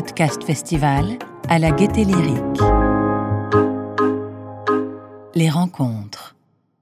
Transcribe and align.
Podcast 0.00 0.42
Festival 0.44 1.18
à 1.50 1.58
la 1.58 1.72
Gaieté 1.72 2.04
Lyrique. 2.04 2.60
Les 5.34 5.50
rencontres. 5.50 6.34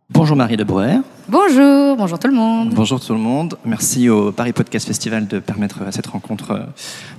Bonjour 0.08 0.36
Marie 0.36 0.56
de 0.56 0.62
Brouwer. 0.62 0.98
Bonjour, 1.28 1.96
bonjour 1.96 2.20
tout 2.20 2.28
le 2.28 2.34
monde. 2.34 2.74
Bonjour 2.74 3.00
tout 3.00 3.12
le 3.14 3.18
monde. 3.18 3.58
Merci 3.64 4.08
au 4.08 4.30
Paris 4.30 4.52
Podcast 4.52 4.86
Festival 4.86 5.26
de 5.26 5.40
permettre 5.40 5.82
à 5.82 5.90
cette 5.90 6.06
rencontre 6.06 6.52
euh, 6.52 6.60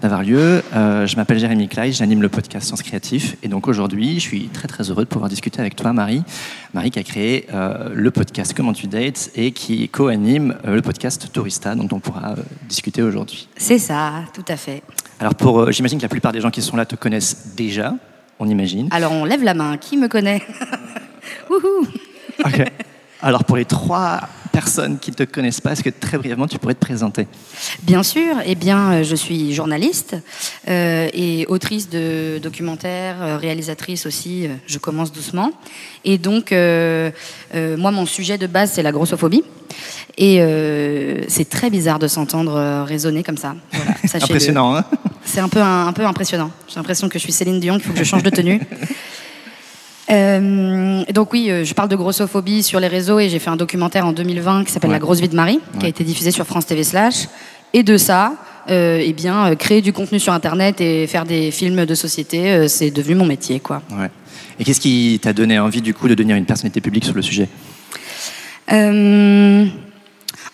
d'avoir 0.02 0.24
lieu. 0.24 0.64
Euh, 0.74 1.06
je 1.06 1.18
m'appelle 1.18 1.38
Jérémy 1.38 1.68
Clay, 1.68 1.92
j'anime 1.92 2.22
le 2.22 2.30
podcast 2.30 2.70
Sens 2.70 2.82
Créatif. 2.82 3.36
Et 3.44 3.50
donc 3.50 3.68
aujourd'hui, 3.68 4.16
je 4.16 4.26
suis 4.26 4.48
très 4.48 4.70
très 4.70 4.90
heureux 4.90 5.04
de 5.04 5.10
pouvoir 5.10 5.28
discuter 5.30 5.60
avec 5.60 5.76
toi, 5.76 5.92
Marie. 5.92 6.24
Marie 6.74 6.92
qui 6.92 7.00
a 7.00 7.04
créé 7.04 7.46
euh, 7.54 7.90
le 7.94 8.10
podcast 8.10 8.54
Comment 8.56 8.72
tu 8.72 8.88
dates 8.88 9.32
et 9.36 9.52
qui 9.52 9.90
co-anime 9.90 10.56
le 10.64 10.82
podcast 10.82 11.30
Tourista, 11.34 11.76
dont 11.76 11.90
on 11.92 12.00
pourra 12.00 12.36
discuter 12.70 13.02
aujourd'hui. 13.02 13.50
C'est 13.58 13.80
ça, 13.80 14.24
tout 14.34 14.46
à 14.48 14.56
fait. 14.56 14.82
Alors 15.20 15.36
pour, 15.36 15.72
j'imagine 15.72 15.98
que 15.98 16.04
la 16.04 16.10
plupart 16.10 16.32
des 16.32 16.42
gens 16.42 16.52
qui 16.52 16.62
sont 16.62 16.78
là 16.78 16.86
te 16.86 16.96
connaissent 16.96 17.56
déjà, 17.56 17.94
on 18.40 18.48
imagine. 18.48 18.88
Alors 18.92 19.12
on 19.12 19.26
lève 19.26 19.44
la 19.44 19.54
main, 19.54 19.78
qui 19.78 19.98
me 19.98 20.08
connaît? 20.08 20.42
Wouhou 21.50 21.88
Ok. 22.46 22.64
Alors 23.22 23.44
pour 23.44 23.58
les 23.58 23.66
trois 23.66 24.22
personnes 24.52 25.00
qui 25.00 25.12
ne 25.12 25.16
te 25.16 25.24
connaissent 25.24 25.62
pas, 25.62 25.72
est-ce 25.72 25.84
que 25.84 25.90
très 25.90 26.18
brièvement 26.18 26.48
tu 26.48 26.60
pourrais 26.60 26.74
te 26.74 26.80
présenter? 26.80 27.28
Bien 27.84 28.04
sûr, 28.04 28.36
eh 28.46 28.56
bien, 28.56 28.92
euh, 28.92 29.04
je 29.04 29.16
suis 29.16 29.54
journaliste 29.54 30.16
euh, 30.68 31.10
et 31.14 31.46
autrice 31.48 31.90
de 31.90 32.40
documentaires, 32.42 33.22
euh, 33.22 33.38
réalisatrice 33.38 34.06
aussi, 34.06 34.48
je 34.68 34.78
commence 34.78 35.12
doucement. 35.12 35.52
Et 36.06 36.18
donc, 36.18 36.52
moi, 36.52 37.92
mon 37.92 38.06
sujet 38.06 38.38
de 38.38 38.48
base, 38.48 38.72
c'est 38.74 38.84
la 38.84 38.92
grossophobie. 38.92 39.44
Et 40.18 40.42
c'est 41.28 41.50
très 41.50 41.70
bizarre 41.70 42.00
de 42.00 42.08
s'entendre 42.08 42.84
raisonner 42.84 43.24
comme 43.24 43.38
ça. 43.38 43.56
Impressionnant, 44.14 44.76
hein? 44.76 44.86
C'est 45.24 45.42
un 45.42 45.50
peu, 45.50 45.62
un 45.62 45.94
peu 45.94 46.06
impressionnant. 46.06 46.52
J'ai 46.68 46.76
l'impression 46.76 47.10
que 47.10 47.20
je 47.20 47.24
suis 47.24 47.34
Céline 47.34 47.60
Dion, 47.60 47.76
qu'il 47.76 47.84
faut 47.84 47.94
que 47.94 48.00
je 48.00 48.04
change 48.04 48.24
de 48.24 48.30
tenue. 48.30 48.62
Euh, 50.12 51.04
donc 51.14 51.34
oui, 51.34 51.50
euh, 51.50 51.64
je 51.64 51.74
parle 51.74 51.90
de 51.90 51.96
grossophobie 51.96 52.64
sur 52.64 52.80
les 52.80 52.88
réseaux 52.88 53.20
et 53.20 53.30
j'ai 53.30 53.40
fait 53.40 53.50
un 53.50 53.56
documentaire 53.56 54.06
en 54.06 54.14
2020 54.14 54.64
qui 54.64 54.72
s'appelle 54.72 54.92
La 54.92 55.00
grosse 55.00 55.20
vie 55.20 55.30
de 55.30 55.36
Marie, 55.36 55.60
qui 55.80 55.86
a 55.86 55.90
été 55.90 56.04
diffusé 56.04 56.32
sur 56.32 56.46
France 56.46 56.66
TV 56.66 56.84
slash. 56.84 57.28
Et 57.74 57.84
de 57.84 57.98
ça, 57.98 58.34
euh, 58.70 59.00
eh 59.04 59.14
bien, 59.14 59.56
créer 59.56 59.82
du 59.82 59.94
contenu 59.94 60.20
sur 60.20 60.34
Internet 60.34 60.82
et 60.82 61.06
faire 61.06 61.26
des 61.26 61.52
films 61.52 61.86
de 61.86 61.96
société, 61.96 62.68
c'est 62.68 62.90
devenu 62.90 63.16
mon 63.16 63.26
métier, 63.26 63.60
quoi. 63.60 63.82
Ouais. 63.92 64.10
Et 64.60 64.64
qu'est-ce 64.64 64.80
qui 64.80 65.20
t'a 65.22 65.34
donné 65.34 65.60
envie 65.60 65.82
du 65.82 65.94
coup 65.94 66.08
de 66.08 66.16
devenir 66.16 66.36
une 66.36 66.46
personnalité 66.46 66.82
publique 66.82 67.06
sur 67.06 67.14
le 67.14 67.22
sujet? 67.22 67.48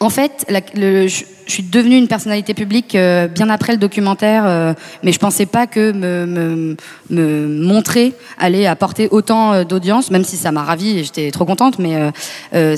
En 0.05 0.09
fait, 0.09 0.45
je, 0.47 1.23
suis 1.47 1.63
devenue 1.63 1.97
une 1.97 2.07
personnalité 2.07 2.53
publique 2.53 2.95
euh, 2.95 3.27
bien 3.27 3.49
après 3.49 3.73
le 3.73 3.79
documentaire, 3.79 4.43
euh, 4.45 4.73
mais 5.03 5.11
je 5.11 5.19
pensais 5.19 5.45
pas 5.45 5.65
que 5.67 5.91
me, 5.91 6.75
montrer 7.09 8.13
allait 8.37 8.67
apporter 8.67 9.07
autant 9.09 9.53
euh, 9.53 9.63
d'audience, 9.63 10.11
même 10.11 10.23
si 10.23 10.37
ça 10.37 10.51
m'a 10.51 10.63
ravie 10.63 10.99
et 10.99 11.03
j'étais 11.03 11.31
trop 11.31 11.45
contente, 11.45 11.79
mais 11.79 12.11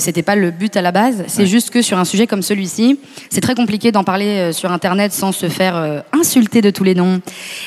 c'était 0.00 0.22
pas 0.22 0.36
le 0.36 0.50
but 0.50 0.76
à 0.76 0.82
la 0.82 0.92
base. 0.92 1.24
C'est 1.26 1.46
juste 1.46 1.70
que 1.70 1.82
sur 1.82 1.98
un 1.98 2.04
sujet 2.04 2.26
comme 2.26 2.42
celui-ci, 2.42 2.98
c'est 3.30 3.40
très 3.40 3.54
compliqué 3.54 3.92
d'en 3.92 4.04
parler 4.04 4.52
sur 4.52 4.72
Internet 4.72 5.12
sans 5.12 5.32
se 5.32 5.48
faire 5.48 6.02
insulter 6.12 6.62
de 6.62 6.70
tous 6.70 6.84
les 6.84 6.94
noms. 6.94 7.20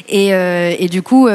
Et, 0.09 0.29
et 0.29 0.87
du 0.87 1.01
coup 1.01 1.27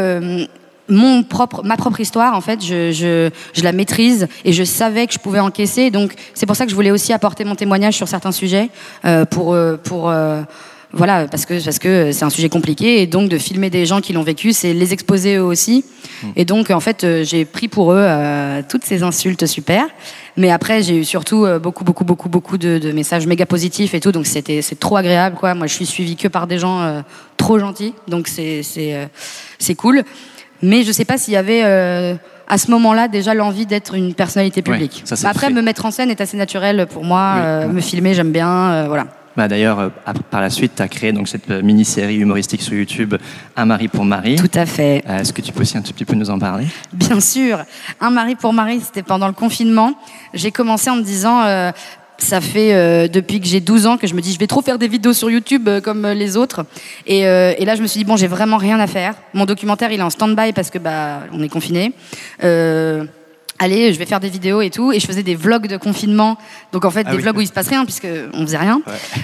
mon 0.88 1.22
propre, 1.22 1.62
ma 1.64 1.76
propre 1.76 2.00
histoire, 2.00 2.34
en 2.34 2.40
fait, 2.40 2.64
je, 2.64 2.92
je, 2.92 3.30
je, 3.52 3.62
la 3.62 3.72
maîtrise 3.72 4.28
et 4.44 4.52
je 4.52 4.64
savais 4.64 5.06
que 5.06 5.12
je 5.12 5.18
pouvais 5.18 5.40
encaisser. 5.40 5.90
Donc, 5.90 6.14
c'est 6.34 6.46
pour 6.46 6.56
ça 6.56 6.64
que 6.64 6.70
je 6.70 6.76
voulais 6.76 6.90
aussi 6.90 7.12
apporter 7.12 7.44
mon 7.44 7.54
témoignage 7.54 7.94
sur 7.94 8.08
certains 8.08 8.32
sujets 8.32 8.70
euh, 9.04 9.24
pour, 9.24 9.54
euh, 9.54 9.76
pour 9.76 10.08
euh, 10.08 10.42
voilà, 10.92 11.26
parce 11.26 11.44
que 11.44 11.62
parce 11.62 11.78
que 11.78 12.12
c'est 12.12 12.24
un 12.24 12.30
sujet 12.30 12.48
compliqué 12.48 13.02
et 13.02 13.06
donc 13.06 13.28
de 13.28 13.38
filmer 13.38 13.70
des 13.70 13.84
gens 13.86 14.00
qui 14.00 14.12
l'ont 14.12 14.22
vécu, 14.22 14.52
c'est 14.52 14.72
les 14.72 14.92
exposer 14.92 15.36
eux 15.36 15.42
aussi. 15.42 15.84
Mmh. 16.22 16.26
Et 16.36 16.44
donc, 16.44 16.70
en 16.70 16.80
fait, 16.80 17.04
j'ai 17.24 17.44
pris 17.44 17.68
pour 17.68 17.92
eux 17.92 18.08
toutes 18.68 18.84
ces 18.84 19.02
insultes 19.02 19.46
super. 19.46 19.86
Mais 20.38 20.50
après, 20.50 20.82
j'ai 20.82 20.98
eu 20.98 21.04
surtout 21.04 21.46
beaucoup, 21.60 21.82
beaucoup, 21.82 22.04
beaucoup, 22.04 22.28
beaucoup 22.28 22.56
de, 22.56 22.78
de, 22.78 22.92
messages 22.92 23.26
méga 23.26 23.46
positifs 23.46 23.94
et 23.94 24.00
tout. 24.00 24.12
Donc, 24.12 24.26
c'était 24.26 24.62
c'est 24.62 24.78
trop 24.78 24.96
agréable, 24.96 25.36
quoi. 25.36 25.54
Moi, 25.54 25.66
je 25.66 25.74
suis 25.74 25.86
suivie 25.86 26.16
que 26.16 26.28
par 26.28 26.46
des 26.46 26.58
gens 26.58 27.02
trop 27.36 27.58
gentils, 27.58 27.94
donc 28.06 28.28
c'est 28.28 28.62
c'est 28.62 29.08
c'est 29.58 29.74
cool. 29.74 30.04
Mais 30.62 30.82
je 30.82 30.88
ne 30.88 30.92
sais 30.92 31.04
pas 31.04 31.18
s'il 31.18 31.34
y 31.34 31.36
avait 31.36 31.62
euh, 31.64 32.14
à 32.48 32.58
ce 32.58 32.70
moment-là 32.70 33.08
déjà 33.08 33.34
l'envie 33.34 33.66
d'être 33.66 33.94
une 33.94 34.14
personnalité 34.14 34.62
publique. 34.62 35.04
Après, 35.24 35.50
me 35.50 35.62
mettre 35.62 35.84
en 35.84 35.90
scène 35.90 36.10
est 36.10 36.20
assez 36.20 36.36
naturel 36.36 36.86
pour 36.86 37.04
moi. 37.04 37.34
Euh, 37.38 37.68
me 37.68 37.80
filmer, 37.80 38.14
j'aime 38.14 38.32
bien. 38.32 38.48
Euh, 38.48 38.84
voilà. 38.88 39.06
Bah 39.36 39.48
D'ailleurs, 39.48 39.90
par 40.30 40.40
la 40.40 40.48
suite, 40.48 40.72
tu 40.76 40.82
as 40.82 40.88
créé 40.88 41.12
donc, 41.12 41.28
cette 41.28 41.50
mini-série 41.50 42.16
humoristique 42.16 42.62
sur 42.62 42.72
YouTube, 42.72 43.16
Un 43.54 43.66
mari 43.66 43.88
pour 43.88 44.06
Marie. 44.06 44.36
Tout 44.36 44.48
à 44.54 44.64
fait. 44.64 45.04
Est-ce 45.06 45.34
que 45.34 45.42
tu 45.42 45.52
peux 45.52 45.60
aussi 45.60 45.76
un 45.76 45.82
tout 45.82 45.92
petit 45.92 46.06
peu 46.06 46.14
nous 46.14 46.30
en 46.30 46.38
parler? 46.38 46.66
Bien 46.94 47.20
sûr. 47.20 47.62
Un 48.00 48.08
mari 48.08 48.34
pour 48.34 48.54
Marie, 48.54 48.80
c'était 48.80 49.02
pendant 49.02 49.26
le 49.26 49.34
confinement. 49.34 49.92
J'ai 50.32 50.52
commencé 50.52 50.88
en 50.88 50.96
me 50.96 51.02
disant 51.02 51.42
ça 52.18 52.40
fait 52.40 52.72
euh, 52.72 53.08
depuis 53.08 53.40
que 53.40 53.46
j'ai 53.46 53.60
12 53.60 53.86
ans 53.86 53.96
que 53.98 54.06
je 54.06 54.14
me 54.14 54.20
dis 54.20 54.32
je 54.32 54.38
vais 54.38 54.46
trop 54.46 54.62
faire 54.62 54.78
des 54.78 54.88
vidéos 54.88 55.12
sur 55.12 55.30
YouTube 55.30 55.68
euh, 55.68 55.80
comme 55.80 56.04
euh, 56.04 56.14
les 56.14 56.36
autres. 56.36 56.64
Et, 57.06 57.20
et, 57.20 57.64
là 57.64 57.74
je 57.74 57.82
me 57.82 57.86
suis 57.86 57.98
dit 57.98 58.04
bon 58.04 58.16
j'ai 58.16 58.26
vraiment 58.26 58.56
rien 58.56 58.80
à 58.80 58.86
faire. 58.86 59.14
Mon 59.34 59.44
documentaire 59.44 59.92
il 59.92 60.00
est 60.00 60.02
en 60.02 60.10
stand-by 60.10 60.52
parce 60.52 60.70
que 60.70 60.78
bah 60.78 61.20
on 61.32 61.42
est 61.42 61.48
confiné. 61.48 61.92
allez 62.40 63.92
je 63.92 63.98
vais 63.98 64.06
faire 64.06 64.20
des 64.20 64.28
vidéos 64.28 64.62
et 64.62 64.70
tout. 64.70 64.92
Et 64.92 65.00
je 65.00 65.06
faisais 65.06 65.22
des 65.22 65.34
vlogs 65.34 65.66
de 65.66 65.76
confinement. 65.76 66.38
Donc 66.72 66.84
en 66.84 66.90
fait 66.90 67.06
ah 67.06 67.12
des 67.12 67.18
vlogs 67.18 67.36
où 67.36 67.40
il 67.40 67.46
se 67.48 67.52
passe 67.52 67.68
rien 67.68 67.84
puisque 67.84 68.08
on 68.32 68.42
faisait 68.42 68.58
rien. 68.58 68.80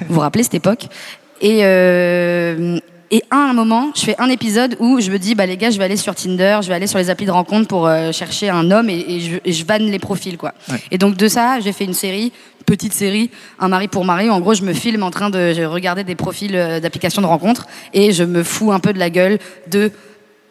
Vous 0.09 0.15
vous 0.15 0.21
rappelez 0.21 0.43
cette 0.43 0.55
époque? 0.55 0.87
Et, 1.41 1.63
et 3.15 3.23
à 3.31 3.37
un 3.37 3.53
moment, 3.53 3.91
je 3.95 4.01
fais 4.01 4.17
un 4.19 4.31
épisode 4.31 4.75
où 4.81 4.99
je 4.99 5.11
me 5.11 5.19
dis, 5.19 5.35
bah 5.35 5.45
les 5.45 5.59
gars, 5.59 5.69
je 5.69 5.77
vais 5.77 5.85
aller 5.85 5.99
sur 5.99 6.15
Tinder, 6.15 6.61
je 6.63 6.69
vais 6.69 6.75
aller 6.75 6.87
sur 6.87 6.99
les 6.99 7.11
applis 7.11 7.27
de 7.27 7.31
rencontre 7.31 7.69
pour 7.69 7.87
euh, 7.87 8.11
chercher 8.11 8.49
un 8.49 8.71
homme 8.71 8.89
et, 8.89 9.41
je, 9.45 9.65
vanne 9.67 9.83
les 9.83 9.99
profils, 9.99 10.39
quoi. 10.39 10.55
Et 10.91 10.97
donc 10.97 11.19
de 11.19 11.29
ça, 11.29 11.61
j'ai 11.61 11.73
fait 11.73 11.85
une 11.85 11.93
série, 11.93 12.33
petite 12.65 12.95
série, 12.95 13.31
un 13.59 13.69
mari 13.69 13.89
pour 13.89 14.07
mari. 14.07 14.31
En 14.31 14.41
gros, 14.41 14.55
je 14.55 14.63
me 14.63 14.73
filme 14.73 15.03
en 15.03 15.11
train 15.11 15.29
de 15.29 15.63
regarder 15.67 16.05
des 16.05 16.15
profils 16.15 16.57
euh, 16.57 16.81
d'applications 16.81 17.21
de 17.21 17.27
rencontre 17.27 17.67
et 17.93 18.13
je 18.13 18.25
me 18.25 18.43
fous 18.43 18.73
un 18.73 18.81
peu 18.81 18.95
de 18.95 18.99
la 18.99 19.11
gueule 19.11 19.39
de, 19.71 19.93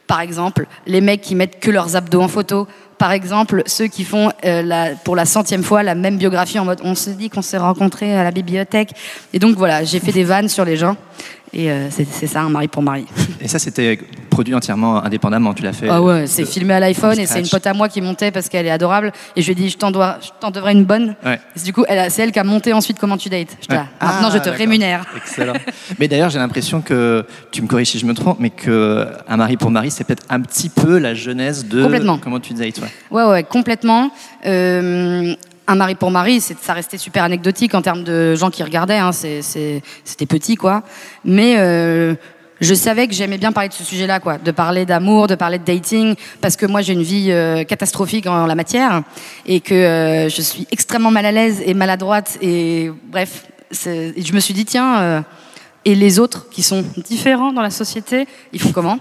par 0.05 0.21
exemple, 0.21 0.67
les 0.85 1.01
mecs 1.01 1.21
qui 1.21 1.33
mettent 1.33 1.59
que 1.59 1.71
leurs 1.71 1.95
abdos 1.95 2.21
en 2.21 2.27
photo, 2.27 2.67
par 3.01 3.11
exemple, 3.11 3.63
ceux 3.65 3.87
qui 3.87 4.03
font 4.03 4.29
euh, 4.45 4.61
la, 4.61 4.89
pour 4.93 5.15
la 5.15 5.25
centième 5.25 5.63
fois 5.63 5.81
la 5.81 5.95
même 5.95 6.17
biographie 6.17 6.59
en 6.59 6.65
mode 6.65 6.81
on 6.83 6.93
se 6.93 7.09
dit 7.09 7.31
qu'on 7.31 7.41
s'est 7.41 7.57
rencontrés 7.57 8.15
à 8.15 8.23
la 8.23 8.29
bibliothèque. 8.29 8.91
Et 9.33 9.39
donc 9.39 9.57
voilà, 9.57 9.83
j'ai 9.83 9.99
fait 9.99 10.11
des 10.11 10.23
vannes 10.23 10.49
sur 10.49 10.65
les 10.65 10.77
gens. 10.77 10.97
Et 11.53 11.69
euh, 11.69 11.89
c'est 11.89 12.27
ça, 12.27 12.41
un 12.41 12.49
mari 12.49 12.67
pour 12.67 12.81
mari. 12.81 13.05
Et 13.41 13.47
ça, 13.47 13.59
c'était 13.59 13.99
produit 14.29 14.55
entièrement 14.55 15.03
indépendamment, 15.03 15.53
tu 15.53 15.63
l'as 15.63 15.73
fait 15.73 15.89
Ah 15.89 16.01
ouais, 16.01 16.25
c'est 16.25 16.45
filmé 16.45 16.73
à 16.73 16.79
l'iPhone 16.79 17.19
et 17.19 17.25
c'est 17.25 17.41
une 17.41 17.49
pote 17.49 17.67
à 17.67 17.73
moi 17.73 17.89
qui 17.89 17.99
montait 18.01 18.31
parce 18.31 18.47
qu'elle 18.47 18.65
est 18.65 18.71
adorable. 18.71 19.11
Et 19.35 19.41
je 19.41 19.47
lui 19.47 19.51
ai 19.51 19.55
dit, 19.55 19.69
je 19.69 19.77
t'en 19.77 19.91
devrais 20.51 20.71
une 20.71 20.85
bonne. 20.85 21.15
Du 21.63 21.73
coup, 21.73 21.83
c'est 22.09 22.21
elle 22.21 22.31
qui 22.31 22.39
a 22.39 22.43
monté 22.43 22.71
ensuite 22.73 22.97
Comment 23.01 23.17
tu 23.17 23.29
dates. 23.29 23.57
Je 23.61 23.75
Maintenant, 23.75 23.87
ah, 23.99 24.29
je 24.31 24.37
te 24.37 24.49
rémunère. 24.49 25.05
Excellent. 25.17 25.53
mais 25.99 26.07
d'ailleurs, 26.07 26.29
j'ai 26.29 26.39
l'impression 26.39 26.81
que, 26.81 27.25
tu 27.51 27.61
me 27.61 27.67
corriges 27.67 27.89
si 27.89 27.99
je 27.99 28.05
me 28.05 28.13
trompe, 28.13 28.37
mais 28.39 28.49
que 28.49 29.07
Un 29.27 29.37
mari 29.37 29.57
pour 29.57 29.71
mari, 29.71 29.91
c'est 29.91 30.03
peut-être 30.03 30.23
un 30.29 30.39
petit 30.41 30.69
peu 30.69 30.97
la 30.97 31.13
genèse 31.13 31.65
de 31.65 31.83
Comment 32.21 32.39
tu 32.39 32.53
dates. 32.53 32.79
Ouais, 32.79 33.23
ouais, 33.23 33.29
ouais 33.29 33.43
complètement. 33.43 34.11
Euh, 34.45 35.35
un 35.71 35.75
mari 35.75 35.95
pour 35.95 36.11
mari, 36.11 36.41
ça 36.41 36.73
restait 36.73 36.97
super 36.97 37.23
anecdotique 37.23 37.73
en 37.73 37.81
termes 37.81 38.03
de 38.03 38.35
gens 38.35 38.49
qui 38.49 38.61
regardaient. 38.63 38.97
Hein, 38.97 39.11
c'était 39.13 40.25
petit, 40.27 40.55
quoi. 40.55 40.83
Mais 41.23 41.55
euh, 41.57 42.13
je 42.59 42.73
savais 42.73 43.07
que 43.07 43.13
j'aimais 43.13 43.37
bien 43.37 43.51
parler 43.51 43.69
de 43.69 43.73
ce 43.73 43.83
sujet-là, 43.83 44.19
quoi, 44.19 44.37
de 44.37 44.51
parler 44.51 44.85
d'amour, 44.85 45.27
de 45.27 45.35
parler 45.35 45.59
de 45.59 45.63
dating, 45.63 46.15
parce 46.41 46.55
que 46.55 46.65
moi 46.65 46.81
j'ai 46.81 46.93
une 46.93 47.01
vie 47.01 47.31
euh, 47.31 47.63
catastrophique 47.63 48.27
en 48.27 48.45
la 48.45 48.55
matière 48.55 49.01
et 49.45 49.61
que 49.61 49.73
euh, 49.73 50.29
je 50.29 50.41
suis 50.41 50.67
extrêmement 50.71 51.11
mal 51.11 51.25
à 51.25 51.31
l'aise 51.31 51.61
et 51.65 51.73
maladroite 51.73 52.37
et 52.41 52.91
bref, 53.05 53.45
je 53.71 54.33
me 54.33 54.39
suis 54.39 54.53
dit 54.53 54.65
tiens 54.65 55.23
et 55.85 55.95
les 55.95 56.19
autres 56.19 56.49
qui 56.49 56.61
sont 56.61 56.83
différents 56.97 57.53
dans 57.53 57.61
la 57.61 57.69
société, 57.69 58.27
ils 58.51 58.61
font 58.61 58.73
comment? 58.73 58.99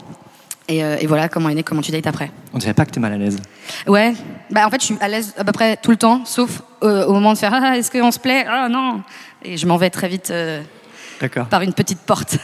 Euh, 0.71 0.97
et, 1.01 1.07
voilà 1.07 1.29
comment 1.29 1.49
est 1.49 1.55
né 1.55 1.63
Comment 1.63 1.81
tu 1.81 1.91
dates 1.91 2.07
après. 2.07 2.31
On 2.53 2.59
dirait 2.59 2.75
pas 2.75 2.85
que 2.85 2.91
tu 2.91 2.99
es 2.99 3.03
mal 3.03 3.13
à 3.13 3.19
l'aise. 3.19 3.39
Ouais, 3.87 4.15
bah, 4.51 4.67
en 4.67 4.71
fait 4.71 4.81
je 4.81 4.87
suis 4.87 4.97
à 5.01 5.09
l'aise 5.09 5.35
à 5.37 5.45
peu 5.45 5.53
près 5.53 5.77
tout 5.77 5.91
le 5.91 5.97
temps, 5.97 6.25
sauf 6.25 6.63
euh, 6.83 7.07
au 7.07 7.13
moment 7.13 7.33
de 7.33 7.39
faire 7.39 7.53
ah, 7.55 7.77
est-ce 7.77 7.91
qu'on 7.91 8.11
se 8.11 8.19
plaît? 8.19 8.45
Ah 8.49 8.69
non. 8.69 9.03
Et 9.43 9.57
je 9.57 9.67
m'en 9.67 9.77
vais 9.77 9.91
très 9.91 10.09
vite 10.09 10.31
euh, 10.31 10.63
par 11.51 11.63
une 11.63 11.73
petite 11.73 12.01
porte. 12.01 12.39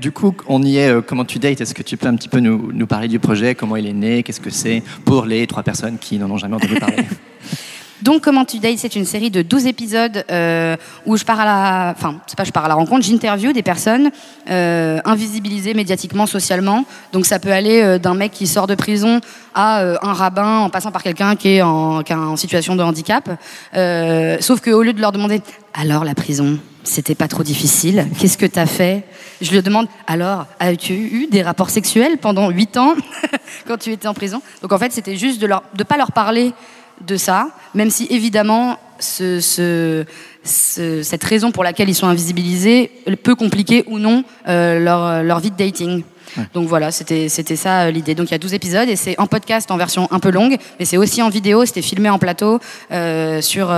du, 0.00 0.10
coup, 0.10 0.34
on 0.48 0.62
y 0.62 0.78
est, 0.78 1.06
comment 1.06 1.24
tu 1.24 1.38
dates? 1.38 1.60
Est-ce 1.60 1.74
que 1.74 1.82
tu 1.82 1.96
peux 1.96 2.08
un 2.08 2.16
petit 2.16 2.28
peu 2.28 2.40
nous, 2.40 2.70
nous 2.72 2.86
parler 2.86 3.08
du 3.08 3.18
projet? 3.18 3.54
Comment 3.54 3.76
il 3.76 3.86
est 3.86 3.92
né? 3.92 4.22
Qu'est-ce 4.22 4.40
que 4.40 4.50
c'est 4.50 4.82
pour 5.04 5.26
les 5.26 5.46
trois 5.46 5.62
personnes 5.62 5.98
qui 5.98 6.18
n'en 6.18 6.30
ont 6.30 6.38
jamais 6.38 6.56
entendu 6.56 6.74
parler? 6.74 6.96
Donc, 8.02 8.28
Comment 8.28 8.44
tu 8.44 8.58
dates, 8.58 8.76
c'est 8.76 8.94
une 8.94 9.06
série 9.06 9.30
de 9.30 9.40
12 9.40 9.66
épisodes 9.68 10.22
euh, 10.30 10.76
où 11.06 11.16
je 11.16 11.24
pars 11.24 11.40
à 11.40 11.46
la. 11.46 11.94
Enfin, 11.96 12.20
pas 12.36 12.44
je 12.44 12.50
pars 12.50 12.66
à 12.66 12.68
la 12.68 12.74
rencontre, 12.74 13.06
j'interview 13.06 13.54
des 13.54 13.62
personnes 13.62 14.10
euh, 14.50 15.00
invisibilisées 15.06 15.72
médiatiquement, 15.72 16.26
socialement. 16.26 16.84
Donc, 17.14 17.24
ça 17.24 17.38
peut 17.38 17.52
aller 17.52 17.80
euh, 17.80 17.98
d'un 17.98 18.12
mec 18.12 18.32
qui 18.32 18.46
sort 18.46 18.66
de 18.66 18.74
prison 18.74 19.22
à 19.54 19.80
un 20.02 20.12
rabbin 20.12 20.58
en 20.58 20.68
passant 20.68 20.92
par 20.92 21.02
quelqu'un 21.02 21.36
qui, 21.36 21.56
est 21.56 21.62
en, 21.62 22.36
situation 22.36 22.76
de 22.76 22.82
handicap. 22.82 23.30
Sauf 24.40 24.60
qu'au 24.60 24.82
lieu 24.82 24.92
de 24.92 25.00
leur 25.00 25.10
demander 25.10 25.40
alors 25.72 26.04
la 26.04 26.14
prison, 26.14 26.58
c'était 26.84 27.14
pas 27.14 27.28
trop 27.28 27.42
difficile, 27.42 28.06
qu'est-ce 28.18 28.36
que 28.36 28.46
t'as 28.46 28.66
fait? 28.66 29.04
Je 29.40 29.50
lui 29.50 29.62
demande 29.62 29.88
alors 30.06 30.46
as-tu 30.60 30.92
eu 30.92 31.28
des 31.30 31.42
rapports 31.42 31.70
sexuels 31.70 32.18
pendant 32.18 32.50
8 32.50 32.76
ans 32.76 32.94
quand 33.66 33.78
tu 33.78 33.90
étais 33.90 34.06
en 34.06 34.14
prison? 34.14 34.42
Donc 34.60 34.72
en 34.72 34.78
fait, 34.78 34.92
c'était 34.92 35.16
juste 35.16 35.40
de 35.40 35.46
ne 35.46 35.82
pas 35.84 35.96
leur 35.96 36.12
parler 36.12 36.52
de 37.06 37.16
ça, 37.16 37.48
même 37.74 37.90
si 37.90 38.06
évidemment 38.10 38.78
ce, 38.98 39.40
ce, 39.40 40.04
ce, 40.44 41.02
cette 41.02 41.24
raison 41.24 41.50
pour 41.50 41.64
laquelle 41.64 41.88
ils 41.88 41.94
sont 41.94 42.06
invisibilisés 42.06 42.90
peut 43.22 43.34
compliquer 43.34 43.84
ou 43.86 43.98
non 43.98 44.24
euh, 44.48 44.78
leur, 44.78 45.22
leur 45.22 45.40
vie 45.40 45.50
de 45.50 45.56
dating. 45.56 46.02
Donc 46.52 46.68
voilà, 46.68 46.90
c'était 46.90 47.28
ça 47.28 47.82
euh, 47.82 47.90
l'idée. 47.90 48.14
Donc 48.14 48.28
il 48.28 48.32
y 48.32 48.34
a 48.34 48.38
12 48.38 48.54
épisodes 48.54 48.88
et 48.88 48.96
c'est 48.96 49.18
en 49.18 49.26
podcast 49.26 49.70
en 49.70 49.76
version 49.76 50.08
un 50.10 50.18
peu 50.18 50.30
longue, 50.30 50.56
mais 50.78 50.84
c'est 50.84 50.96
aussi 50.96 51.22
en 51.22 51.28
vidéo, 51.28 51.64
c'était 51.64 51.82
filmé 51.82 52.10
en 52.10 52.18
plateau 52.18 52.60
euh, 52.90 53.40
sur, 53.40 53.74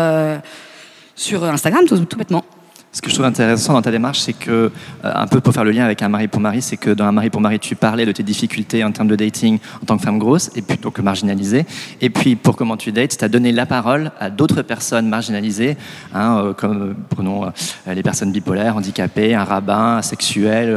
sur 1.15 1.45
Instagram 1.45 1.85
tout, 1.87 1.99
tout 2.05 2.17
bêtement. 2.17 2.45
Ce 2.93 3.01
que 3.01 3.09
je 3.09 3.15
trouve 3.15 3.27
intéressant 3.27 3.75
dans 3.75 3.83
ta 3.83 3.93
démarche, 3.93 4.19
c'est 4.19 4.33
que, 4.33 4.51
euh, 4.51 4.71
un 5.05 5.29
peu 5.29 5.41
pour 5.41 5.55
faire 5.55 5.63
le 5.63 5.71
lien 5.71 5.85
avec 5.85 6.03
un 6.03 6.09
mari 6.09 6.27
pour 6.27 6.41
mari, 6.41 6.61
c'est 6.61 6.77
que 6.77 6.91
dans 6.91 7.05
un 7.05 7.13
mari 7.13 7.31
pour 7.31 7.41
mari, 7.41 7.61
tu 7.61 7.77
parlais 7.77 8.05
de 8.05 8.11
tes 8.11 8.25
difficultés 8.25 8.83
en 8.83 8.91
termes 8.91 9.07
de 9.07 9.15
dating 9.15 9.61
en 9.81 9.87
tant 9.87 9.97
que 9.97 10.03
femme 10.03 10.19
grosse, 10.19 10.51
et 10.57 10.63
puis 10.63 10.77
donc 10.77 10.99
marginalisée. 10.99 11.67
Et 12.01 12.11
puis, 12.11 12.35
pour 12.35 12.57
comment 12.57 12.77
tu 12.77 12.91
dates, 12.91 13.17
tu 13.17 13.25
as 13.25 13.29
donné 13.29 13.53
la 13.53 13.65
parole 13.65 14.11
à 14.19 14.29
d'autres 14.29 14.63
personnes 14.63 15.09
marginalisées, 15.09 15.77
hein, 16.13 16.39
euh, 16.43 16.53
comme, 16.53 16.83
euh, 16.83 16.95
prenons 17.11 17.53
les 17.87 18.03
personnes 18.03 18.33
bipolaires, 18.33 18.77
handicapées, 18.77 19.37
un 19.37 19.45
rabbin, 19.45 19.99
asexuel, 19.99 20.77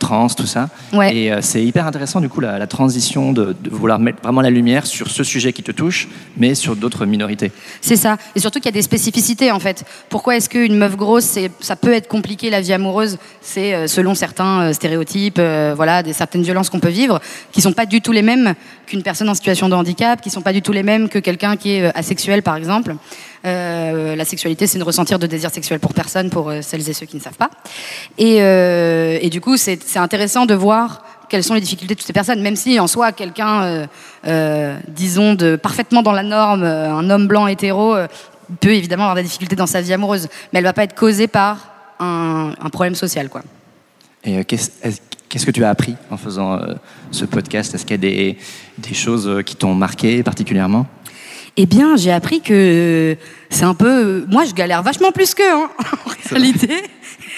trans, 0.00 0.26
tout 0.30 0.46
ça. 0.46 0.68
Ouais. 0.92 1.14
Et 1.16 1.32
c'est 1.42 1.62
hyper 1.64 1.86
intéressant, 1.86 2.20
du 2.20 2.28
coup, 2.28 2.40
la, 2.40 2.58
la 2.58 2.66
transition 2.66 3.32
de, 3.32 3.54
de 3.62 3.70
vouloir 3.70 4.00
mettre 4.00 4.20
vraiment 4.20 4.40
la 4.40 4.50
lumière 4.50 4.84
sur 4.84 5.08
ce 5.08 5.22
sujet 5.22 5.52
qui 5.52 5.62
te 5.62 5.70
touche, 5.70 6.08
mais 6.36 6.56
sur 6.56 6.74
d'autres 6.74 7.06
minorités. 7.06 7.52
C'est 7.80 7.94
ça. 7.96 8.16
Et 8.34 8.40
surtout 8.40 8.58
qu'il 8.58 8.66
y 8.66 8.68
a 8.70 8.72
des 8.72 8.82
spécificités 8.82 9.52
en 9.52 9.60
fait. 9.60 9.84
Pourquoi 10.08 10.36
est-ce 10.36 10.48
qu'une 10.48 10.76
meuf 10.76 10.96
grosse, 10.96 11.24
c'est- 11.24 11.51
ça 11.60 11.76
peut 11.76 11.92
être 11.92 12.08
compliqué 12.08 12.50
la 12.50 12.60
vie 12.60 12.72
amoureuse 12.72 13.18
C'est 13.40 13.74
euh, 13.74 13.86
selon 13.86 14.14
certains 14.14 14.62
euh, 14.62 14.72
stéréotypes, 14.72 15.38
euh, 15.38 15.72
voilà, 15.76 16.02
des 16.02 16.12
certaines 16.12 16.42
violences 16.42 16.70
qu'on 16.70 16.80
peut 16.80 16.88
vivre, 16.88 17.20
qui 17.52 17.60
sont 17.60 17.72
pas 17.72 17.86
du 17.86 18.00
tout 18.00 18.12
les 18.12 18.22
mêmes 18.22 18.54
qu'une 18.86 19.02
personne 19.02 19.28
en 19.28 19.34
situation 19.34 19.68
de 19.68 19.74
handicap, 19.74 20.20
qui 20.20 20.30
sont 20.30 20.42
pas 20.42 20.52
du 20.52 20.62
tout 20.62 20.72
les 20.72 20.82
mêmes 20.82 21.08
que 21.08 21.18
quelqu'un 21.18 21.56
qui 21.56 21.72
est 21.72 21.96
asexuel 21.96 22.42
par 22.42 22.56
exemple. 22.56 22.94
La 23.44 24.24
sexualité, 24.24 24.68
c'est 24.68 24.78
une 24.78 24.84
ressentir 24.84 25.18
de 25.18 25.26
désir 25.26 25.50
sexuel 25.50 25.80
pour 25.80 25.94
personne, 25.94 26.30
pour 26.30 26.52
celles 26.60 26.88
et 26.88 26.92
ceux 26.92 27.06
qui 27.06 27.16
ne 27.16 27.20
savent 27.20 27.36
pas. 27.36 27.50
Et, 28.16 29.28
du 29.30 29.40
coup, 29.40 29.56
c'est 29.56 29.96
intéressant 29.96 30.46
de 30.46 30.54
voir 30.54 31.02
quelles 31.28 31.42
sont 31.42 31.54
les 31.54 31.60
difficultés 31.60 31.94
de 31.94 31.98
toutes 31.98 32.06
ces 32.06 32.12
personnes, 32.12 32.40
même 32.40 32.54
si 32.54 32.78
en 32.78 32.86
soi, 32.86 33.10
quelqu'un, 33.10 33.88
disons, 34.86 35.36
parfaitement 35.60 36.02
dans 36.02 36.12
la 36.12 36.22
norme, 36.22 36.62
un 36.62 37.10
homme 37.10 37.26
blanc 37.26 37.48
hétéro, 37.48 37.96
peut 38.60 38.74
évidemment 38.74 39.04
avoir 39.04 39.16
des 39.16 39.22
difficultés 39.22 39.56
dans 39.56 39.66
sa 39.66 39.80
vie 39.80 39.92
amoureuse, 39.92 40.28
mais 40.52 40.58
elle 40.58 40.64
va 40.64 40.72
pas 40.72 40.84
être 40.84 40.94
causée 40.94 41.26
par 41.28 41.68
un, 42.00 42.54
un 42.60 42.70
problème 42.70 42.94
social, 42.94 43.28
quoi. 43.28 43.42
Et 44.24 44.38
euh, 44.38 44.42
qu'est-ce 44.46 44.70
est-ce- 44.82 45.00
qu'est-ce 45.28 45.46
que 45.46 45.50
tu 45.50 45.64
as 45.64 45.70
appris 45.70 45.96
en 46.10 46.16
faisant 46.16 46.54
euh, 46.54 46.74
ce 47.10 47.24
podcast? 47.24 47.74
Est-ce 47.74 47.84
qu'il 47.84 47.92
y 47.92 47.94
a 47.94 47.98
des, 47.98 48.38
des 48.78 48.94
choses 48.94 49.26
euh, 49.26 49.42
qui 49.42 49.56
t'ont 49.56 49.74
marqué 49.74 50.22
particulièrement? 50.22 50.86
Eh 51.56 51.66
bien, 51.66 51.96
j'ai 51.96 52.12
appris 52.12 52.40
que 52.40 53.16
c'est 53.50 53.64
un 53.64 53.74
peu. 53.74 54.24
Moi, 54.28 54.44
je 54.46 54.54
galère 54.54 54.82
vachement 54.82 55.12
plus 55.12 55.34
qu'eux, 55.34 55.42
hein, 55.52 55.68
en 56.30 56.34
réalité. 56.34 56.82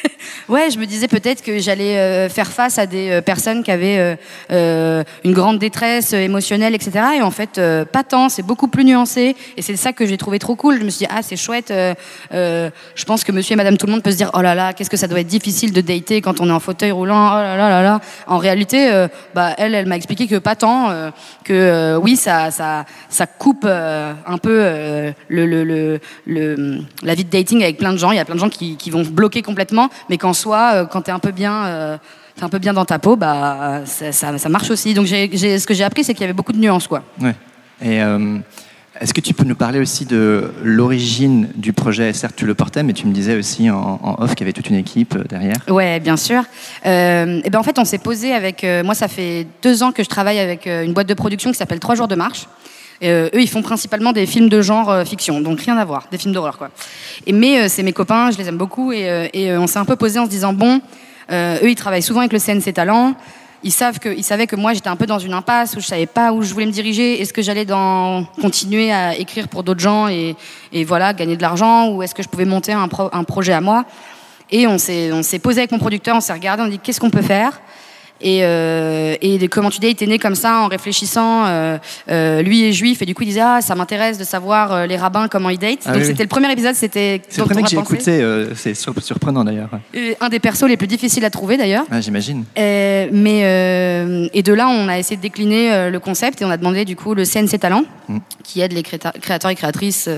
Ouais, 0.49 0.71
je 0.71 0.79
me 0.79 0.85
disais 0.85 1.09
peut-être 1.09 1.43
que 1.43 1.59
j'allais 1.59 1.97
euh, 1.97 2.29
faire 2.29 2.49
face 2.49 2.79
à 2.79 2.87
des 2.87 3.11
euh, 3.11 3.21
personnes 3.23 3.63
qui 3.63 3.71
avaient 3.71 4.17
euh, 4.51 5.03
une 5.25 5.33
grande 5.33 5.59
détresse 5.59 6.13
émotionnelle, 6.13 6.75
etc. 6.75 6.93
Et 7.19 7.23
en 7.23 7.31
fait, 7.31 7.61
pas 7.93 8.03
tant, 8.05 8.29
c'est 8.29 8.43
beaucoup 8.43 8.69
plus 8.69 8.85
nuancé. 8.85 9.37
Et 9.57 9.63
c'est 9.63 9.77
ça 9.77 9.93
que 9.93 10.07
j'ai 10.07 10.19
trouvé 10.19 10.39
trop 10.39 10.55
cool. 10.55 10.79
Je 10.81 10.85
me 10.85 10.91
suis 10.91 11.07
dit, 11.07 11.13
ah, 11.15 11.23
c'est 11.23 11.37
chouette. 11.37 11.73
je 12.31 13.05
pense 13.07 13.25
que 13.25 13.33
monsieur 13.33 13.55
et 13.55 13.57
madame 13.57 13.77
tout 13.77 13.87
le 13.87 13.93
monde 13.93 14.03
peut 14.03 14.11
se 14.11 14.17
dire, 14.17 14.31
oh 14.35 14.43
là 14.43 14.55
là, 14.55 14.73
qu'est-ce 14.73 14.91
que 14.91 14.97
ça 14.97 15.07
doit 15.07 15.21
être 15.21 15.27
difficile 15.27 15.73
de 15.73 15.81
dater 15.81 16.21
quand 16.21 16.41
on 16.41 16.49
est 16.49 16.53
en 16.53 16.61
fauteuil 16.61 16.91
roulant, 16.91 17.31
oh 17.33 17.37
là 17.37 17.57
là 17.57 17.69
là 17.69 17.83
là. 17.83 18.01
En 18.27 18.39
réalité, 18.39 19.07
bah, 19.35 19.55
elle, 19.59 19.75
elle 19.75 19.87
m'a 19.87 19.97
expliqué 19.97 20.27
que 20.27 20.37
pas 20.37 20.57
tant, 20.57 20.91
que 21.45 21.97
oui, 22.03 22.17
ça, 22.17 22.51
ça, 22.51 22.85
ça 23.09 23.27
coupe 23.27 23.65
un 23.65 24.39
peu 24.39 24.59
le, 25.29 25.47
le, 25.47 25.65
le, 25.65 26.01
le- 26.27 26.79
la 27.03 27.15
vie 27.15 27.25
de 27.25 27.31
dating 27.31 27.63
avec 27.63 27.79
plein 27.79 27.93
de 27.93 27.99
gens. 27.99 28.11
Il 28.13 28.17
y 28.17 28.21
a 28.21 28.25
plein 28.25 28.35
de 28.35 28.41
gens 28.41 28.51
qui, 28.51 28.77
qui 28.77 28.91
vont 28.91 29.03
bloquer 29.03 29.43
complètement, 29.43 29.89
mais 30.09 30.19
qu'en 30.19 30.33
soi, 30.33 30.71
euh, 30.75 30.85
quand 30.87 31.03
t'es 31.03 31.13
un 31.13 31.19
peu 31.19 31.31
bien, 31.33 31.65
euh, 31.67 31.97
t'es 32.37 32.45
un 32.45 32.49
peu 32.49 32.59
bien 32.59 32.73
dans 32.73 32.85
ta 32.85 32.99
peau, 32.99 33.17
bah 33.17 33.83
ça, 33.85 34.13
ça, 34.13 34.37
ça 34.39 34.49
marche 34.49 34.71
aussi. 34.71 34.95
Donc 34.95 35.07
j'ai, 35.07 35.31
j'ai- 35.33 35.59
ce 35.59 35.67
que 35.67 35.75
j'ai 35.75 35.85
appris, 35.85 36.05
c'est 36.05 36.15
qu'il 36.15 36.23
y 36.23 36.25
avait 36.25 36.33
beaucoup 36.33 36.53
de 36.53 36.59
nuances, 36.59 36.87
quoi. 36.89 37.03
Ouais. 37.21 37.35
Et 37.83 38.03
euh, 38.03 38.39
est-ce 39.01 39.13
que 39.13 39.21
tu 39.21 39.35
peux 39.35 39.45
nous 39.45 39.57
parler 39.57 39.81
aussi 39.81 40.05
de 40.07 40.53
l'origine 40.63 41.49
du 41.57 41.73
projet? 41.73 42.13
Certes, 42.13 42.35
tu 42.37 42.47
le 42.47 42.55
portais, 42.55 42.83
mais 42.83 42.93
tu 42.93 43.07
me 43.07 43.13
disais 43.13 43.37
aussi 43.37 43.69
en, 43.71 43.99
en 44.03 44.23
off 44.23 44.31
qu'il 44.35 44.41
y 44.41 44.45
avait 44.45 44.53
toute 44.53 44.69
une 44.71 44.77
équipe 44.77 45.17
derrière. 45.29 45.57
Ouais, 45.69 45.99
bien 46.01 46.17
sûr. 46.17 46.43
Euh, 46.87 47.41
et 47.45 47.51
ben 47.51 47.59
en 47.59 47.63
fait, 47.65 47.79
on 47.79 47.85
s'est 47.85 47.99
posé 47.99 48.33
avec. 48.33 48.63
euh, 48.63 48.85
moi, 48.85 48.95
ça 48.95 49.09
fait 49.09 49.47
deux 49.63 49.83
ans 49.83 49.91
que 49.93 50.03
je 50.05 50.09
travaille 50.09 50.39
avec 50.39 50.67
une 50.67 50.93
boîte 50.93 51.09
de 51.09 51.15
production 51.15 51.51
qui 51.51 51.57
s'appelle 51.59 51.81
Trois 51.81 51.95
jours 51.97 52.09
de 52.09 52.15
marche. 52.15 52.47
Et, 53.01 53.11
euh, 53.11 53.29
eux, 53.35 53.41
ils 53.41 53.49
font 53.49 53.63
principalement 53.63 54.13
des 54.13 54.27
films 54.27 54.49
de 54.49 54.63
genre 54.63 54.91
euh, 54.91 55.05
fiction, 55.05 55.41
donc 55.41 55.61
rien 55.61 55.77
à 55.77 55.85
voir, 55.85 56.07
des 56.11 56.19
films 56.19 56.33
d'horreur, 56.33 56.59
quoi. 56.59 56.71
Et, 57.27 57.33
mais 57.33 57.61
euh, 57.61 57.69
c'est 57.69 57.83
mes 57.83 57.93
copains, 57.93 58.31
je 58.31 58.39
les 58.39 58.49
aime 58.49 58.57
beaucoup, 58.57 58.93
et, 58.93 59.57
on 59.57 59.67
s'est 59.67 59.79
un 59.79 59.85
peu 59.85 59.97
posé 59.97 60.19
en 60.19 60.25
se 60.25 60.31
disant 60.31 60.53
bon, 60.53 60.81
eux, 61.31 61.69
ils 61.69 61.75
travaillent 61.75 62.03
souvent 62.03 62.21
avec 62.21 62.33
le 62.33 62.39
CNC 62.39 62.73
Talent. 62.73 63.15
Ils 63.63 63.73
savent 63.73 63.99
que, 63.99 64.21
savaient 64.23 64.47
que 64.47 64.57
moi, 64.57 64.75
j'étais 64.75 64.89
un 64.89 64.97
peu 64.97 65.07
dans 65.07 65.19
une 65.19 65.33
impasse 65.33 65.75
où 65.75 65.81
je 65.81 65.87
savais 65.87 66.07
pas 66.07 66.33
où 66.33 66.43
je 66.43 66.53
voulais 66.53 66.67
me 66.67 66.71
diriger. 66.71 67.23
Est-ce 67.23 67.33
que 67.33 67.41
j'allais 67.41 67.67
continuer 68.41 68.93
à 68.93 69.17
écrire 69.17 69.49
pour 69.49 69.63
d'autres 69.63 69.81
gens 69.81 70.09
et, 70.09 70.37
voilà 70.85 71.15
gagner 71.15 71.37
de 71.37 71.43
l'argent, 71.43 71.89
ou 71.89 72.03
est-ce 72.03 72.15
que 72.15 72.23
je 72.23 72.29
pouvais 72.29 72.45
monter 72.45 72.73
un 72.73 73.25
projet 73.25 73.55
à 73.55 73.61
moi? 73.61 73.85
Et 74.51 74.67
on 74.67 74.79
s'est, 74.79 75.11
on 75.13 75.23
s'est 75.23 75.39
posé 75.39 75.61
avec 75.61 75.73
mon 75.73 75.79
producteur, 75.79 76.17
on 76.17 76.21
s'est 76.21 76.33
regardé, 76.33 76.63
on 76.63 76.67
a 76.67 76.71
dit 76.71 76.79
qu'est-ce 76.79 77.01
qu'on 77.01 77.11
peut 77.11 77.23
faire? 77.23 77.61
Et, 78.25 78.41
euh, 78.43 79.15
et 79.21 79.47
comment 79.49 79.69
tu 79.71 79.79
dis, 79.81 79.87
il 79.89 79.91
était 79.91 80.07
né 80.07 80.19
comme 80.19 80.35
ça 80.35 80.61
en 80.63 80.69
réfléchissant. 80.69 81.45
euh, 81.47 81.79
euh, 82.11 82.41
lui 82.43 82.65
est 82.69 82.73
juif 82.73 83.03
et 83.03 83.07
du 83.07 83.15
coup 83.15 83.23
il 83.23 83.27
disait 83.27 83.43
ah 83.43 83.61
ça 83.61 83.75
m'intéresse 83.75 84.17
de 84.19 84.25
savoir 84.25 84.87
les 84.87 84.97
rabbins 84.97 85.29
comment 85.29 85.51
ils 85.51 85.59
datent. 85.59 85.81
Ah 85.85 85.93
Donc 85.93 86.01
oui, 86.01 86.07
c'était 86.07 86.21
oui. 86.21 86.25
le 86.25 86.29
premier 86.29 86.51
épisode, 86.51 86.75
c'était 86.75 87.21
C'est 87.29 87.41
le 87.41 87.45
premier 87.47 87.63
que 87.63 87.69
j'ai 87.69 87.77
écouté, 87.79 88.25
c'est 88.57 88.75
sur- 88.75 88.95
surprenant 89.03 89.45
d'ailleurs. 89.45 89.69
Un 90.21 90.29
des 90.31 90.41
persos 90.41 90.65
les 90.67 90.77
plus 90.79 90.87
difficiles 90.89 91.25
à 91.25 91.31
trouver 91.31 91.57
d'ailleurs. 91.57 91.85
Ah, 91.91 92.01
J'imagine. 92.01 92.45
Mais 92.57 94.31
et 94.33 94.43
de 94.43 94.53
là, 94.53 94.69
on 94.69 94.89
a 94.89 94.99
essayé 94.99 95.17
de 95.17 95.23
décliner 95.23 95.91
le 95.91 96.01
concept 96.01 96.41
et 96.43 96.45
on 96.45 96.51
a 96.51 96.57
demandé 96.57 96.85
du 96.85 96.97
coup 96.97 97.15
le 97.15 97.25
CNC 97.25 97.59
Talent, 97.59 97.85
Mm. 98.09 98.19
qui 98.43 98.61
aide 98.61 98.73
les 98.73 98.83
créateurs 98.83 99.51
et 99.51 99.55
créatrices 99.55 100.09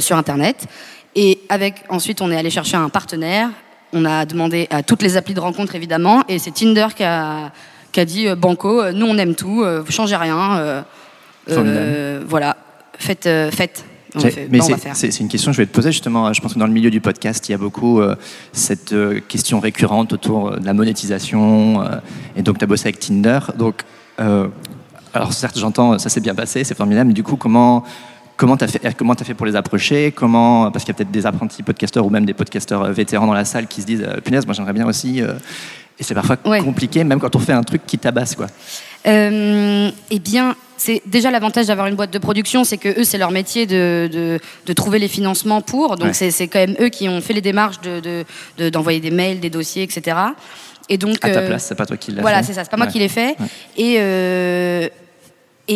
sur 0.00 0.16
Internet. 0.16 0.66
Et 1.14 1.38
avec 1.48 1.74
ensuite, 1.88 2.20
on 2.20 2.30
est 2.30 2.36
allé 2.36 2.50
chercher 2.50 2.76
un 2.76 2.88
partenaire. 2.88 3.50
On 3.92 4.04
a 4.04 4.24
demandé 4.24 4.66
à 4.70 4.82
toutes 4.82 5.02
les 5.02 5.16
applis 5.16 5.34
de 5.34 5.40
rencontre 5.40 5.74
évidemment, 5.74 6.22
et 6.28 6.38
c'est 6.38 6.50
Tinder 6.52 6.86
qui 6.96 7.04
a, 7.04 7.52
qui 7.92 8.00
a 8.00 8.04
dit 8.04 8.26
euh, 8.26 8.34
Banco, 8.34 8.80
euh, 8.80 8.92
nous 8.92 9.06
on 9.06 9.18
aime 9.18 9.34
tout, 9.34 9.62
euh, 9.62 9.82
vous 9.84 9.92
changez 9.92 10.16
rien, 10.16 10.84
voilà, 12.26 12.56
faites, 12.98 13.28
faites. 13.52 13.84
On 14.14 14.20
fait, 14.20 14.46
Mais 14.50 14.60
c'est- 14.92 15.20
une 15.20 15.28
question 15.28 15.52
que 15.52 15.56
je 15.56 15.62
vais 15.62 15.66
te 15.66 15.72
poser 15.72 15.90
justement. 15.90 16.30
Je 16.34 16.40
pense 16.42 16.52
que 16.52 16.58
dans 16.58 16.66
le 16.66 16.72
milieu 16.72 16.90
du 16.90 17.00
podcast, 17.00 17.48
il 17.48 17.52
y 17.52 17.54
a 17.54 17.58
beaucoup 17.58 18.02
cette 18.52 18.94
question 19.26 19.58
récurrente 19.58 20.12
autour 20.12 20.50
de 20.58 20.66
la 20.66 20.74
monétisation. 20.74 21.82
et 22.36 22.42
donc, 22.42 22.58
tu 22.58 22.64
as 22.64 22.66
bossé 22.66 22.88
avec 22.88 23.00
Tinder. 23.00 23.38
Donc, 23.56 23.84
alors 24.18 25.32
certes, 25.32 25.58
j'entends, 25.58 25.98
ça 25.98 26.10
s'est 26.10 26.20
bien 26.20 26.34
passé, 26.34 26.62
c'est 26.62 26.76
formidable. 26.76 27.08
Mais 27.08 27.14
du 27.14 27.22
coup, 27.22 27.36
comment 27.36 27.84
comment 28.42 28.56
t'as 28.56 28.66
fait 28.66 28.80
Comment 28.96 29.14
t'as 29.14 29.24
fait 29.24 29.34
pour 29.34 29.46
les 29.46 29.54
approcher 29.54 30.10
Comment 30.10 30.68
Parce 30.72 30.84
qu'il 30.84 30.92
y 30.92 30.96
a 30.96 30.98
peut-être 30.98 31.12
des 31.12 31.26
apprentis 31.26 31.62
podcasteurs 31.62 32.04
ou 32.04 32.10
même 32.10 32.24
des 32.26 32.34
podcasteurs 32.34 32.82
euh, 32.82 32.90
vétérans 32.92 33.26
dans 33.28 33.34
la 33.34 33.44
salle 33.44 33.68
qui 33.68 33.80
se 33.82 33.86
disent 33.86 34.04
euh, 34.04 34.20
punaise, 34.20 34.44
moi 34.46 34.52
j'aimerais 34.54 34.72
bien 34.72 34.84
aussi. 34.86 35.22
euh, 35.22 35.34
et 36.00 36.02
c'est 36.02 36.14
parfois 36.14 36.36
Ouais. 36.44 36.60
compliqué, 36.60 37.04
même 37.04 37.20
quand 37.20 37.36
on 37.36 37.38
fait 37.38 37.52
un 37.52 37.62
truc 37.62 37.82
qui 37.86 37.98
tabasse, 37.98 38.34
quoi. 38.34 38.46
Euh, 39.06 39.90
eh 40.10 40.18
bien, 40.18 40.56
c'est 40.76 41.02
déjà 41.06 41.30
l'avantage 41.30 41.66
d'avoir 41.66 41.86
une 41.86 41.94
boîte 41.94 42.12
de 42.12 42.18
production, 42.18 42.64
c'est 42.64 42.78
que 42.78 42.88
eux, 43.00 43.04
c'est 43.04 43.18
leur 43.18 43.30
métier 43.30 43.66
de, 43.66 44.08
de, 44.12 44.40
de 44.66 44.72
trouver 44.72 44.98
les 44.98 45.06
financements 45.08 45.60
pour. 45.60 45.94
Donc 45.96 46.08
Ouais. 46.20 46.30
c'est 46.30 46.48
quand 46.48 46.58
même 46.58 46.74
eux 46.80 46.88
qui 46.88 47.08
ont 47.08 47.20
fait 47.20 47.34
les 47.34 47.42
démarches 47.42 47.80
de 47.82 48.00
de- 48.00 48.24
de- 48.58 48.70
d'envoyer 48.70 48.98
des 48.98 49.12
mails, 49.12 49.38
des 49.38 49.50
dossiers, 49.50 49.84
etc. 49.84 50.16
Et 50.88 50.98
donc 50.98 51.16
À 51.22 51.30
ta 51.30 51.40
euh, 51.40 51.46
place, 51.46 51.66
c'est 51.66 51.76
pas 51.76 51.86
toi 51.86 51.96
qui 51.96 52.10
l'as 52.10 52.22
voilà, 52.22 52.38
fait. 52.38 52.48
c'est 52.48 52.52
ça. 52.54 52.64
C'est 52.64 52.70
pas 52.70 52.76
moi 52.76 52.88
qui 52.88 52.98
l'ai 52.98 53.08
fait. 53.08 53.36
Ouais. 53.38 53.46
Et 53.76 53.96
euh, 54.00 54.88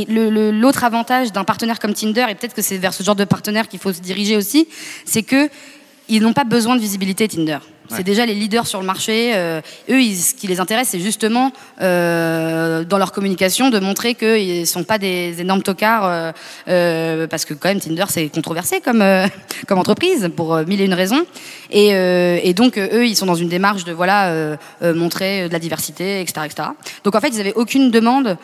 et 0.03 0.07
l'autre 0.53 0.85
avantage 0.85 1.33
d'un 1.33 1.45
partenaire 1.45 1.79
comme 1.79 1.95
Tinder, 1.95 2.27
et 2.29 2.35
peut-être 2.35 2.55
que 2.55 2.63
c'est 2.63 2.79
vers 2.79 2.93
ce 2.95 3.03
genre 3.03 3.17
de 3.17 3.25
partenaire 3.25 3.69
qu'il 3.69 3.79
faut 3.81 3.93
se 3.93 4.01
diriger 4.01 4.37
aussi, 4.37 4.69
c'est 5.05 5.23
que 5.23 5.49
ils 6.09 6.23
n'ont 6.23 6.33
pas 6.33 6.45
besoin 6.45 6.77
de 6.77 6.81
visibilité 6.81 7.27
Tinder. 7.29 7.59
C'est 7.89 8.03
déjà 8.03 8.27
les 8.27 8.35
leaders 8.35 8.67
sur 8.67 8.81
le 8.81 8.87
marché. 8.87 9.33
euh, 9.37 9.61
eux, 9.89 10.01
ils- 10.03 10.17
ce 10.17 10.35
qui 10.35 10.49
les 10.49 10.59
intéresse, 10.59 10.89
c'est 10.91 10.99
justement 10.99 11.53
euh, 11.81 12.83
dans 12.85 12.99
leur 12.99 13.13
communication 13.13 13.71
de 13.71 13.79
montrer 13.79 14.15
qu'ils 14.17 14.61
ne 14.61 14.65
sont 14.65 14.83
pas 14.83 14.99
des 14.99 15.41
énormes 15.41 15.63
tocards, 15.63 16.33
euh, 16.69 17.27
parce 17.29 17.45
que 17.45 17.55
quand 17.55 17.69
même 17.69 17.79
Tinder 17.79 18.07
c'est 18.09 18.29
controversé 18.29 18.81
comme 18.81 19.05
comme 19.69 19.79
entreprise 19.79 20.29
pour 20.35 20.57
mille 20.67 20.81
et 20.81 20.85
une 20.85 20.95
raisons. 20.95 21.25
Et, 21.71 21.91
et 22.49 22.55
donc 22.55 22.77
eux, 22.79 23.07
ils 23.07 23.15
sont 23.17 23.27
dans 23.27 23.35
une 23.37 23.49
démarche 23.49 23.85
de 23.85 23.93
voilà 23.93 24.57
montrer 24.83 25.49
de 25.49 25.53
la 25.53 25.59
diversité, 25.61 26.21
etc., 26.21 26.47
etc. 26.47 26.69
Donc 27.05 27.15
en 27.15 27.21
fait, 27.21 27.29
ils 27.29 27.41
avaient 27.41 27.55
aucune 27.55 27.91
demande. 27.93 28.37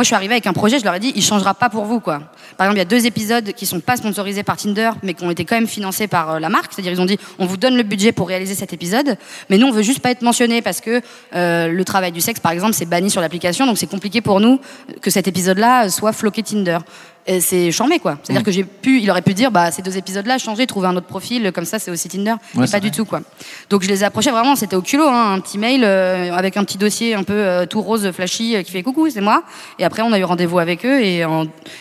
Moi, 0.00 0.04
je 0.04 0.06
suis 0.06 0.14
arrivée 0.14 0.32
avec 0.32 0.46
un 0.46 0.54
projet, 0.54 0.78
je 0.78 0.84
leur 0.84 0.94
ai 0.94 0.98
dit, 0.98 1.12
il 1.14 1.22
changera 1.22 1.52
pas 1.52 1.68
pour 1.68 1.84
vous, 1.84 2.00
quoi. 2.00 2.22
Par 2.56 2.66
exemple, 2.66 2.76
il 2.76 2.78
y 2.78 2.80
a 2.80 2.86
deux 2.86 3.04
épisodes 3.04 3.52
qui 3.52 3.66
sont 3.66 3.80
pas 3.80 3.98
sponsorisés 3.98 4.42
par 4.42 4.56
Tinder, 4.56 4.92
mais 5.02 5.12
qui 5.12 5.22
ont 5.24 5.30
été 5.30 5.44
quand 5.44 5.56
même 5.56 5.66
financés 5.66 6.06
par 6.06 6.30
euh, 6.30 6.38
la 6.38 6.48
marque. 6.48 6.72
C'est-à-dire, 6.72 6.92
ils 6.92 7.02
ont 7.02 7.04
dit, 7.04 7.18
on 7.38 7.44
vous 7.44 7.58
donne 7.58 7.76
le 7.76 7.82
budget 7.82 8.10
pour 8.10 8.26
réaliser 8.26 8.54
cet 8.54 8.72
épisode, 8.72 9.18
mais 9.50 9.58
nous, 9.58 9.66
on 9.66 9.72
veut 9.72 9.82
juste 9.82 10.00
pas 10.00 10.10
être 10.10 10.22
mentionné 10.22 10.62
parce 10.62 10.80
que 10.80 11.02
euh, 11.34 11.68
le 11.68 11.84
travail 11.84 12.12
du 12.12 12.22
sexe, 12.22 12.40
par 12.40 12.52
exemple, 12.52 12.72
c'est 12.72 12.86
banni 12.86 13.10
sur 13.10 13.20
l'application, 13.20 13.66
donc 13.66 13.76
c'est 13.76 13.90
compliqué 13.90 14.22
pour 14.22 14.40
nous 14.40 14.58
que 15.02 15.10
cet 15.10 15.28
épisode-là 15.28 15.84
euh, 15.84 15.88
soit 15.90 16.14
floqué 16.14 16.42
Tinder. 16.42 16.78
Et 17.26 17.40
c'est 17.40 17.70
charmé, 17.70 17.98
quoi. 17.98 18.18
C'est-à-dire 18.22 18.42
que 18.42 18.50
j'ai 18.50 18.64
pu, 18.64 19.00
il 19.00 19.10
aurait 19.10 19.22
pu 19.22 19.34
dire, 19.34 19.50
bah, 19.50 19.70
ces 19.70 19.82
deux 19.82 19.96
épisodes-là, 19.96 20.38
changer, 20.38 20.66
trouver 20.66 20.88
un 20.88 20.96
autre 20.96 21.06
profil, 21.06 21.52
comme 21.52 21.64
ça, 21.66 21.78
c'est 21.78 21.90
aussi 21.90 22.08
Tinder. 22.08 22.30
Ouais, 22.32 22.36
mais 22.56 22.60
pas 22.64 22.70
vrai. 22.78 22.80
du 22.80 22.90
tout, 22.90 23.04
quoi. 23.04 23.20
Donc 23.68 23.82
je 23.82 23.88
les 23.88 24.00
ai 24.02 24.04
approchés 24.04 24.30
vraiment, 24.30 24.56
c'était 24.56 24.74
au 24.76 24.82
culot, 24.82 25.06
hein, 25.06 25.34
un 25.34 25.40
petit 25.40 25.58
mail 25.58 25.82
euh, 25.84 26.32
avec 26.34 26.56
un 26.56 26.64
petit 26.64 26.78
dossier 26.78 27.14
un 27.14 27.22
peu 27.22 27.34
euh, 27.34 27.66
tout 27.66 27.82
rose, 27.82 28.10
flashy, 28.12 28.56
euh, 28.56 28.62
qui 28.62 28.72
fait 28.72 28.82
coucou, 28.82 29.08
c'est 29.10 29.20
moi. 29.20 29.44
Et 29.78 29.84
après, 29.84 30.02
on 30.02 30.12
a 30.12 30.18
eu 30.18 30.24
rendez-vous 30.24 30.58
avec 30.58 30.84
eux 30.86 31.00
et 31.02 31.24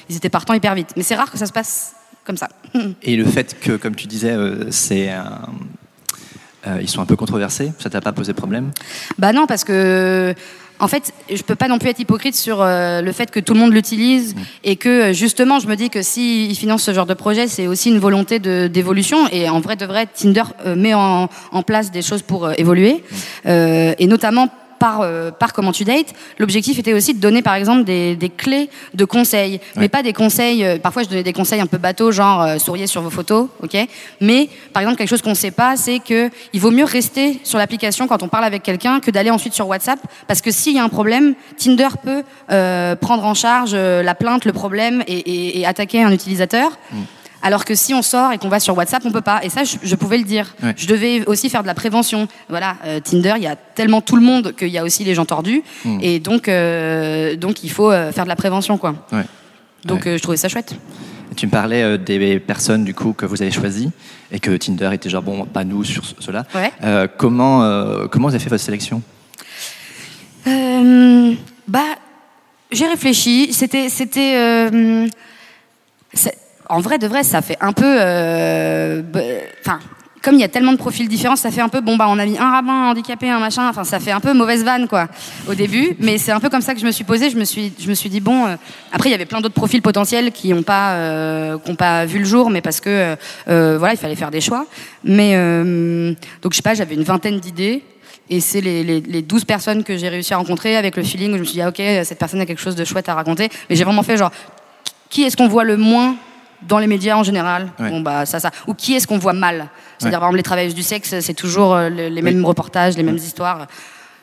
ils 0.10 0.16
étaient 0.16 0.30
partants 0.30 0.54
hyper 0.54 0.76
vite. 0.76 0.90
Mais 0.98 1.04
c'est 1.04 1.16
rare 1.16 1.32
que 1.32 1.38
ça 1.38 1.46
se 1.46 1.54
passe 1.54 1.94
comme 2.26 2.38
ça. 2.38 2.50
Et 3.02 3.16
le 3.16 3.26
fait 3.26 3.60
que, 3.60 3.72
comme 3.78 3.96
tu 3.96 4.06
disais, 4.08 4.32
euh, 4.32 4.70
c'est 4.70 5.10
un- 5.10 5.50
euh, 6.68 6.78
ils 6.82 6.90
sont 6.90 7.02
un 7.02 7.06
peu 7.06 7.16
controversés, 7.16 7.72
ça 7.80 7.90
t'a 7.90 8.02
pas 8.02 8.12
posé 8.12 8.34
problème? 8.34 8.72
Bah 9.18 9.32
non, 9.34 9.48
parce 9.48 9.64
que 9.64 10.36
en 10.80 10.88
fait, 10.88 11.14
je 11.30 11.42
peux 11.44 11.56
pas 11.56 11.68
non 11.68 11.78
plus 11.78 11.90
être 11.90 12.00
hypocrite 12.00 12.36
sur 12.36 12.62
euh, 12.62 13.02
le 13.02 13.12
fait 13.12 13.32
que 13.32 13.40
tout 13.40 13.54
le 13.54 13.60
monde 13.60 13.74
l'utilise 13.74 14.36
et 14.64 14.78
que 14.78 15.10
euh, 15.10 15.14
justement, 15.14 15.60
je 15.60 15.68
me 15.68 15.76
dis 15.76 15.90
que 15.90 16.02
s'ils 16.02 16.56
financent 16.56 16.84
ce 16.84 16.94
genre 16.94 17.06
de 17.06 17.14
projet, 17.14 17.48
c'est 17.48 17.68
aussi 17.68 17.90
une 17.90 18.00
volonté 18.00 18.40
d'évolution. 18.40 19.28
Et 19.32 19.50
en 19.50 19.60
vrai 19.60 19.76
de 19.76 19.86
vrai, 19.86 20.08
Tinder 20.08 20.44
euh, 20.66 20.76
met 20.76 20.94
en, 20.94 21.28
place 21.66 21.92
des 21.92 22.02
choses 22.02 22.22
pour 22.22 22.46
euh, 22.46 22.54
évoluer, 22.58 23.04
et 23.46 24.08
notamment. 24.08 24.50
Par, 24.80 25.02
euh, 25.02 25.30
par 25.32 25.52
Comment 25.54 25.72
tu 25.74 25.84
dates, 25.84 26.14
l'objectif 26.38 26.80
était 26.80 26.94
aussi 26.94 27.14
de 27.14 27.20
donner 27.20 27.42
par 27.42 27.56
exemple 27.56 27.84
des, 27.84 28.16
des 28.16 28.30
clés 28.30 28.70
de 28.94 29.04
conseils, 29.06 29.60
mais 29.76 29.84
Ouais. 29.84 29.90
pas 29.90 30.04
des 30.04 30.14
conseils. 30.14 30.64
euh, 30.64 30.78
parfois, 30.80 31.04
je 31.04 31.10
donnais 31.10 31.24
des 31.24 31.34
conseils 31.34 31.60
un 31.60 31.68
peu 31.68 31.78
bateaux, 31.78 32.12
genre 32.12 32.42
euh, 32.42 32.58
souriez 32.60 32.88
sur 32.88 33.02
vos 33.02 33.10
photos, 33.10 33.48
ok. 33.62 33.76
Mais 34.22 34.48
par 34.74 34.82
exemple, 34.82 34.98
quelque 34.98 35.10
chose 35.10 35.22
qu'on 35.22 35.32
ne 35.32 35.36
sait 35.36 35.52
pas, 35.52 35.76
c'est 35.76 36.00
que 36.00 36.30
il 36.54 36.62
vaut 36.62 36.72
mieux 36.72 36.86
rester 36.86 37.40
sur 37.44 37.58
l'application 37.58 38.08
quand 38.08 38.24
on 38.24 38.28
parle 38.30 38.46
avec 38.46 38.64
quelqu'un 38.64 39.00
que 39.02 39.12
d'aller 39.12 39.32
ensuite 39.32 39.54
sur 39.54 39.68
WhatsApp, 39.68 40.00
parce 40.28 40.42
que 40.42 40.52
s'il 40.52 40.76
y 40.76 40.80
a 40.80 40.84
un 40.84 40.90
problème, 40.90 41.34
Tinder 41.58 41.90
peut 42.02 42.24
prendre 43.02 43.26
en 43.26 43.34
charge 43.34 43.76
la 43.76 44.16
plainte, 44.16 44.46
le 44.46 44.54
problème 44.54 45.04
et, 45.08 45.18
et- 45.18 45.60
et 45.60 45.66
attaquer 45.66 46.04
un 46.04 46.12
utilisateur. 46.12 46.72
Alors 47.42 47.64
que 47.66 47.74
si 47.76 47.94
on 47.94 48.02
sort 48.02 48.32
et 48.34 48.38
qu'on 48.38 48.50
va 48.50 48.60
sur 48.60 48.76
WhatsApp, 48.78 49.04
on 49.06 49.12
peut 49.12 49.22
pas. 49.22 49.40
Et 49.44 49.50
ça, 49.50 49.64
je, 49.64 49.78
je 49.82 49.96
pouvais 49.96 50.18
le 50.18 50.24
dire. 50.26 50.54
Ouais. 50.62 50.74
Je 50.76 50.88
devais 50.88 51.24
aussi 51.26 51.50
faire 51.50 51.62
de 51.62 51.68
la 51.68 51.74
prévention. 51.74 52.28
Voilà, 52.50 52.76
euh, 52.86 53.00
Tinder, 53.00 53.34
il 53.38 53.44
y 53.44 53.48
a 53.48 53.56
tellement 53.56 54.02
tout 54.02 54.16
le 54.18 54.22
monde 54.22 54.54
qu'il 54.58 54.68
y 54.68 54.78
a 54.78 54.84
aussi 54.84 55.04
les 55.06 55.16
gens 55.16 55.26
tordus. 55.26 55.64
Mm. 55.86 56.00
Et 56.02 56.20
donc, 56.20 56.48
euh, 56.50 57.36
donc, 57.38 57.64
il 57.64 57.72
faut 57.72 57.92
euh, 57.92 58.12
faire 58.12 58.26
de 58.26 58.30
la 58.30 58.36
prévention, 58.36 58.78
quoi. 58.78 58.96
Ouais. 59.12 59.24
Donc, 59.86 60.06
Ouais. 60.06 60.18
je 60.18 60.22
trouvais 60.22 60.38
ça 60.38 60.50
chouette. 60.50 60.76
Et 61.32 61.36
Tu 61.36 61.46
me 61.46 61.52
parlais 61.52 61.98
des 61.98 62.40
personnes 62.40 62.84
du 62.84 62.94
coup 62.94 63.14
que 63.14 63.26
vous 63.26 63.42
avez 63.42 63.52
choisies 63.52 63.92
et 64.32 64.40
que 64.40 64.52
Tinder 64.58 64.90
était 64.94 65.10
genre 65.10 65.22
bon, 65.24 65.46
pas 65.46 65.64
nous 65.64 65.84
sur 65.86 66.04
ce- 66.04 66.16
cela. 66.20 66.46
Euh, 66.84 67.08
comment 67.18 67.60
comment 68.10 68.28
vous 68.28 68.34
avez 68.36 68.44
fait 68.44 68.50
votre 68.50 68.64
sélection? 68.64 69.02
Bah, 70.46 71.80
j'ai 72.72 72.88
réfléchi. 72.88 73.54
C'était, 73.54 73.88
c'était. 73.90 75.08
Euh, 76.70 76.74
en 76.74 76.80
vrai, 76.80 76.98
de 76.98 77.08
vrai, 77.08 77.24
ça 77.24 77.42
fait 77.42 77.58
un 77.62 77.74
peu. 77.74 77.84
euh, 77.86 79.02
Enfin. 79.62 79.80
comme 80.22 80.36
il 80.36 80.42
y 80.42 80.44
a 80.44 80.50
tellement 80.50 80.74
de 80.74 80.78
profils 80.78 81.08
différents, 81.08 81.38
ça 81.38 81.50
fait 81.50 81.62
un 81.62 81.70
peu 81.70 81.80
bon 81.80 81.96
bah 81.96 82.08
on 82.10 82.20
a 82.20 82.26
mis 82.26 82.38
un 82.38 82.52
rabbin 82.52 82.90
handicapé, 82.90 83.30
un 83.30 83.40
machin. 83.40 83.70
Enfin, 83.70 83.84
ça 83.86 84.00
fait 84.00 84.12
un 84.12 84.20
peu 84.20 84.34
mauvaise 84.34 84.64
vanne 84.66 84.88
quoi 84.88 85.08
au 85.48 85.54
début. 85.54 85.96
Mais 86.00 86.18
c'est 86.18 86.32
un 86.34 86.40
peu 86.42 86.50
comme 86.50 86.62
ça 86.62 86.74
que 86.74 86.80
je 86.82 86.86
me 86.86 86.92
suis 86.92 87.06
posée. 87.06 87.30
Je 87.30 87.38
me 87.38 87.46
suis, 87.46 87.72
je 87.80 87.88
me 87.90 87.94
suis 87.94 88.10
dit 88.10 88.20
bon. 88.20 88.46
euh, 88.46 88.56
après, 88.92 89.10
il 89.10 89.12
y 89.14 89.16
avait 89.16 89.26
plein 89.26 89.40
d'autres 89.42 89.54
profils 89.56 89.82
potentiels 89.82 90.32
qui 90.34 90.50
n'ont 90.54 90.62
pas, 90.64 90.92
euh, 90.96 91.58
qui 91.58 91.72
ont 91.72 91.76
pas 91.76 92.06
vu 92.06 92.20
le 92.20 92.26
jour, 92.26 92.50
mais 92.50 92.62
parce 92.62 92.82
que 92.82 93.16
euh, 93.48 93.78
voilà, 93.78 93.94
il 93.94 93.98
fallait 93.98 94.16
faire 94.16 94.30
des 94.32 94.42
choix. 94.42 94.66
Mais 95.06 95.34
euh, 95.36 96.14
donc 96.42 96.52
je 96.52 96.58
sais 96.58 96.62
pas, 96.64 96.74
j'avais 96.74 96.96
une 96.96 97.04
vingtaine 97.04 97.40
d'idées. 97.40 97.84
Et 98.32 98.42
c'est 98.42 98.62
les, 98.62 98.84
les, 98.84 99.02
les 99.02 99.22
12 99.24 99.46
personnes 99.46 99.84
que 99.84 99.98
j'ai 99.98 100.08
réussi 100.10 100.34
à 100.36 100.38
rencontrer 100.38 100.76
avec 100.78 100.98
le 100.98 101.02
feeling 101.04 101.32
où 101.32 101.36
je 101.36 101.40
me 101.40 101.46
suis 101.46 101.54
dit, 101.56 101.62
ah, 101.64 101.70
ok, 101.70 101.82
cette 102.04 102.20
personne 102.20 102.40
a 102.42 102.46
quelque 102.46 102.62
chose 102.62 102.76
de 102.76 102.86
chouette 102.86 103.10
à 103.10 103.16
raconter. 103.16 103.50
Mais 103.70 103.76
j'ai 103.76 103.84
vraiment 103.84 104.04
fait 104.04 104.18
genre, 104.18 104.30
qui 105.10 105.24
est-ce 105.24 105.36
qu'on 105.36 105.48
voit 105.48 105.64
le 105.64 105.78
moins 105.78 106.16
dans 106.68 106.80
les 106.80 106.88
médias 106.88 107.16
en 107.16 107.24
général 107.24 107.70
Ouais. 107.80 107.90
Bon, 107.90 108.02
bah, 108.02 108.26
ça, 108.26 108.40
ça. 108.40 108.52
Ou 108.68 108.74
qui 108.74 108.94
est-ce 108.96 109.08
qu'on 109.08 109.18
voit 109.18 109.34
mal? 109.34 109.68
C'est-à-dire, 109.98 110.20
par 110.20 110.28
exemple, 110.30 110.38
les 110.38 110.44
travailleuses 110.44 110.76
du 110.76 110.84
sexe, 110.84 111.20
c'est 111.20 111.34
toujours 111.34 111.74
euh, 111.76 111.90
le- 111.90 112.08
les 112.10 112.22
mêmes 112.22 112.46
reportages, 112.46 112.96
les 112.98 113.04
mêmes 113.04 113.18
histoires. 113.18 113.68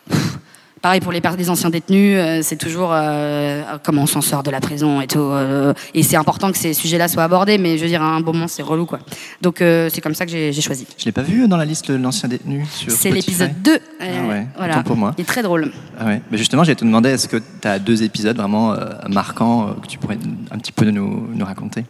Pff, 0.08 0.38
Pareil 0.82 1.00
pour 1.00 1.10
les, 1.10 1.20
per- 1.22 1.30
les 1.36 1.50
anciens 1.50 1.70
détenus, 1.70 2.16
euh, 2.16 2.40
c'est 2.42 2.54
toujours 2.56 2.90
euh, 2.92 3.62
comment 3.82 4.02
on 4.02 4.06
s'en 4.06 4.20
sort 4.20 4.42
de 4.44 4.50
la 4.52 4.60
prison 4.60 5.00
et 5.00 5.06
tout. 5.08 5.18
euh, 5.18 5.72
et 5.94 6.02
c'est 6.04 6.16
important 6.16 6.52
que 6.52 6.58
ces 6.58 6.74
sujets-là 6.74 7.08
soient 7.08 7.24
abordés, 7.24 7.58
mais 7.58 7.76
je 7.76 7.82
veux 7.82 7.88
dire, 7.88 8.02
à 8.02 8.04
un 8.14 8.20
bon 8.20 8.32
moment, 8.34 8.46
c'est 8.46 8.62
relou, 8.62 8.86
quoi. 8.86 9.00
Donc, 9.40 9.56
c'est 9.58 10.00
comme 10.00 10.14
ça 10.14 10.26
que 10.26 10.30
j'ai 10.30 10.52
choisi. 10.62 10.86
Je 10.96 11.04
l'ai 11.06 11.12
pas 11.12 11.22
vu 11.22 11.48
dans 11.48 11.56
la 11.56 11.64
liste 11.64 11.90
de 11.90 11.96
l'ancien 11.96 12.28
détenu 12.28 12.64
sur 12.70 12.92
C'est 12.92 13.10
l'épisode 13.10 13.50
2. 13.62 13.78
Ah 14.00 14.04
ouais, 14.28 14.46
voilà. 14.56 14.82
pour 14.84 14.96
moi. 14.96 15.12
Il 15.18 15.22
est 15.22 15.24
très 15.24 15.42
drôle. 15.42 15.72
Ah 15.98 16.04
ouais. 16.04 16.20
Mais 16.30 16.38
justement, 16.38 16.62
j'allais 16.62 16.76
te 16.76 16.84
demander, 16.84 17.08
est-ce 17.08 17.26
que 17.26 17.38
tu 17.38 17.66
as 17.66 17.78
deux 17.80 18.02
épisodes 18.04 18.36
vraiment 18.36 18.76
marquants 19.08 19.74
que 19.82 19.88
tu 19.88 19.98
pourrais 19.98 20.18
un 20.52 20.58
petit 20.58 20.72
peu 20.72 20.88
nous, 20.90 21.26
nous 21.34 21.44
raconter? 21.44 21.84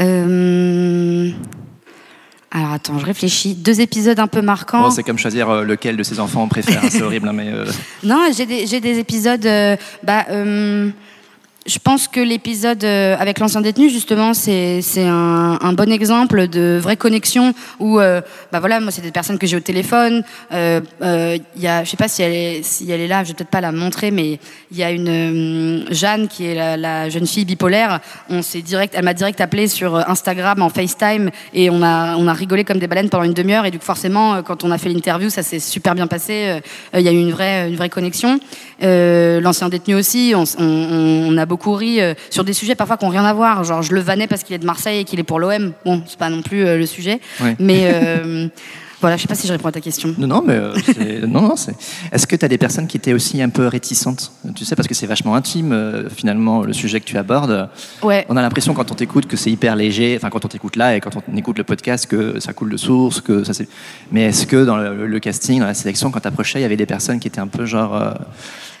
Euh, 0.00 1.30
Alors 2.50 2.72
attends, 2.72 2.98
je 2.98 3.04
réfléchis. 3.06 3.54
Deux 3.54 3.80
épisodes 3.80 4.18
un 4.18 4.26
peu 4.26 4.42
marquants. 4.42 4.82
Bon, 4.82 4.90
C'est 4.90 5.02
comme 5.02 5.18
choisir 5.18 5.48
euh, 5.50 5.62
lequel 5.64 5.96
de 5.96 6.02
ses 6.02 6.20
enfants 6.20 6.42
on 6.42 6.48
préfère, 6.48 6.82
hein, 6.84 6.88
c'est 6.90 7.02
horrible, 7.08 7.28
hein, 7.28 7.32
mais 7.32 7.48
euh, 7.52 7.64
Non, 8.04 8.28
j'ai 8.36 8.46
des, 8.46 8.66
des 8.80 8.98
épisodes. 8.98 9.46
bah, 10.02 10.26
je 11.66 11.78
pense 11.78 12.08
que 12.08 12.20
l'épisode 12.20 12.82
euh, 12.84 13.16
avec 13.18 13.38
l'ancien 13.38 13.60
détenu, 13.60 13.88
justement, 13.90 14.34
c'est 14.34 14.80
un, 14.98 15.72
bon 15.72 15.92
exemple 15.92 16.48
de 16.48 16.78
vraie 16.80 16.96
connexion 16.96 17.52
où, 17.78 18.00
euh, 18.00 18.20
bah 18.52 18.60
voilà, 18.60 18.80
moi, 18.80 18.90
c'est 18.90 19.02
des 19.02 19.10
personnes 19.10 19.38
que 19.38 19.46
j'ai 19.46 19.56
au 19.56 19.60
téléphone. 19.60 20.22
Euh, 20.52 20.80
euh, 21.02 21.38
je 21.56 21.84
sais 21.84 21.96
pas 21.96 22.08
si 22.08 22.22
elle 22.22 22.32
est, 22.32 23.08
là, 23.08 23.24
je 23.24 23.28
vais 23.28 23.34
peut-être 23.34 23.50
pas 23.50 23.60
la 23.60 23.72
montrer, 23.72 24.10
mais 24.10 24.38
il 24.70 24.78
y 24.78 24.82
a 24.82 24.90
une 24.90 25.08
euh, 25.08 25.84
Jeanne 25.90 26.28
qui 26.28 26.46
est 26.46 26.76
la, 26.76 27.08
jeune 27.08 27.26
fille 27.26 27.44
bipolaire. 27.44 28.00
On 28.30 28.42
direct, 28.62 28.94
elle 28.96 29.04
m'a 29.04 29.14
direct 29.14 29.40
appelé 29.40 29.68
sur 29.68 29.96
Instagram 30.08 30.62
en 30.62 30.68
FaceTime 30.68 31.30
et 31.52 31.70
on 31.70 31.82
a, 31.82 32.16
on 32.16 32.26
a 32.26 32.32
rigolé 32.32 32.64
comme 32.64 32.78
des 32.78 32.86
baleines 32.86 33.10
pendant 33.10 33.24
une 33.24 33.34
demi-heure. 33.34 33.64
Et 33.66 33.70
coup, 33.70 33.84
forcément, 33.84 34.34
euh, 34.34 34.42
quand 34.42 34.64
on 34.64 34.70
a 34.70 34.78
fait 34.78 34.88
l'interview, 34.88 35.30
ça 35.30 35.42
s'est 35.42 35.58
super 35.60 35.94
bien 35.94 36.06
passé. 36.06 36.32
Euh, 36.46 36.60
Il 36.94 37.02
y 37.02 37.08
a 37.08 37.12
eu 37.12 37.18
une 37.18 37.32
vraie, 37.32 37.68
une 37.68 37.76
vraie 37.76 37.88
connexion. 37.90 38.40
Euh, 38.82 39.40
L'ancien 39.40 39.68
détenu 39.68 39.94
aussi, 39.94 40.34
on- 40.34 40.44
on 40.58 41.36
a 41.38 41.46
beaucoup 41.46 41.55
ri 41.64 42.00
euh, 42.00 42.14
sur 42.30 42.44
des 42.44 42.52
sujets 42.52 42.74
parfois 42.74 42.96
qui 42.96 43.04
n'ont 43.04 43.10
rien 43.10 43.24
à 43.24 43.32
voir. 43.32 43.64
Genre, 43.64 43.82
je 43.82 43.92
le 43.92 44.00
vannais 44.00 44.26
parce 44.26 44.42
qu'il 44.42 44.54
est 44.54 44.58
de 44.58 44.66
Marseille 44.66 45.00
et 45.00 45.04
qu'il 45.04 45.20
est 45.20 45.24
pour 45.24 45.38
l'OM. 45.38 45.72
Bon, 45.84 46.02
c'est 46.06 46.18
pas 46.18 46.30
non 46.30 46.42
plus 46.42 46.64
euh, 46.64 46.78
le 46.78 46.86
sujet. 46.86 47.20
Ouais. 47.40 47.56
Mais 47.58 47.82
euh, 47.94 48.48
voilà, 49.00 49.16
je 49.16 49.22
sais 49.22 49.28
pas 49.28 49.34
si 49.34 49.46
je 49.46 49.52
réponds 49.52 49.68
à 49.68 49.72
ta 49.72 49.80
question. 49.80 50.14
non, 50.18 50.26
non, 50.26 50.42
mais 50.46 50.54
euh, 50.54 50.72
c'est- 50.84 51.26
non, 51.26 51.42
non, 51.42 51.56
c'est. 51.56 51.74
Est-ce 52.12 52.26
que 52.26 52.34
tu 52.36 52.44
as 52.44 52.48
des 52.48 52.58
personnes 52.58 52.86
qui 52.86 52.96
étaient 52.96 53.12
aussi 53.12 53.42
un 53.42 53.48
peu 53.50 53.66
réticentes 53.66 54.32
Tu 54.54 54.64
sais, 54.64 54.74
parce 54.76 54.88
que 54.88 54.94
c'est 54.94 55.06
vachement 55.06 55.34
intime 55.34 55.72
euh, 55.72 56.08
finalement 56.08 56.62
le 56.62 56.72
sujet 56.72 57.00
que 57.00 57.04
tu 57.04 57.18
abordes. 57.18 57.68
Ouais. 58.02 58.24
On 58.28 58.36
a 58.36 58.42
l'impression 58.42 58.72
quand 58.74 58.90
on 58.90 58.94
t'écoute 58.94 59.26
que 59.26 59.36
c'est 59.36 59.50
hyper 59.50 59.76
léger, 59.76 60.14
enfin 60.16 60.30
quand 60.30 60.44
on 60.44 60.48
t'écoute 60.48 60.76
là 60.76 60.96
et 60.96 61.00
quand 61.00 61.10
on 61.30 61.36
écoute 61.36 61.58
le 61.58 61.64
podcast 61.64 62.06
que 62.06 62.40
ça 62.40 62.52
coule 62.52 62.70
de 62.70 62.76
source, 62.76 63.20
que 63.20 63.44
ça 63.44 63.52
c'est. 63.54 63.68
Mais 64.12 64.22
est-ce 64.24 64.46
que 64.46 64.64
dans 64.64 64.76
le, 64.76 65.06
le 65.06 65.20
casting, 65.20 65.60
dans 65.60 65.66
la 65.66 65.74
sélection, 65.74 66.10
quand 66.10 66.20
t'approchais, 66.20 66.58
il 66.60 66.62
y 66.62 66.66
avait 66.66 66.76
des 66.76 66.86
personnes 66.86 67.20
qui 67.20 67.28
étaient 67.28 67.40
un 67.40 67.46
peu 67.48 67.66
genre, 67.66 67.94
euh, 68.00 68.12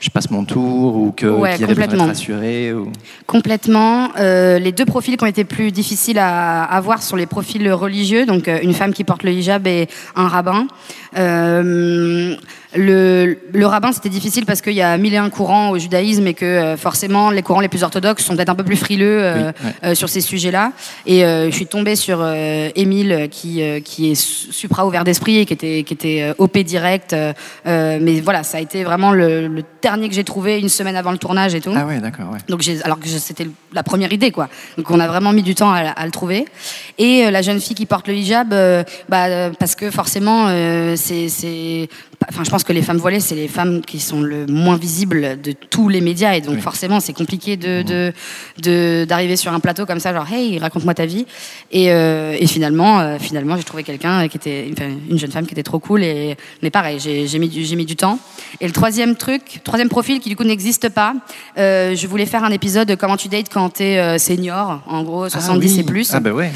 je 0.00 0.10
passe 0.10 0.30
mon 0.30 0.44
tour 0.44 0.96
ou 0.96 1.12
que 1.12 1.26
Ouais, 1.26 1.56
qui 1.56 1.64
avaient 1.64 1.74
besoin 1.74 1.74
d'être 1.74 1.90
complètement. 1.90 2.06
rassurées 2.06 2.72
ou... 2.72 2.90
Complètement. 3.26 4.08
Euh, 4.18 4.58
les 4.58 4.72
deux 4.72 4.84
profils 4.86 5.16
qui 5.16 5.24
ont 5.24 5.26
été 5.26 5.44
plus 5.44 5.72
difficiles 5.72 6.18
à 6.18 6.62
avoir 6.64 7.02
sont 7.02 7.16
les 7.16 7.26
profils 7.26 7.70
religieux, 7.72 8.24
donc 8.24 8.48
euh, 8.48 8.58
une 8.62 8.72
femme 8.72 8.92
qui 8.94 9.04
porte 9.04 9.22
le 9.24 9.32
hijab 9.32 9.66
et 9.66 9.88
un 10.16 10.28
rabbin. 10.28 10.66
Le, 12.76 13.38
le 13.52 13.66
rabbin, 13.66 13.90
c'était 13.92 14.08
difficile 14.08 14.44
parce 14.44 14.60
qu'il 14.60 14.74
y 14.74 14.82
a 14.82 14.96
mille 14.98 15.14
et 15.14 15.16
un 15.16 15.30
courants 15.30 15.70
au 15.70 15.78
judaïsme 15.78 16.26
et 16.26 16.34
que 16.34 16.44
euh, 16.44 16.76
forcément 16.76 17.30
les 17.30 17.42
courants 17.42 17.60
les 17.60 17.68
plus 17.68 17.82
orthodoxes 17.82 18.24
sont 18.24 18.36
peut-être 18.36 18.50
un 18.50 18.54
peu 18.54 18.64
plus 18.64 18.76
frileux 18.76 19.20
euh, 19.22 19.52
Oui, 19.60 19.66
ouais. 19.66 19.90
euh, 19.90 19.94
sur 19.94 20.08
ces 20.08 20.20
sujets-là. 20.20 20.72
Et 21.06 21.20
je 21.20 21.50
suis 21.52 21.66
tombée 21.66 21.96
sur 21.96 22.24
Émile 22.74 23.28
qui, 23.30 23.62
qui 23.82 24.10
est 24.10 24.14
su- 24.14 24.52
supra 24.52 24.86
ouvert 24.86 25.04
d'esprit 25.04 25.38
et 25.38 25.46
qui 25.46 25.52
était, 25.54 25.82
qui 25.84 25.94
était 25.94 26.32
OP 26.38 26.58
direct. 26.58 27.14
mais 27.64 28.20
voilà, 28.20 28.42
ça 28.42 28.58
a 28.58 28.60
été 28.60 28.84
vraiment 28.84 29.12
le, 29.12 29.48
le 29.48 29.62
dernier 29.82 30.08
que 30.08 30.14
j'ai 30.14 30.24
trouvé 30.24 30.58
une 30.58 30.68
semaine 30.68 30.96
avant 30.96 31.12
le 31.12 31.18
tournage 31.18 31.54
et 31.54 31.60
tout. 31.60 31.72
Ah 31.74 31.86
ouais, 31.86 31.98
d'accord. 32.00 32.30
Ouais. 32.32 32.38
Donc 32.48 32.62
alors 32.84 32.98
que 33.00 33.08
c'était 33.08 33.46
la 33.72 33.82
première 33.82 34.12
idée 34.12 34.30
quoi. 34.30 34.48
Donc 34.76 34.90
on 34.90 35.00
a 35.00 35.06
vraiment 35.06 35.32
mis 35.32 35.42
du 35.42 35.54
temps 35.54 35.70
à, 35.72 35.80
à 35.80 36.04
le 36.04 36.10
trouver. 36.10 36.44
Et 36.98 37.30
la 37.30 37.42
jeune 37.42 37.60
fille 37.60 37.74
qui 37.76 37.86
porte 37.86 38.08
le 38.08 38.14
hijab, 38.14 38.54
bah, 39.08 39.50
parce 39.58 39.74
que 39.74 39.90
forcément 39.90 40.48
c'est, 40.96 41.88
enfin 42.28 42.44
je 42.44 42.50
pense 42.50 42.64
que 42.64 42.72
les 42.72 42.82
femmes 42.82 42.96
voilées 42.98 43.20
c'est 43.20 43.34
les 43.34 43.48
femmes 43.48 43.82
qui 43.82 44.00
sont 44.00 44.20
le 44.20 44.46
moins 44.46 44.76
visibles 44.76 45.40
de 45.40 45.52
tous 45.52 45.88
les 45.88 46.00
médias 46.00 46.34
et 46.34 46.40
donc 46.40 46.56
Oui. 46.56 46.60
forcément 46.60 46.98
c'est 47.00 47.12
compliqué 47.12 47.56
de, 47.56 47.82
de, 47.82 48.12
de- 48.62 49.04
d'arriver 49.08 49.36
sur 49.36 49.52
un 49.52 49.60
plateau 49.60 49.86
comme 49.86 50.00
ça 50.00 50.12
genre 50.14 50.26
hey 50.32 50.58
raconte-moi 50.58 50.94
ta 50.94 51.06
vie. 51.06 51.26
Et, 51.72 51.92
euh, 51.92 52.36
et 52.38 52.46
finalement 52.46 53.00
euh, 53.00 53.18
finalement 53.18 53.56
j'ai 53.56 53.64
trouvé 53.64 53.82
quelqu'un 53.82 54.28
qui 54.28 54.36
était 54.38 54.68
enfin, 54.72 54.90
une 55.10 55.18
jeune 55.18 55.30
femme 55.30 55.46
qui 55.46 55.52
était 55.54 55.62
trop 55.62 55.78
cool 55.78 56.02
et 56.02 56.36
mais 56.62 56.70
pareil 56.70 56.98
j'ai, 57.00 57.38
mis 57.38 57.48
du, 57.48 57.64
j'ai 57.64 57.76
mis 57.76 57.84
du 57.86 57.96
temps. 57.96 58.18
Et 58.60 58.66
le 58.66 58.72
troisième 58.72 59.16
truc, 59.16 59.60
troisième 59.64 59.88
profil 59.88 60.20
qui 60.20 60.28
du 60.28 60.36
coup 60.36 60.44
n'existe 60.44 60.88
pas, 60.88 61.14
euh, 61.58 61.94
je 61.94 62.06
voulais 62.06 62.26
faire 62.26 62.44
un 62.44 62.50
épisode 62.52 62.88
de 62.88 62.94
comment 62.94 63.16
tu 63.16 63.28
dates 63.28 63.48
quand 63.52 63.68
t'es 63.70 64.18
senior, 64.18 64.80
en 64.86 65.02
gros 65.02 65.28
70 65.28 65.66
Ah 65.68 65.74
oui. 65.74 65.80
et 65.80 65.84
plus. 65.84 66.14
Ah 66.14 66.20
bah 66.20 66.30
ouais. 66.32 66.50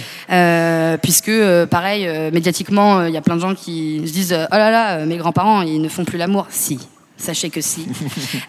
Puisque 1.02 1.30
pareil, 1.70 2.08
médiatiquement, 2.32 3.04
il 3.04 3.12
y 3.12 3.16
a 3.16 3.20
plein 3.20 3.36
de 3.36 3.40
gens 3.40 3.54
qui 3.54 4.02
se 4.06 4.12
disent 4.12 4.34
oh 4.34 4.54
là 4.56 4.70
là, 4.70 5.04
mes 5.06 5.16
grands-parents 5.16 5.49
ils 5.62 5.80
ne 5.80 5.88
font 5.88 6.04
plus 6.04 6.18
l'amour. 6.18 6.46
Si. 6.50 6.78
Sachez 7.20 7.50
que 7.50 7.60
si. 7.60 7.86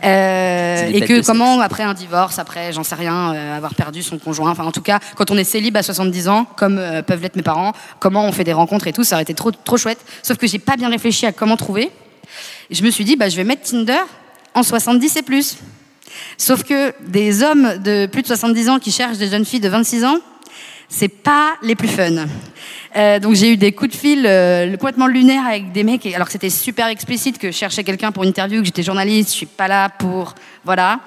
Euh, 0.03 0.89
et 0.91 1.01
que 1.01 1.23
comment, 1.23 1.59
après 1.61 1.83
un 1.83 1.93
divorce, 1.93 2.39
après, 2.39 2.73
j'en 2.73 2.83
sais 2.83 2.95
rien, 2.95 3.33
euh, 3.33 3.57
avoir 3.57 3.75
perdu 3.75 4.01
son 4.01 4.17
conjoint, 4.17 4.49
enfin 4.49 4.65
en 4.65 4.71
tout 4.71 4.81
cas, 4.81 4.99
quand 5.15 5.29
on 5.29 5.37
est 5.37 5.43
célib 5.43 5.77
à 5.77 5.83
70 5.83 6.27
ans, 6.27 6.45
comme 6.57 6.79
euh, 6.79 7.03
peuvent 7.03 7.21
l'être 7.21 7.35
mes 7.35 7.43
parents, 7.43 7.73
comment 7.99 8.25
on 8.25 8.31
fait 8.31 8.43
des 8.43 8.53
rencontres 8.53 8.87
et 8.87 8.93
tout, 8.93 9.03
ça 9.03 9.15
aurait 9.15 9.23
été 9.23 9.35
trop, 9.35 9.51
trop 9.51 9.77
chouette. 9.77 9.99
Sauf 10.23 10.37
que 10.37 10.47
j'ai 10.47 10.57
pas 10.57 10.77
bien 10.77 10.89
réfléchi 10.89 11.27
à 11.27 11.31
comment 11.31 11.55
trouver. 11.55 11.91
Et 12.69 12.75
je 12.75 12.83
me 12.83 12.89
suis 12.89 13.03
dit, 13.03 13.15
bah, 13.15 13.29
je 13.29 13.35
vais 13.35 13.43
mettre 13.43 13.69
Tinder 13.69 14.01
en 14.55 14.63
70 14.63 15.17
et 15.17 15.21
plus. 15.21 15.57
Sauf 16.37 16.63
que 16.63 16.93
des 17.07 17.43
hommes 17.43 17.77
de 17.83 18.07
plus 18.07 18.23
de 18.23 18.27
70 18.27 18.69
ans 18.69 18.79
qui 18.79 18.91
cherchent 18.91 19.17
des 19.17 19.27
jeunes 19.27 19.45
filles 19.45 19.59
de 19.59 19.69
26 19.69 20.05
ans, 20.05 20.17
c'est 20.89 21.09
pas 21.09 21.53
les 21.61 21.75
plus 21.75 21.87
fun. 21.87 22.25
Euh, 22.97 23.19
donc 23.19 23.35
j'ai 23.35 23.53
eu 23.53 23.57
des 23.57 23.71
coups 23.71 23.91
de 23.91 23.95
fil 23.95 24.25
euh, 24.25 24.69
complètement 24.75 25.07
lunaires 25.07 25.45
avec 25.45 25.71
des 25.71 25.83
mecs, 25.83 26.05
et- 26.05 26.13
alors 26.13 26.27
que 26.27 26.33
c'était 26.33 26.49
super 26.49 26.87
explicite 26.87 27.37
que 27.37 27.49
je 27.51 27.55
cherchais 27.57 27.83
quelqu'un 27.85 28.11
pour 28.11 28.23
une 28.23 28.29
interview, 28.29 28.59
que 28.59 28.65
j'étais 28.65 28.83
journaliste, 28.83 29.29
je 29.29 29.35
suis 29.35 29.45
pas 29.45 29.67
là 29.69 29.89
pour... 29.89 30.35
Voilà. 30.65 30.99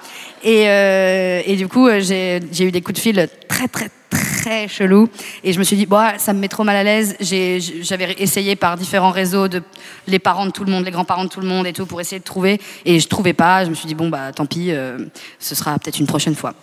Et, 0.43 0.63
euh, 0.67 1.41
et 1.45 1.55
du 1.55 1.67
coup, 1.67 1.87
euh, 1.87 1.99
j'ai 2.01 2.63
eu 2.65 2.71
des 2.71 2.81
coups 2.81 2.95
de 2.95 3.01
fil 3.01 3.27
très 3.47 3.67
très 3.67 3.89
très 4.09 4.67
chelous. 4.67 5.07
Et 5.43 5.53
je 5.53 5.59
me 5.59 5.63
suis 5.63 5.75
dit, 5.77 5.85
bon, 5.85 6.01
ça 6.17 6.33
me 6.33 6.39
met 6.39 6.47
trop 6.47 6.63
mal 6.63 6.75
à 6.75 6.83
l'aise. 6.83 7.15
J'avais 7.21 8.15
essayé 8.19 8.55
par 8.55 8.75
différents 8.77 9.11
réseaux, 9.11 9.47
de, 9.47 9.61
les 10.07 10.19
parents 10.19 10.45
de 10.45 10.51
tout 10.51 10.63
le 10.65 10.71
monde, 10.71 10.83
les 10.85 10.91
grands-parents 10.91 11.23
de 11.25 11.29
tout 11.29 11.39
le 11.41 11.47
monde 11.47 11.65
et 11.67 11.73
tout, 11.73 11.85
pour 11.85 12.01
essayer 12.01 12.19
de 12.19 12.23
trouver. 12.25 12.59
Et 12.85 12.99
je 12.99 13.07
trouvais 13.07 13.33
pas. 13.33 13.63
Je 13.63 13.69
me 13.69 13.75
suis 13.75 13.87
dit, 13.87 13.95
bon, 13.95 14.09
bah 14.09 14.31
tant 14.33 14.45
pis, 14.45 14.71
ce 15.39 15.55
sera 15.55 15.77
peut-être 15.79 15.99
une 15.99 16.07
prochaine 16.07 16.35
fois. 16.35 16.53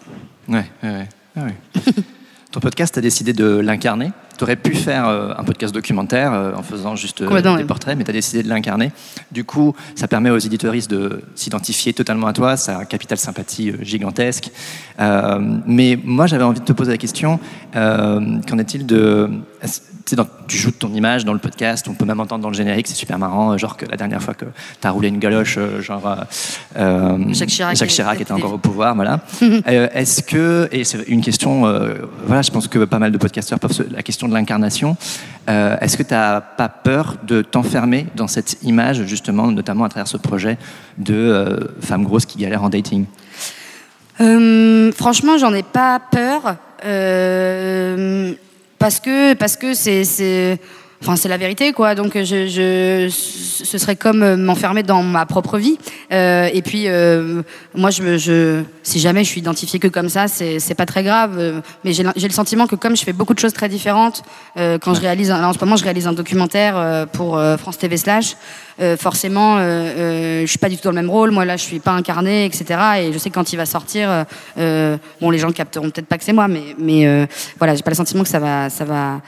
Ouais, 0.48 0.64
ouais, 0.82 0.90
ouais. 0.90 1.08
Ah 1.36 1.44
ouais. 1.44 1.54
Ton 2.52 2.60
podcast, 2.60 2.92
tu 2.92 2.98
as 2.98 3.02
décidé 3.02 3.32
de 3.32 3.46
l'incarner. 3.46 4.12
Tu 4.36 4.44
aurais 4.44 4.56
pu 4.56 4.74
faire 4.74 5.08
euh, 5.08 5.32
un 5.38 5.42
podcast 5.42 5.74
documentaire 5.74 6.34
euh, 6.34 6.52
en 6.54 6.62
faisant 6.62 6.96
juste 6.96 7.22
euh, 7.22 7.40
des 7.40 7.48
oui. 7.48 7.64
portraits, 7.64 7.96
mais 7.96 8.04
tu 8.04 8.10
as 8.10 8.12
décidé 8.12 8.42
de 8.42 8.48
l'incarner. 8.50 8.92
Du 9.30 9.44
coup, 9.44 9.74
ça 9.94 10.06
permet 10.06 10.28
aux 10.28 10.38
éditoristes 10.38 10.90
de 10.90 11.22
s'identifier 11.34 11.94
totalement 11.94 12.26
à 12.26 12.34
toi. 12.34 12.58
Ça 12.58 12.76
a 12.76 12.80
un 12.82 12.84
capital 12.84 13.16
sympathie 13.16 13.72
gigantesque. 13.80 14.50
Mais 14.98 15.98
moi, 16.04 16.26
j'avais 16.26 16.44
envie 16.44 16.60
de 16.60 16.64
te 16.64 16.74
poser 16.74 16.90
la 16.92 16.98
question 16.98 17.40
qu'en 17.72 18.58
est-il 18.58 18.84
de. 18.84 19.30
Dans- 20.12 20.26
tu 20.48 20.56
joues 20.58 20.70
de 20.70 20.76
ton 20.76 20.92
image 20.92 21.24
dans 21.24 21.32
le 21.32 21.38
podcast, 21.38 21.86
on 21.88 21.94
peut 21.94 22.04
même 22.04 22.20
entendre 22.20 22.42
dans 22.42 22.48
le 22.50 22.54
générique, 22.54 22.86
c'est 22.88 22.94
super 22.94 23.18
marrant. 23.18 23.52
euh, 23.52 23.56
Genre 23.58 23.76
que 23.76 23.86
la 23.86 23.96
dernière 23.96 24.22
fois 24.22 24.34
que 24.34 24.44
tu 24.80 24.86
as 24.86 24.90
roulé 24.90 25.08
une 25.08 25.18
galoche, 25.18 25.56
euh, 25.58 25.80
genre. 25.80 26.02
euh, 26.76 27.18
Jacques 27.32 27.48
Chirac 27.48 27.76
Jacques 27.76 27.88
Chirac 27.90 28.20
était 28.20 28.32
encore 28.32 28.52
au 28.54 28.58
pouvoir, 28.58 28.94
voilà. 28.94 29.20
Euh, 29.68 29.88
Est-ce 29.94 30.22
que, 30.22 30.68
et 30.72 30.84
c'est 30.84 31.02
une 31.08 31.20
question, 31.22 31.66
euh, 31.66 31.94
voilà, 32.26 32.42
je 32.42 32.50
pense 32.50 32.68
que 32.68 32.84
pas 32.84 32.98
mal 32.98 33.12
de 33.12 33.18
podcasteurs 33.18 33.58
peuvent 33.60 33.72
se, 33.72 33.82
la 33.82 34.02
question 34.02 34.28
de 34.28 34.34
l'incarnation, 34.34 34.96
est-ce 35.48 35.96
que 35.96 36.02
tu 36.02 36.14
n'as 36.14 36.40
pas 36.40 36.68
peur 36.68 37.16
de 37.24 37.42
t'enfermer 37.42 38.06
dans 38.16 38.28
cette 38.28 38.58
image, 38.62 39.04
justement, 39.06 39.48
notamment 39.50 39.84
à 39.84 39.88
travers 39.88 40.08
ce 40.08 40.16
projet 40.16 40.58
de 40.98 41.74
femme 41.80 42.04
grosse 42.04 42.26
qui 42.26 42.38
galère 42.38 42.62
en 42.64 42.68
dating? 42.68 43.06
Franchement, 44.94 45.38
j'en 45.38 45.52
ai 45.54 45.62
pas 45.62 46.00
peur 46.10 46.56
euh, 46.84 48.32
parce 48.82 48.98
que 48.98 49.34
parce 49.34 49.56
que 49.56 49.74
c'est 49.74 50.58
enfin 51.02 51.16
c'est 51.16 51.28
la 51.28 51.36
vérité 51.36 51.72
quoi. 51.72 51.94
Donc 51.94 52.12
je, 52.14 52.46
je 52.46 53.08
ce 53.10 53.78
serait 53.78 53.96
comme 53.96 54.22
euh, 54.22 54.36
m'enfermer 54.36 54.82
dans 54.82 55.02
ma 55.02 55.26
propre 55.26 55.58
vie. 55.58 55.78
Euh, 56.12 56.48
et 56.52 56.62
puis 56.62 56.84
euh, 56.86 57.42
moi 57.74 57.90
je 57.90 58.16
je 58.18 58.62
si 58.82 59.00
jamais 59.00 59.24
je 59.24 59.28
suis 59.28 59.40
identifiée 59.40 59.78
que 59.78 59.88
comme 59.88 60.08
ça, 60.08 60.28
c'est 60.28 60.58
c'est 60.58 60.74
pas 60.74 60.86
très 60.86 61.02
grave. 61.02 61.36
euh, 61.38 61.60
Mais 61.84 61.92
j'ai 61.92 62.04
le 62.04 62.30
sentiment 62.30 62.66
que 62.66 62.76
comme 62.76 62.96
je 62.96 63.04
fais 63.04 63.12
beaucoup 63.12 63.34
de 63.34 63.38
choses 63.38 63.52
très 63.52 63.68
différentes, 63.68 64.22
euh, 64.56 64.78
quand 64.78 64.94
je 64.94 65.00
réalise 65.00 65.28
là, 65.30 65.48
en 65.48 65.52
ce 65.52 65.58
moment 65.58 65.76
je 65.76 65.84
réalise 65.84 66.06
un 66.06 66.12
documentaire 66.12 66.76
euh, 66.76 67.06
pour 67.06 67.40
France 67.58 67.78
TV 67.78 67.96
slash. 67.96 68.36
Euh, 68.80 68.96
forcément, 68.96 69.58
je 69.58 70.46
suis 70.46 70.58
pas 70.58 70.70
du 70.70 70.76
tout 70.76 70.84
dans 70.84 70.90
le 70.90 70.96
même 70.96 71.10
rôle. 71.10 71.30
Moi, 71.30 71.44
là, 71.44 71.56
je 71.58 71.62
suis 71.62 71.78
pas 71.78 71.92
incarnée, 71.92 72.46
etc. 72.46 72.64
Et 73.00 73.12
je 73.12 73.18
sais 73.18 73.28
que 73.28 73.34
quand 73.34 73.52
il 73.52 73.56
va 73.56 73.66
sortir, 73.66 74.24
bon, 74.56 75.30
les 75.30 75.38
gens 75.38 75.52
capteront 75.52 75.90
peut-être 75.90 76.06
pas 76.06 76.16
que 76.18 76.24
c'est 76.24 76.32
moi, 76.32 76.48
mais, 76.48 76.62
mais 76.78 77.06
euh, 77.06 77.26
voilà, 77.58 77.74
j'ai 77.74 77.82
pas 77.82 77.90
le 77.90 77.96
sentiment 77.96 78.22
que 78.22 78.30
ça 78.30 78.38
va, 78.40 78.70
ça 78.70 78.84
va. 78.84 79.20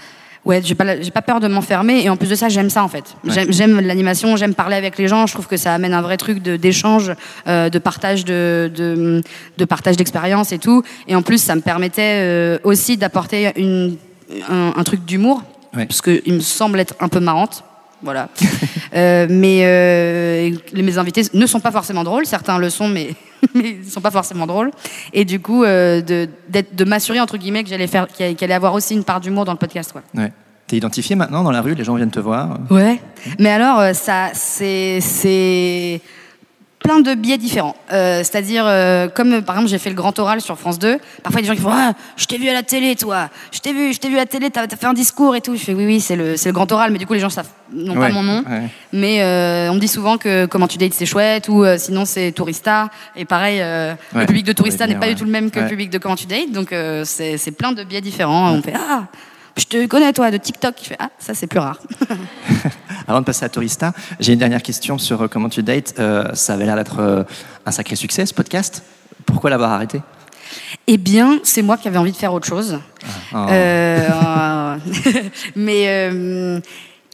Ouais, 0.45 0.61
j'ai 0.63 0.75
pas, 0.75 1.01
j'ai 1.01 1.11
pas 1.11 1.23
peur 1.23 1.41
de 1.41 1.49
m'enfermer. 1.49 2.03
Et 2.05 2.11
en 2.11 2.17
plus 2.17 2.29
de 2.29 2.35
ça, 2.35 2.49
j'aime 2.51 2.69
ça 2.69 2.85
en 2.85 2.89
fait. 2.89 3.17
Ouais. 3.25 3.47
J'aime, 3.49 3.81
l'animation, 3.81 4.37
j'aime 4.37 4.55
parler 4.55 4.77
avec 4.77 4.99
les 4.99 5.09
gens. 5.09 5.27
Je 5.27 5.33
trouve 5.33 5.47
que 5.47 5.57
ça 5.57 5.73
amène 5.75 5.95
un 5.95 6.03
vrai 6.03 6.17
truc 6.19 6.43
de, 6.43 6.57
d'échange, 6.57 7.13
euh, 7.49 7.71
de 7.71 7.79
partage 7.79 8.25
de, 8.27 8.71
de, 8.75 9.23
de 9.57 9.65
partage 9.65 9.97
d'expérience 9.97 10.53
et 10.53 10.59
tout. 10.59 10.83
Et 11.09 11.17
en 11.17 11.23
plus, 11.23 11.39
ça 11.39 11.55
me 11.55 11.63
permettait 11.63 12.21
euh, 12.23 12.59
aussi 12.63 12.97
d'apporter 12.99 13.53
une, 13.57 13.97
un, 14.51 14.75
un 14.77 14.85
truc 14.85 15.05
d'humour, 15.05 15.43
Ouais. 15.77 15.87
parce 15.87 16.01
qu'il 16.03 16.35
me 16.35 16.41
semble 16.41 16.79
être 16.79 16.95
un 17.01 17.09
peu 17.09 17.21
marrante. 17.21 17.65
Voilà. 18.03 18.29
Euh, 18.97 19.27
mais 19.29 19.63
euh, 19.65 20.51
mes 20.73 20.99
invités 20.99 21.23
ne 21.35 21.47
sont 21.47 21.59
pas 21.59 21.73
forcément 21.73 22.05
drôles. 22.05 22.27
Certains 22.27 22.59
le 22.59 22.71
sont, 22.71 22.87
mais, 22.87 23.09
mais 23.55 23.71
ils 23.71 23.81
ne 23.81 23.91
sont 23.91 24.01
pas 24.01 24.11
forcément 24.11 24.47
drôles. 24.47 24.71
Et 25.13 25.25
du 25.25 25.41
coup, 25.41 25.65
euh, 25.65 26.01
de, 26.01 26.29
de 26.73 26.85
m'assurer, 26.85 27.21
entre 27.21 27.37
guillemets, 27.37 27.65
que 27.65 27.71
j'allais 27.71 27.87
faire, 27.87 28.07
qu'il 28.09 28.25
allait 28.25 28.55
avoir 28.55 28.75
aussi 28.75 28.95
une 28.95 29.05
part 29.05 29.21
d'humour 29.21 29.45
dans 29.45 29.53
le 29.53 29.59
podcast. 29.59 29.93
Quoi. 29.93 30.03
ouais. 30.15 30.33
T'es 30.67 30.79
identifié 30.79 31.15
maintenant 31.15 31.43
dans 31.45 31.51
la 31.51 31.61
rue, 31.61 31.75
les 31.75 31.85
gens 31.85 31.95
viennent 31.95 32.11
te 32.11 32.21
voir 32.21 32.59
Ouais. 32.71 32.99
Mais 33.39 33.51
alors, 33.51 33.81
euh, 33.81 33.93
ça, 33.93 34.31
c'est, 34.33 34.99
c'est 35.03 36.01
plein 36.85 37.01
de 37.01 37.15
biais 37.15 37.39
différents. 37.39 37.75
Euh, 37.93 38.19
c'est-à-dire, 38.19 38.65
euh, 38.67 39.09
comme 39.09 39.41
par 39.43 39.57
exemple, 39.57 39.71
j'ai 39.71 39.79
fait 39.79 39.89
le 39.89 39.97
grand 39.97 40.17
oral 40.19 40.43
sur 40.43 40.57
France 40.59 40.79
2. 40.79 40.99
Parfois, 41.23 41.41
il 41.41 41.47
y 41.47 41.49
a 41.49 41.53
des 41.53 41.57
gens 41.57 41.63
qui 41.65 41.69
font 41.69 41.75
ah, 41.75 41.95
Je 42.17 42.27
t'ai 42.27 42.37
vu 42.37 42.47
à 42.49 42.53
la 42.53 42.63
télé, 42.63 42.95
toi. 42.95 43.31
Je 43.51 43.59
t'ai 43.61 43.73
vu, 43.73 43.95
je 43.95 43.99
t'ai 43.99 44.09
vu 44.11 44.17
à 44.17 44.21
la 44.21 44.27
télé, 44.27 44.51
t'as 44.51 44.65
as 44.65 44.69
fait 44.77 44.85
un 44.87 44.93
discours 44.93 45.35
et 45.35 45.41
tout. 45.41 45.57
Je 45.57 45.65
fais 45.65 45.73
Oui, 45.73 45.87
oui, 45.87 46.01
c'est 46.01 46.15
le, 46.15 46.35
le 46.35 46.53
grand 46.53 46.71
oral. 46.71 46.93
Mais 46.93 46.99
du 46.99 47.07
coup, 47.07 47.15
les 47.15 47.21
gens 47.21 47.31
savent 47.31 47.49
non 47.73 47.95
Ouais, 47.97 48.09
pas 48.09 48.13
mon 48.15 48.23
nom. 48.23 48.45
ouais. 48.49 48.69
Mais 48.93 49.23
euh, 49.23 49.71
on 49.71 49.75
me 49.77 49.81
dit 49.81 49.89
souvent 49.89 50.19
que 50.19 50.45
Comment 50.45 50.69
tu 50.69 50.77
dates, 50.77 50.93
c'est 50.93 51.07
chouette. 51.07 51.49
Ou 51.49 51.65
sinon, 51.79 52.05
c'est 52.05 52.31
Tourista. 52.33 52.91
Et 53.17 53.25
pareil, 53.25 53.61
Ouais, 53.61 53.97
le 54.21 54.27
public 54.27 54.45
de 54.45 54.53
Tourista 54.53 54.87
n'est 54.87 54.97
pas 54.97 55.09
du 55.09 55.15
tout 55.15 55.25
le 55.25 55.31
même 55.31 55.51
que 55.51 55.61
le 55.61 55.67
public 55.69 55.89
de 55.89 55.97
Comment 55.99 56.17
tu 56.17 56.27
dates. 56.27 56.53
Donc, 56.53 56.69
c'est 57.05 57.39
c'est 57.39 57.53
plein 57.53 57.73
de 57.73 57.83
biais 57.83 58.03
différents. 58.03 58.53
On 58.53 58.61
fait 58.63 58.75
Ah, 58.77 59.05
je 59.57 59.65
te 59.65 59.87
connais, 59.87 60.13
toi, 60.13 60.31
de 60.31 60.37
TikTok. 60.37 60.75
Je 60.83 60.89
fais 60.89 60.97
Ah, 60.99 61.11
ça, 61.19 61.35
c'est 61.35 61.47
plus 61.47 61.59
rare. 61.61 61.79
Avant 63.07 63.21
de 63.21 63.25
passer 63.25 63.45
à 63.45 63.49
Tourista, 63.49 63.93
j'ai 64.21 64.33
une 64.33 64.39
dernière 64.39 64.63
question 64.63 64.99
sur 64.99 65.23
euh, 65.23 65.29
comment 65.29 65.49
tu 65.49 65.63
dates. 65.63 65.95
Euh, 65.99 66.35
ça 66.35 66.55
avait 66.55 66.65
l'air 66.67 66.77
d'être 66.77 67.01
euh, 67.01 67.23
un 67.67 67.71
sacré 67.71 67.97
succès, 67.97 68.27
ce 68.27 68.35
podcast. 68.35 68.83
Pourquoi 69.27 69.51
l'avoir 69.51 69.73
arrêté? 69.73 70.01
Eh 70.87 70.97
bien, 70.99 71.41
c'est 71.43 71.63
moi 71.63 71.77
qui 71.77 71.89
avais 71.89 71.99
envie 71.99 72.13
de 72.13 72.17
faire 72.17 72.33
autre 72.33 72.47
chose. 72.47 72.79
Ah. 73.33 73.49
Euh, 73.51 74.77
mais 75.57 75.87
euh, 75.89 76.61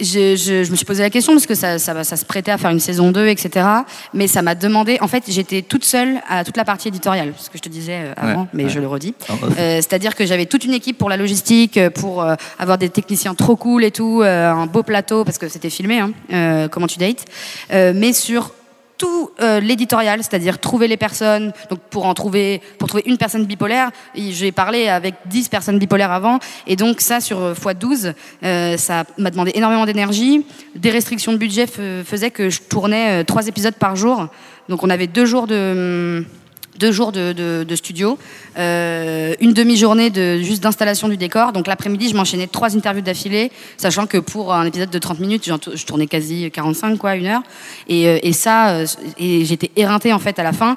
je, 0.00 0.36
je- 0.36 0.64
je 0.64 0.70
me 0.70 0.76
suis 0.76 0.84
posé 0.84 1.02
la 1.02 1.10
question 1.10 1.32
parce 1.32 1.46
que 1.46 1.54
ça, 1.54 1.78
ça, 1.78 2.02
ça 2.04 2.16
se 2.16 2.24
prêtait 2.24 2.50
à 2.50 2.58
faire 2.58 2.70
une 2.70 2.80
saison 2.80 3.10
2, 3.12 3.26
etc. 3.28 3.66
Mais 4.14 4.26
ça 4.26 4.42
m'a 4.42 4.54
demandé. 4.54 4.98
En 5.00 5.08
fait, 5.08 5.24
j'étais 5.28 5.62
toute 5.62 5.84
seule 5.84 6.20
à 6.28 6.44
toute 6.44 6.56
la 6.56 6.64
partie 6.64 6.88
éditoriale, 6.88 7.32
ce 7.38 7.50
que 7.50 7.58
je 7.58 7.62
te 7.62 7.68
disais 7.68 7.98
euh, 8.04 8.12
avant, 8.16 8.42
Ouais, 8.42 8.46
mais 8.52 8.64
ouais. 8.64 8.70
je 8.70 8.80
le 8.80 8.86
redis. 8.86 9.14
Off. 9.28 9.38
Euh, 9.58 9.76
C'est-à-dire 9.76 10.14
que 10.14 10.26
j'avais 10.26 10.46
toute 10.46 10.64
une 10.64 10.74
équipe 10.74 10.98
pour 10.98 11.08
la 11.10 11.16
logistique, 11.16 11.76
euh, 11.76 11.90
pour 11.90 12.22
euh, 12.22 12.34
avoir 12.58 12.78
des 12.78 12.88
techniciens 12.88 13.34
trop 13.34 13.56
cool 13.56 13.84
et 13.84 13.90
tout, 13.90 14.22
euh, 14.22 14.50
un 14.50 14.66
beau 14.66 14.82
plateau 14.82 15.24
parce 15.24 15.38
que 15.38 15.48
c'était 15.48 15.70
filmé. 15.70 15.98
Hein, 16.00 16.12
euh, 16.32 16.68
comment 16.68 16.86
tu 16.86 16.98
dates, 16.98 17.24
Euh, 17.72 17.92
mais 17.94 18.12
sur 18.12 18.52
tout 19.00 19.30
euh, 19.40 19.60
l'éditorial, 19.60 20.22
c'est-à-dire 20.22 20.58
trouver 20.58 20.86
les 20.86 20.98
personnes. 20.98 21.52
Donc 21.70 21.80
pour 21.88 22.04
en 22.04 22.12
trouver, 22.12 22.60
pour 22.78 22.86
trouver 22.86 23.02
une 23.06 23.16
personne 23.16 23.46
bipolaire, 23.46 23.90
j'ai 24.14 24.52
parlé 24.52 24.88
avec 24.88 25.14
10 25.24 25.48
personnes 25.48 25.78
bipolaires 25.78 26.12
avant, 26.12 26.38
et 26.66 26.76
donc 26.76 27.00
ça 27.00 27.20
sur 27.20 27.38
euh, 27.38 27.54
x12, 27.54 28.12
euh, 28.44 28.76
ça 28.76 29.04
m'a 29.16 29.30
demandé 29.30 29.52
énormément 29.54 29.86
d'énergie. 29.86 30.44
Des 30.76 30.90
restrictions 30.90 31.32
de 31.32 31.38
budget 31.38 31.66
faisaient 31.66 32.30
que 32.30 32.50
je 32.50 32.60
tournais 32.60 33.24
trois 33.24 33.48
épisodes 33.48 33.74
par 33.74 33.96
jour. 33.96 34.28
Donc 34.68 34.84
on 34.84 34.90
avait 34.90 35.06
deux 35.06 35.24
jours 35.24 35.46
de 35.46 36.18
hum, 36.18 36.26
deux 36.78 36.92
jours 36.92 37.12
de, 37.12 37.74
studio, 37.74 38.18
euh, 38.58 39.34
une 39.40 39.52
demi-journée 39.52 40.10
de 40.10 40.38
juste 40.38 40.62
d'installation 40.62 41.08
du 41.08 41.16
décor. 41.16 41.52
Donc 41.52 41.66
l'après-midi, 41.66 42.08
je 42.08 42.16
m'enchaînais 42.16 42.46
trois 42.46 42.76
interviews 42.76 43.02
d'affilée, 43.02 43.50
sachant 43.76 44.06
que 44.06 44.18
pour 44.18 44.52
un 44.52 44.64
épisode 44.64 44.90
de 44.90 44.98
30 44.98 45.20
minutes, 45.20 45.44
je 45.74 45.84
tournais 45.84 46.06
quasi 46.06 46.50
45 46.50 46.98
quoi, 46.98 47.16
une 47.16 47.26
heure. 47.26 47.42
Et, 47.88 48.08
euh, 48.08 48.18
et 48.22 48.32
ça, 48.32 48.70
euh, 48.70 48.86
j'étais 49.18 49.70
éreintée 49.76 50.12
en 50.12 50.18
fait 50.18 50.38
à 50.38 50.42
la 50.42 50.52
fin. 50.52 50.76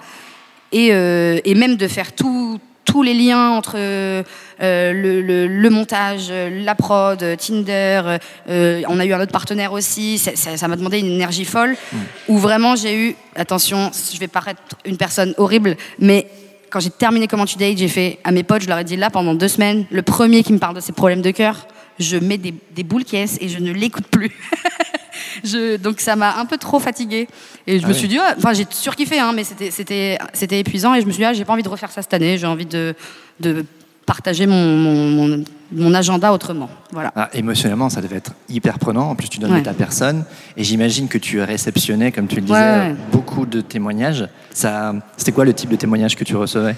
Et, 0.71 0.87
et 0.87 1.53
même 1.53 1.75
de 1.75 1.87
faire 1.87 2.13
tout 2.13 2.59
tous 2.93 3.01
les 3.01 3.15
liens 3.15 3.49
entre 3.49 3.73
euh, 3.75 4.23
le, 4.61 5.69
montage, 5.71 6.31
la 6.31 6.75
prod, 6.75 7.25
Tinder. 7.39 8.19
Euh, 8.47 8.83
on 8.87 8.99
a 8.99 9.05
eu 9.07 9.13
un 9.13 9.19
autre 9.19 9.31
partenaire 9.31 9.73
aussi. 9.73 10.19
Ça 10.19 10.67
m'a 10.67 10.75
demandé 10.75 10.99
une 10.99 11.07
énergie 11.07 11.43
folle. 11.43 11.71
Mm. 11.71 11.97
Où 12.27 12.37
vraiment 12.37 12.75
j'ai 12.75 12.95
eu, 12.95 13.15
attention, 13.35 13.89
je 14.13 14.19
vais 14.19 14.27
paraître 14.27 14.61
une 14.85 14.97
personne 14.97 15.33
horrible, 15.39 15.75
mais 15.97 16.27
quand 16.69 16.79
j'ai 16.79 16.91
terminé 16.91 17.27
Comment 17.27 17.47
tu 17.47 17.57
dates, 17.57 17.79
j'ai 17.79 17.87
fait 17.87 18.19
à 18.23 18.31
mes 18.31 18.43
potes, 18.43 18.61
je 18.61 18.67
leur 18.67 18.77
ai 18.77 18.83
dit 18.83 18.95
là 18.95 19.09
pendant 19.09 19.33
deux 19.33 19.47
semaines, 19.47 19.85
le 19.89 20.03
premier 20.03 20.43
qui 20.43 20.53
me 20.53 20.59
parle 20.59 20.75
de 20.75 20.79
ses 20.79 20.91
problèmes 20.91 21.23
de 21.23 21.31
cœur, 21.31 21.65
je 21.97 22.17
mets 22.17 22.37
des, 22.37 22.53
des 22.75 22.83
boules 22.83 23.05
caisses 23.05 23.39
et 23.41 23.49
je 23.49 23.57
ne 23.57 23.71
l'écoute 23.71 24.05
plus. 24.05 24.29
je, 25.43 25.77
donc 25.77 25.99
ça 25.99 26.15
m'a 26.15 26.37
un 26.37 26.45
peu 26.45 26.57
trop 26.57 26.79
fatiguée. 26.79 27.27
Et 27.67 27.79
je 27.79 27.85
ah 27.85 27.89
me 27.89 27.93
suis 27.93 28.07
dit, 28.07 28.19
enfin 28.37 28.53
j'ai 28.53 28.65
surkiffé, 28.69 29.19
hein, 29.19 29.33
mais 29.33 29.43
c'était 29.43 30.59
épuisant. 30.59 30.93
Et 30.93 31.01
je 31.01 31.05
me 31.05 31.11
suis 31.11 31.21
dit, 31.21 31.25
ah, 31.25 31.33
j'ai 31.33 31.45
pas 31.45 31.53
envie 31.53 31.63
de 31.63 31.69
refaire 31.69 31.91
ça 31.91 32.01
cette 32.01 32.13
année, 32.13 32.37
j'ai 32.37 32.47
envie 32.47 32.65
de, 32.65 32.95
de 33.39 33.65
partager 34.05 34.47
mon, 34.47 35.43
mon, 35.71 35.93
agenda 35.93 36.33
autrement. 36.33 36.69
Voilà. 36.91 37.11
Ah, 37.15 37.29
émotionnellement, 37.33 37.89
ça 37.89 38.01
devait 38.01 38.17
être 38.17 38.33
hyper 38.49 38.79
prenant. 38.79 39.09
En 39.09 39.15
plus, 39.15 39.29
tu 39.29 39.39
donnes 39.39 39.63
ta 39.63 39.73
personne. 39.73 40.25
Et 40.57 40.63
j'imagine 40.63 41.07
que 41.07 41.17
tu 41.17 41.41
réceptionnais, 41.41 42.11
comme 42.11 42.27
tu 42.27 42.35
le 42.35 42.41
disais, 42.41 42.95
beaucoup 43.11 43.45
de 43.45 43.61
témoignages. 43.61 44.27
C'était 44.53 45.31
quoi 45.31 45.45
le 45.45 45.53
type 45.53 45.69
de 45.69 45.75
témoignage 45.75 46.15
que 46.15 46.23
tu 46.23 46.35
recevais? 46.35 46.75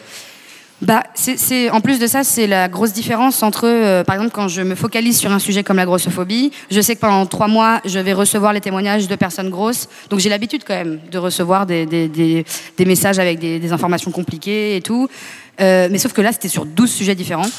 Bah, 0.82 1.04
c'est, 1.14 1.70
en 1.70 1.80
plus 1.80 2.00
de 2.00 2.08
ça, 2.08 2.26
c'est 2.26 2.48
la 2.48 2.68
grosse 2.68 2.92
différence 2.92 3.42
entre, 3.44 3.66
euh, 3.66 4.04
par 4.04 4.16
exemple, 4.16 4.32
quand 4.34 4.50
je 4.50 4.62
me 4.62 4.76
focalise 4.76 5.18
sur 5.18 5.32
un 5.32 5.40
sujet 5.40 5.64
comme 5.64 5.78
la 5.78 5.86
grossophobie, 5.86 6.52
je 6.70 6.82
sais 6.82 6.96
que 6.96 7.00
pendant 7.00 7.26
trois 7.26 7.48
mois, 7.48 7.80
je 7.86 7.98
vais 7.98 8.12
recevoir 8.12 8.52
les 8.52 8.60
témoignages 8.60 9.08
de 9.08 9.16
personnes 9.16 9.50
grosses. 9.50 9.88
Donc 10.10 10.20
j'ai 10.20 10.30
l'habitude 10.30 10.64
quand 10.68 10.76
même 10.76 11.00
de 11.10 11.18
recevoir 11.18 11.66
des, 11.66 11.86
des, 11.86 12.10
des, 12.10 12.46
des 12.78 12.86
messages 12.86 13.20
avec 13.20 13.40
des, 13.40 13.72
informations 13.72 14.12
compliquées 14.12 14.76
et 14.76 14.82
tout. 14.82 15.08
Euh, 15.62 15.88
mais 15.90 15.98
sauf 15.98 16.12
que 16.12 16.22
là, 16.22 16.32
c'était 16.34 16.50
sur 16.50 16.66
12 16.66 16.92
sujets 16.92 17.16
différents. 17.16 17.50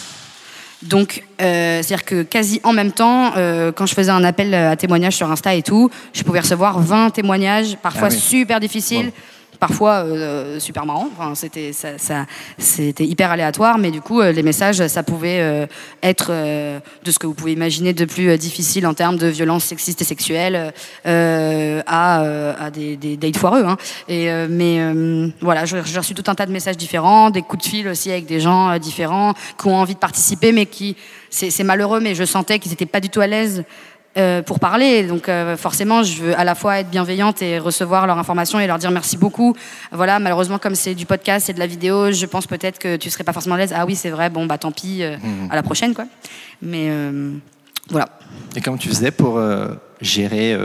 Donc, 0.83 1.24
euh, 1.40 1.83
c'est-à-dire 1.83 2.05
que 2.05 2.22
quasi 2.22 2.61
en 2.64 2.74
même 2.74 2.92
temps, 2.92 3.33
euh, 3.37 3.72
quand 3.72 3.87
je 3.87 3.94
faisais 3.94 4.11
un 4.11 4.24
appel 4.24 4.52
à 4.55 4.76
témoignages 4.76 5.16
sur 5.16 5.31
Insta 5.31 5.55
et 5.55 5.62
tout, 5.62 5.90
je 6.12 6.22
pouvais 6.22 6.40
recevoir 6.40 6.81
20 6.81 7.11
témoignages, 7.11 7.76
parfois 7.83 8.09
ah 8.09 8.11
super 8.11 8.61
difficiles 8.61 9.11
parfois 9.57 10.05
euh, 10.05 10.61
super 10.61 10.87
marrant. 10.87 11.09
C'était 11.35 13.05
hyper 13.05 13.31
aléatoire, 13.31 13.79
mais 13.79 13.90
du 13.90 14.01
coup, 14.01 14.21
euh, 14.21 14.33
les 14.33 14.42
messages, 14.42 14.87
ça 14.87 15.03
pouvait 15.03 15.40
euh, 15.40 15.66
être 16.03 16.31
de 16.31 17.11
ce 17.11 17.19
que 17.19 17.27
vous 17.27 17.35
pouvez 17.35 17.53
imaginer 17.53 17.92
de 17.92 18.05
plus 18.05 18.37
difficile 18.38 18.87
en 18.87 18.95
termes 18.95 19.16
de 19.16 19.27
violence 19.27 19.64
sexiste 19.64 20.03
et 20.03 20.05
sexuelle 20.05 20.73
à, 21.05 22.71
des, 22.73 22.97
des 22.97 23.16
dates 23.16 23.37
foireux. 23.37 23.64
Hein. 23.64 23.77
Mais 24.09 24.81
voilà, 25.40 25.64
j'ai 25.64 25.99
reçu 25.99 26.14
tout 26.14 26.25
un 26.31 26.35
tas 26.35 26.47
de 26.47 26.53
messages 26.53 26.77
différents, 26.77 27.31
des 27.31 27.42
coups 27.42 27.64
de 27.64 27.69
fil 27.69 27.88
aussi 27.88 28.11
avec 28.11 28.27
des 28.27 28.40
gens 28.40 28.79
différents 28.79 29.35
qui 29.61 29.66
ont 29.69 29.77
envie 29.77 29.95
de 29.95 29.99
participer, 30.01 30.53
mais 30.53 30.66
qui 30.66 30.97
c'est 31.31 31.64
malheureux, 31.64 32.01
mais 32.01 32.14
je 32.14 32.25
sentais 32.25 32.59
qu'ils 32.59 32.71
n'étaient 32.71 32.87
pas 32.87 33.01
du 33.01 33.11
tout 33.11 33.21
à 33.21 33.27
l'aise 33.27 33.64
euh, 34.16 34.40
pour 34.40 34.61
parler. 34.61 35.02
Donc 35.02 35.29
euh, 35.29 35.59
forcément, 35.59 36.02
je 36.02 36.22
veux 36.22 36.38
à 36.38 36.44
la 36.44 36.55
fois 36.55 36.79
être 36.81 36.88
bienveillante 36.88 37.42
et 37.42 37.59
recevoir 37.59 38.07
leur 38.07 38.18
information 38.18 38.59
et 38.59 38.66
leur 38.66 38.79
dire 38.79 38.90
merci 38.90 39.18
beaucoup. 39.18 39.55
Voilà, 39.92 40.18
malheureusement, 40.18 40.59
comme 40.59 40.74
c'est 40.74 40.94
du 40.94 41.05
podcast, 41.05 41.50
et 41.50 41.52
de 41.52 41.59
la 41.59 41.66
vidéo, 41.66 42.12
je 42.12 42.24
pense 42.24 42.46
peut-être 42.46 42.79
que 42.79 42.96
tu 42.96 43.11
serais 43.11 43.24
pas 43.24 43.35
forcément 43.35 43.57
à 43.57 43.59
l'aise. 43.59 43.74
Ah 43.76 43.85
oui, 43.85 43.94
c'est 43.94 44.09
vrai. 44.09 44.31
Bon, 44.31 44.46
bah 44.46 44.57
tant 44.57 44.72
pis. 44.72 45.02
Euh, 45.02 45.18
mmh. 45.18 45.50
À 45.50 45.55
la 45.55 45.62
prochaine, 45.62 45.92
quoi. 45.94 46.07
Mais 46.62 46.90
voilà. 47.90 48.09
Et 48.57 48.62
comment 48.62 48.79
tu 48.79 48.88
faisais 48.88 49.11
pour 49.11 49.38
gérer 50.00 50.59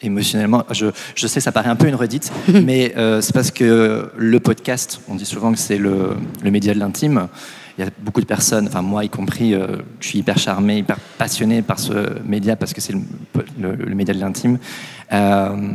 émotionnellement? 0.00 0.64
Je, 0.70 0.86
je, 1.16 1.26
sais, 1.26 1.40
ça 1.40 1.50
paraît 1.50 1.70
un 1.70 1.76
peu 1.76 1.88
une 1.88 1.96
redite, 1.96 2.32
mais 2.48 2.94
c'est 3.20 3.34
parce 3.34 3.50
que 3.50 4.12
le 4.16 4.40
podcast, 4.40 5.00
on 5.08 5.16
dit 5.16 5.26
souvent 5.26 5.52
que 5.52 5.58
c'est 5.58 5.78
le, 5.78 6.16
le 6.44 6.50
média 6.52 6.72
de 6.72 6.78
l'intime 6.78 7.28
il 7.76 7.84
y 7.84 7.86
a 7.86 7.90
beaucoup 7.98 8.20
de 8.20 8.26
personnes, 8.26 8.66
enfin 8.68 8.82
moi 8.82 9.04
y 9.04 9.08
compris, 9.08 9.54
euh, 9.54 9.78
je 10.00 10.08
suis 10.08 10.18
hyper 10.20 10.38
charmé, 10.38 10.78
hyper 10.78 10.98
passionné 11.18 11.62
par 11.62 11.78
ce 11.78 12.20
média 12.24 12.56
parce 12.56 12.72
que 12.72 12.80
c'est 12.80 12.92
le, 12.92 13.94
média 13.94 14.14
de 14.14 14.20
l'intime. 14.20 14.58
Euh, 15.12 15.72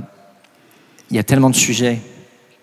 il 1.09 1.15
y 1.15 1.19
a 1.19 1.23
tellement 1.23 1.49
de 1.49 1.55
sujets 1.55 1.99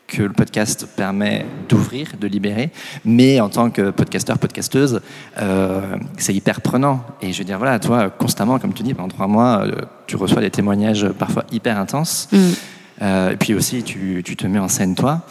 que 0.06 0.22
le 0.22 0.32
podcast 0.32 0.86
permet 0.96 1.44
d'ouvrir, 1.68 2.12
de 2.18 2.28
libérer, 2.28 2.70
mais 3.04 3.40
en 3.40 3.48
tant 3.48 3.70
que 3.70 3.90
podcasteur, 3.90 4.38
podcasteuse, 4.38 5.00
euh, 5.38 5.96
c'est 6.16 6.32
hyper 6.32 6.60
prenant. 6.60 7.04
Et 7.20 7.32
je 7.32 7.38
veux 7.38 7.44
dire, 7.44 7.58
voilà, 7.58 7.80
toi, 7.80 8.08
constamment, 8.08 8.60
comme 8.60 8.72
tu 8.72 8.84
dis, 8.84 8.94
pendant 8.94 9.08
trois 9.08 9.26
mois, 9.26 9.66
tu 10.06 10.14
reçois 10.14 10.40
des 10.40 10.50
témoignages 10.50 11.08
parfois 11.08 11.44
hyper 11.50 11.76
intenses, 11.78 12.28
mm. 12.30 13.02
et 13.32 13.36
puis 13.36 13.52
aussi, 13.54 13.82
tu, 13.82 14.22
tu, 14.24 14.36
te 14.36 14.46
mets 14.46 14.60
en 14.60 14.68
scène 14.68 14.94
toi. 14.94 15.22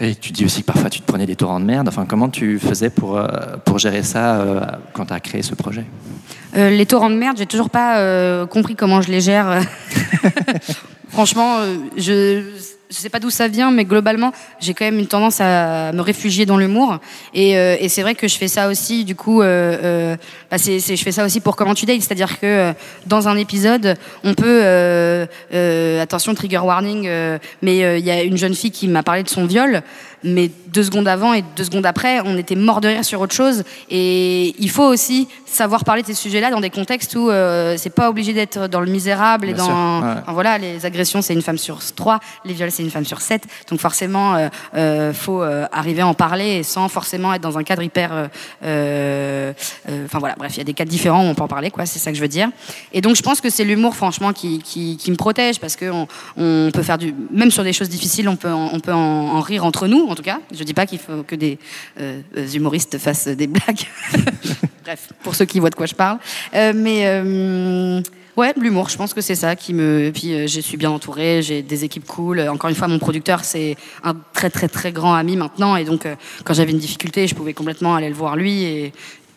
Et 0.00 0.14
tu 0.14 0.32
dis 0.32 0.44
aussi 0.44 0.60
que 0.62 0.66
parfois 0.66 0.90
tu 0.90 1.00
te 1.00 1.06
prenais 1.06 1.26
des 1.26 1.34
torrents 1.34 1.58
de 1.58 1.64
merde. 1.64 1.88
Enfin, 1.88 2.06
comment 2.06 2.28
tu 2.28 2.58
faisais 2.60 2.90
pour, 2.90 3.16
euh, 3.16 3.26
pour 3.64 3.78
gérer 3.78 4.02
ça 4.04 4.40
euh, 4.40 4.60
quand 4.92 5.06
tu 5.06 5.12
as 5.12 5.20
créé 5.20 5.42
ce 5.42 5.54
projet? 5.54 5.84
Euh, 6.56 6.70
Les 6.70 6.86
torrents 6.86 7.10
de 7.10 7.16
merde, 7.16 7.36
j'ai 7.36 7.46
toujours 7.46 7.70
pas 7.70 8.46
compris 8.46 8.76
comment 8.76 9.00
je 9.00 9.10
les 9.10 9.20
gère. 9.20 9.60
Franchement, 11.08 11.56
je 11.96 12.42
je 12.90 12.96
sais 12.96 13.10
pas 13.10 13.20
d'où 13.20 13.30
ça 13.30 13.48
vient, 13.48 13.70
mais 13.70 13.84
globalement, 13.84 14.32
j'ai 14.60 14.72
quand 14.72 14.84
même 14.84 14.98
une 14.98 15.06
tendance 15.06 15.40
à 15.40 15.92
me 15.92 16.00
réfugier 16.00 16.46
dans 16.46 16.56
l'humour. 16.56 16.98
Et, 17.34 17.58
euh, 17.58 17.76
et 17.78 17.88
c'est 17.88 18.02
vrai 18.02 18.14
que 18.14 18.28
je 18.28 18.36
fais 18.36 18.48
ça 18.48 18.68
aussi, 18.68 19.04
du 19.04 19.14
coup, 19.14 19.42
euh, 19.42 19.78
euh 19.82 20.16
bah 20.50 20.56
je 20.56 21.02
fais 21.02 21.12
ça 21.12 21.24
aussi 21.24 21.40
pour 21.40 21.56
Comment 21.56 21.74
tu 21.74 21.86
dates, 21.86 22.00
c'est-à-dire 22.00 22.38
que 22.38 22.46
euh, 22.46 22.72
dans 23.06 23.26
un 23.26 23.36
épisode, 23.36 23.96
on 24.22 24.34
peut, 24.34 24.62
attention, 26.00 26.34
trigger 26.34 26.58
warning, 26.58 27.10
mais 27.62 27.98
il 27.98 28.04
y 28.04 28.10
a 28.10 28.22
une 28.22 28.38
jeune 28.38 28.54
fille 28.54 28.70
qui 28.70 28.88
m'a 28.88 29.02
parlé 29.02 29.22
de 29.22 29.28
son 29.28 29.44
viol 29.44 29.82
mais 30.22 30.50
deux 30.68 30.82
secondes 30.82 31.08
avant 31.08 31.32
et 31.32 31.42
deux 31.56 31.64
secondes 31.64 31.86
après, 31.86 32.20
on 32.24 32.36
était 32.36 32.54
mort 32.54 32.80
de 32.80 32.88
rire 32.88 33.04
sur 33.04 33.20
autre 33.20 33.34
chose. 33.34 33.62
Et 33.90 34.54
il 34.58 34.70
faut 34.70 34.84
aussi 34.84 35.28
savoir 35.46 35.84
parler 35.84 36.02
de 36.02 36.06
ces 36.06 36.14
sujets-là 36.14 36.50
dans 36.50 36.60
des 36.60 36.70
contextes 36.70 37.14
où 37.14 37.30
euh, 37.30 37.76
c'est 37.78 37.90
pas 37.90 38.10
obligé 38.10 38.32
d'être 38.32 38.68
dans 38.68 38.80
le 38.80 38.90
misérable 38.90 39.48
et 39.48 39.54
dans, 39.54 40.22
voilà, 40.28 40.58
les 40.58 40.84
agressions 40.84 41.22
c'est 41.22 41.34
une 41.34 41.42
femme 41.42 41.58
sur 41.58 41.80
trois, 41.94 42.20
les 42.44 42.52
viols 42.52 42.70
c'est 42.70 42.82
une 42.82 42.90
femme 42.90 43.04
sur 43.04 43.20
sept. 43.20 43.44
Donc 43.70 43.80
forcément, 43.80 44.34
euh, 44.34 44.48
euh 44.74 45.12
faut 45.12 45.42
euh, 45.42 45.66
arriver 45.72 46.02
à 46.02 46.06
en 46.06 46.14
parler 46.14 46.62
sans 46.62 46.88
forcément 46.88 47.32
être 47.32 47.42
dans 47.42 47.58
un 47.58 47.62
cadre 47.62 47.82
hyper. 47.82 48.28
Enfin 48.62 50.18
voilà, 50.18 50.34
bref, 50.36 50.54
il 50.54 50.58
y 50.58 50.60
a 50.60 50.64
des 50.64 50.74
cas 50.74 50.84
différents 50.84 51.24
où 51.24 51.28
on 51.28 51.34
peut 51.34 51.42
en 51.42 51.48
parler, 51.48 51.70
quoi. 51.70 51.86
C'est 51.86 51.98
ça 51.98 52.10
que 52.10 52.16
je 52.16 52.22
veux 52.22 52.28
dire. 52.28 52.48
Et 52.92 53.00
donc 53.00 53.16
je 53.16 53.22
pense 53.22 53.40
que 53.40 53.50
c'est 53.50 53.64
l'humour, 53.64 53.96
franchement, 53.96 54.32
qui, 54.32 54.60
qui, 54.60 54.96
qui, 54.96 55.10
me 55.10 55.16
protège 55.16 55.58
parce 55.60 55.76
que 55.76 55.90
on, 55.90 56.06
on, 56.36 56.70
peut 56.72 56.82
faire 56.82 56.98
du, 56.98 57.14
même 57.30 57.50
sur 57.50 57.64
des 57.64 57.72
choses 57.72 57.88
difficiles, 57.88 58.28
on 58.28 58.36
peut, 58.36 58.52
on 58.52 58.80
peut 58.80 58.92
en, 58.92 59.36
en 59.36 59.40
rire 59.40 59.64
entre 59.64 59.86
nous 59.86 60.07
en 60.10 60.14
tout 60.14 60.22
cas. 60.22 60.40
Je 60.52 60.58
ne 60.58 60.64
dis 60.64 60.74
pas 60.74 60.86
qu'il 60.86 60.98
faut 60.98 61.22
que 61.22 61.34
des 61.34 61.58
euh, 62.00 62.20
humoristes 62.54 62.98
fassent 62.98 63.28
des 63.28 63.46
blagues. 63.46 63.86
Bref, 64.84 65.12
pour 65.22 65.34
ceux 65.34 65.44
qui 65.44 65.60
voient 65.60 65.70
de 65.70 65.74
quoi 65.74 65.86
je 65.86 65.94
parle. 65.94 66.18
Euh, 66.54 66.72
mais 66.74 67.02
euh, 67.06 68.00
ouais, 68.36 68.54
l'humour, 68.56 68.88
je 68.88 68.96
pense 68.96 69.14
que 69.14 69.20
c'est 69.20 69.34
ça 69.34 69.56
qui 69.56 69.74
me. 69.74 70.10
Puis 70.12 70.48
je 70.48 70.60
suis 70.60 70.76
bien 70.76 70.90
entourée, 70.90 71.42
j'ai 71.42 71.62
des 71.62 71.84
équipes 71.84 72.06
cool. 72.06 72.40
Encore 72.48 72.70
une 72.70 72.76
fois, 72.76 72.88
mon 72.88 72.98
producteur, 72.98 73.44
c'est 73.44 73.76
un 74.02 74.16
très 74.32 74.50
très 74.50 74.68
très 74.68 74.92
grand 74.92 75.14
ami 75.14 75.36
maintenant. 75.36 75.76
Et 75.76 75.84
donc, 75.84 76.06
quand 76.44 76.54
j'avais 76.54 76.72
une 76.72 76.78
difficulté, 76.78 77.26
je 77.26 77.34
pouvais 77.34 77.54
complètement 77.54 77.94
aller 77.94 78.08
le 78.08 78.14
voir 78.14 78.36
lui 78.36 78.62
et, 78.64 78.92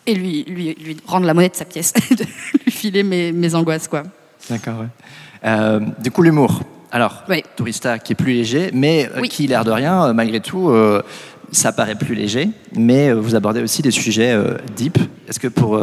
et 0.05 0.15
lui, 0.15 0.43
lui, 0.45 0.75
lui 0.75 0.97
rendre 1.05 1.25
la 1.25 1.33
monnaie 1.33 1.49
de 1.49 1.55
sa 1.55 1.65
pièce, 1.65 1.93
de 2.11 2.23
lui 2.65 2.71
filer 2.71 3.03
mes, 3.03 3.31
mes 3.31 3.55
angoisses. 3.55 3.87
quoi. 3.87 4.03
D'accord, 4.49 4.81
ouais. 4.81 5.79
du 5.99 6.11
coup, 6.11 6.21
l'humour. 6.21 6.61
Alors, 6.91 7.23
Tourista 7.55 7.99
qui 7.99 8.13
est 8.13 8.15
plus 8.15 8.33
léger, 8.33 8.69
mais 8.73 9.09
euh, 9.15 9.21
qui, 9.21 9.47
l'air 9.47 9.63
de 9.63 9.71
rien, 9.71 10.07
euh, 10.07 10.13
malgré 10.13 10.41
tout, 10.41 10.69
euh, 10.69 11.01
ça 11.53 11.71
paraît 11.71 11.95
plus 11.95 12.15
léger, 12.15 12.49
mais 12.75 13.13
vous 13.13 13.35
abordez 13.35 13.61
aussi 13.61 13.81
des 13.81 13.91
sujets 13.91 14.37
deep. 14.73 14.97
Est-ce 15.27 15.37
que 15.37 15.49
pour 15.49 15.77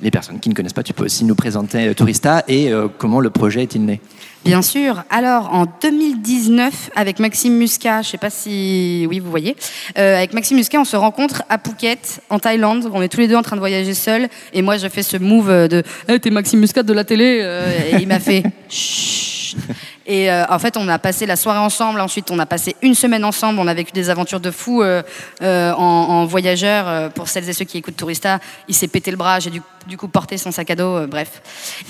les 0.00 0.10
personnes 0.10 0.40
qui 0.40 0.48
ne 0.48 0.54
connaissent 0.54 0.72
pas, 0.72 0.82
tu 0.82 0.94
peux 0.94 1.04
aussi 1.04 1.26
nous 1.26 1.34
présenter 1.34 1.94
Tourista 1.94 2.44
et 2.48 2.72
comment 2.96 3.20
le 3.20 3.28
projet 3.28 3.62
est-il 3.62 3.84
né? 3.84 4.00
Bien 4.46 4.62
sûr. 4.62 5.04
Alors, 5.10 5.52
en 5.52 5.66
2019, 5.82 6.92
avec 6.96 7.18
Maxime 7.18 7.58
Muscat, 7.58 8.00
je 8.00 8.08
ne 8.08 8.10
sais 8.12 8.16
pas 8.16 8.30
si... 8.30 9.06
Oui, 9.10 9.18
vous 9.18 9.28
voyez. 9.28 9.54
avec 9.96 10.32
Maxime 10.32 10.56
Muscat, 10.56 10.80
on 10.80 10.86
se 10.86 10.96
rencontre 10.96 11.42
à 11.50 11.58
Phuket, 11.58 12.22
en 12.30 12.38
Thaïlande. 12.38 12.90
On 12.90 13.02
est 13.02 13.08
tous 13.08 13.20
les 13.20 13.28
deux 13.28 13.36
en 13.36 13.42
train 13.42 13.56
de 13.56 13.60
voyager 13.60 13.92
seuls. 13.92 14.30
Et 14.54 14.62
moi, 14.62 14.78
je 14.78 14.88
fais 14.88 15.02
ce 15.02 15.18
move 15.18 15.68
de 15.68 15.82
hey, 16.08 16.18
«T'es 16.20 16.30
Maxime 16.30 16.60
Muscat 16.60 16.84
de 16.84 16.94
la 16.94 17.04
télé 17.04 17.46
Et 17.92 17.96
il 18.00 18.08
m'a 18.08 18.18
fait 18.18 18.44
«Chut!» 18.70 19.58
Et 20.06 20.30
euh, 20.30 20.44
en 20.48 20.58
fait, 20.58 20.76
on 20.76 20.86
a 20.88 20.98
passé 20.98 21.26
la 21.26 21.36
soirée 21.36 21.58
ensemble. 21.58 22.00
Ensuite, 22.00 22.30
on 22.30 22.38
a 22.38 22.46
passé 22.46 22.76
une 22.80 22.94
semaine 22.94 23.24
ensemble. 23.24 23.58
On 23.58 23.66
a 23.66 23.74
vécu 23.74 23.92
des 23.92 24.08
aventures 24.08 24.40
de 24.40 24.52
fou 24.52 24.82
euh, 24.82 25.02
euh, 25.42 25.72
en, 25.72 25.82
en 25.82 26.24
voyageur. 26.26 27.10
Pour 27.12 27.28
celles 27.28 27.48
et 27.48 27.52
ceux 27.52 27.64
qui 27.64 27.78
écoutent 27.78 27.96
Tourista, 27.96 28.38
il 28.68 28.74
s'est 28.74 28.88
pété 28.88 29.10
le 29.10 29.16
bras. 29.16 29.40
J'ai 29.40 29.50
du, 29.50 29.60
du 29.86 29.96
coup 29.96 30.08
porté 30.08 30.38
son 30.38 30.52
sac 30.52 30.70
à 30.70 30.76
dos. 30.76 31.06
bref. 31.08 31.42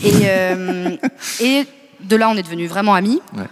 Et, 0.03 0.13
et 1.41 1.67
de 2.01 2.17
là, 2.17 2.31
on 2.31 2.37
est 2.37 2.43
devenus 2.43 2.71
vraiment 2.71 2.95
amis. 2.95 3.21
Ouais. 3.37 3.45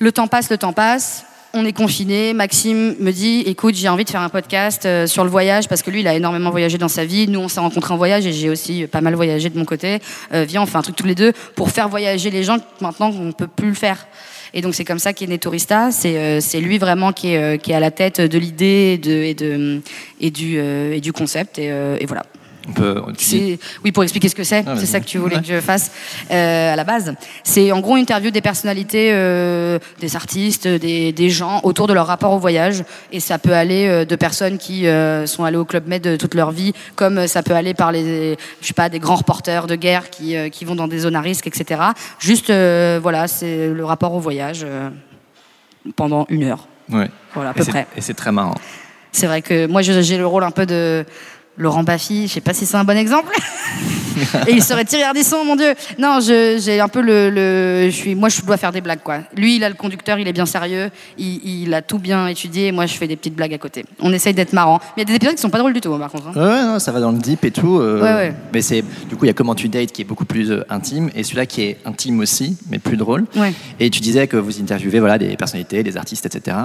Le 0.00 0.12
temps 0.12 0.26
passe, 0.26 0.50
le 0.50 0.58
temps 0.58 0.72
passe. 0.72 1.24
On 1.54 1.64
est 1.64 1.72
confiné. 1.72 2.34
Maxime 2.34 2.94
me 3.00 3.10
dit 3.10 3.42
"Écoute, 3.46 3.74
j'ai 3.74 3.88
envie 3.88 4.04
de 4.04 4.10
faire 4.10 4.20
un 4.20 4.28
podcast 4.28 4.84
euh, 4.84 5.06
sur 5.06 5.24
le 5.24 5.30
voyage 5.30 5.66
parce 5.66 5.82
que 5.82 5.90
lui, 5.90 6.00
il 6.00 6.08
a 6.08 6.14
énormément 6.14 6.50
voyagé 6.50 6.76
dans 6.76 6.88
sa 6.88 7.06
vie. 7.06 7.26
Nous, 7.26 7.40
on 7.40 7.48
s'est 7.48 7.60
rencontrés 7.60 7.94
en 7.94 7.96
voyage 7.96 8.26
et 8.26 8.32
j'ai 8.32 8.50
aussi 8.50 8.86
pas 8.86 9.00
mal 9.00 9.14
voyagé 9.14 9.48
de 9.48 9.58
mon 9.58 9.64
côté. 9.64 9.98
Euh, 10.34 10.44
viens, 10.46 10.62
on 10.62 10.66
fait 10.66 10.76
un 10.76 10.82
truc 10.82 10.96
tous 10.96 11.06
les 11.06 11.14
deux 11.14 11.32
pour 11.54 11.70
faire 11.70 11.88
voyager 11.88 12.30
les 12.30 12.44
gens 12.44 12.58
maintenant 12.80 13.10
qu'on 13.10 13.32
peut 13.32 13.48
plus 13.48 13.68
le 13.68 13.74
faire." 13.74 14.06
Et 14.54 14.60
donc 14.60 14.74
c'est 14.74 14.84
comme 14.84 14.98
ça 14.98 15.12
qu'est 15.12 15.26
né 15.26 15.38
Tourista. 15.38 15.90
C'est 15.90 16.16
euh, 16.16 16.60
lui 16.60 16.78
vraiment 16.78 17.12
qui 17.12 17.32
est, 17.32 17.38
euh, 17.38 17.56
qui 17.56 17.72
est 17.72 17.74
à 17.74 17.80
la 17.80 17.90
tête 17.90 18.20
de 18.20 18.38
l'idée 18.38 18.94
et, 18.94 18.98
de, 18.98 19.10
et, 19.10 19.34
de, 19.34 19.80
et, 20.20 20.30
du, 20.30 20.58
euh, 20.58 20.94
et 20.94 21.00
du 21.00 21.12
concept. 21.12 21.58
Et, 21.58 21.70
euh, 21.70 21.96
et 22.00 22.06
voilà. 22.06 22.24
On 22.68 22.72
peut, 22.72 23.02
tu 23.08 23.12
dis- 23.14 23.24
C'est- 23.24 23.58
Oui, 23.84 23.92
pour 23.92 24.02
expliquer 24.02 24.28
ce 24.28 24.34
que 24.34 24.44
c'est, 24.44 24.62
Ah, 24.66 24.74
c'est 24.76 24.86
ça 24.86 25.00
que 25.00 25.06
tu 25.06 25.18
voulais 25.18 25.36
Ouais. 25.36 25.42
que 25.42 25.48
je 25.48 25.60
fasse 25.60 25.90
euh, 26.30 26.72
à 26.72 26.76
la 26.76 26.84
base. 26.84 27.14
C'est 27.42 27.72
en 27.72 27.80
gros 27.80 27.96
une 27.96 28.02
interview 28.02 28.30
des 28.30 28.40
personnalités, 28.42 29.10
euh, 29.12 29.78
des 30.00 30.16
artistes, 30.16 30.68
des, 30.68 31.12
des 31.12 31.30
gens 31.30 31.60
autour 31.62 31.86
de 31.86 31.92
leur 31.94 32.06
rapport 32.06 32.32
au 32.32 32.38
voyage. 32.38 32.84
Et 33.12 33.20
ça 33.20 33.38
peut 33.38 33.54
aller 33.54 33.86
euh, 33.88 34.04
de 34.04 34.16
personnes 34.16 34.58
qui 34.58 34.84
sont 35.26 35.44
allées 35.44 35.56
au 35.56 35.64
Club 35.64 35.86
Med 35.88 36.18
toute 36.18 36.34
leur 36.34 36.50
vie, 36.50 36.72
comme 36.96 37.26
ça 37.26 37.42
peut 37.42 37.54
aller 37.54 37.74
par 37.74 37.90
les, 37.92 38.36
je 38.60 38.66
sais 38.66 38.74
pas, 38.74 38.88
des 38.88 38.98
grands 38.98 39.16
reporters 39.16 39.66
de 39.66 39.74
guerre 39.74 40.10
qui, 40.10 40.34
qui 40.50 40.64
vont 40.64 40.74
dans 40.74 40.88
des 40.88 40.98
zones 41.00 41.16
à 41.16 41.20
risque, 41.20 41.46
etc. 41.46 41.80
Juste, 42.18 42.50
voilà, 43.00 43.28
c'est 43.28 43.68
le 43.68 43.84
rapport 43.84 44.12
au 44.14 44.20
voyage 44.20 44.66
pendant 45.96 46.26
une 46.28 46.44
heure. 46.44 46.68
Ouais. 46.90 47.08
Voilà, 47.34 47.50
à 47.50 47.52
Et 47.52 47.56
peu 47.56 47.64
près. 47.64 47.86
Et 47.96 48.00
c'est 48.00 48.14
très 48.14 48.32
marrant. 48.32 48.54
C'est 49.12 49.26
vrai 49.26 49.42
que 49.42 49.66
moi, 49.66 49.82
j'ai 49.82 50.18
le 50.18 50.26
rôle 50.26 50.44
un 50.44 50.50
peu 50.50 50.66
de 50.66 51.04
Laurent 51.58 51.82
Baffy. 51.82 52.26
Je 52.28 52.32
sais 52.34 52.40
pas 52.40 52.54
si 52.54 52.64
c'est 52.66 52.76
un 52.76 52.84
bon 52.84 52.96
exemple. 52.96 53.32
Et 54.48 54.52
il 54.52 54.62
serait 54.64 54.84
Thierry 54.84 55.04
Ardisson, 55.04 55.44
mon 55.44 55.54
Dieu. 55.54 55.74
Non, 55.98 56.18
j'ai 56.20 56.80
un 56.80 56.88
peu 56.88 57.00
le, 57.00 57.30
le- 57.30 57.88
je 57.88 57.94
suis, 57.94 58.14
moi, 58.16 58.28
je 58.28 58.42
dois 58.42 58.56
faire 58.56 58.72
des 58.72 58.80
blagues, 58.80 58.98
quoi. 59.04 59.18
Lui, 59.36 59.56
il 59.56 59.64
a 59.64 59.68
le 59.68 59.76
conducteur, 59.76 60.18
il 60.18 60.26
est 60.26 60.32
bien 60.32 60.46
sérieux, 60.46 60.90
il, 61.18 61.62
il 61.62 61.72
a 61.74 61.82
tout 61.82 61.98
bien 62.00 62.26
étudié. 62.26 62.68
Et 62.68 62.72
moi, 62.72 62.86
je 62.86 62.94
fais 62.94 63.06
des 63.06 63.14
petites 63.16 63.34
blagues 63.36 63.54
à 63.54 63.58
côté. 63.58 63.84
On 64.00 64.12
essaye 64.12 64.34
d'être 64.34 64.52
marrant. 64.52 64.80
Mais 64.96 65.02
il 65.02 65.02
y 65.02 65.02
a 65.02 65.04
des 65.06 65.14
épisodes 65.16 65.36
qui 65.36 65.40
sont 65.42 65.50
pas 65.50 65.58
drôles 65.58 65.72
du 65.72 65.80
tout, 65.80 65.92
hein, 65.94 65.98
par 66.00 66.10
contre. 66.10 66.28
hein. 66.28 66.32
Ouais, 66.34 66.42
ouais, 66.42 66.62
non, 66.64 66.78
ça 66.80 66.90
va 66.90 66.98
dans 67.00 67.12
le 67.12 67.18
deep 67.18 67.44
et 67.44 67.50
tout. 67.52 67.78
euh, 67.78 68.00
Ouais, 68.02 68.12
ouais. 68.28 68.34
Mais 68.52 68.60
c'est 68.62 68.82
du 69.08 69.16
coup 69.16 69.24
il 69.24 69.28
y 69.28 69.30
a 69.30 69.34
comment 69.34 69.54
tu 69.54 69.68
dates 69.68 69.92
qui 69.92 70.02
est 70.02 70.04
beaucoup 70.04 70.24
plus 70.24 70.50
euh, 70.50 70.64
intime 70.68 71.10
et 71.14 71.22
celui-là 71.22 71.46
qui 71.46 71.62
est 71.62 71.78
intime 71.84 72.18
aussi, 72.20 72.56
mais 72.70 72.78
plus 72.78 72.96
drôle. 72.96 73.24
Ouais. 73.36 73.52
Et 73.78 73.88
tu 73.90 74.00
disais 74.00 74.26
que 74.26 74.36
vous 74.36 74.60
interviewez 74.60 74.98
voilà 74.98 75.18
des 75.18 75.36
personnalités, 75.36 75.82
des 75.84 75.96
artistes, 75.96 76.26
etc. 76.26 76.56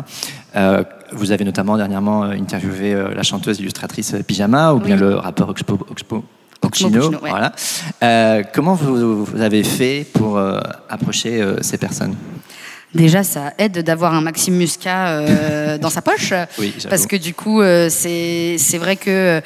Euh, 0.55 0.83
vous 1.15 1.31
avez 1.31 1.45
notamment 1.45 1.77
dernièrement 1.77 2.23
euh, 2.23 2.31
interviewé 2.31 2.93
euh, 2.93 3.13
la 3.13 3.23
chanteuse 3.23 3.59
illustratrice 3.59 4.13
euh, 4.13 4.23
Pyjama 4.23 4.73
ou 4.73 4.79
bien 4.79 4.95
Oui. 4.95 5.01
le 5.01 5.15
rappeur 5.15 5.49
Oxpo, 5.49 5.75
Oxpo- 5.75 5.89
Oxmo 5.91 6.23
Puccino, 6.61 6.99
Puccino, 7.09 7.19
ouais. 7.23 7.29
voilà. 7.29 7.51
Euh, 8.03 8.43
comment 8.53 8.73
vous, 8.73 9.25
vous 9.25 9.41
avez 9.41 9.63
fait 9.63 10.05
pour 10.13 10.37
euh, 10.37 10.59
approcher 10.89 11.41
euh, 11.41 11.57
ces 11.61 11.77
personnes? 11.77 12.15
Déjà, 12.93 13.23
ça 13.23 13.53
aide 13.57 13.79
d'avoir 13.83 14.13
un 14.13 14.21
Maxime 14.21 14.53
Muscat 14.55 15.77
dans 15.81 15.89
sa 15.89 16.03
poche. 16.03 16.31
Oui. 16.59 16.75
Parce 16.91 17.07
que 17.07 17.15
du 17.15 17.33
coup, 17.33 17.59
c'est 17.89 18.77
vrai 18.77 18.97
que 18.97 19.41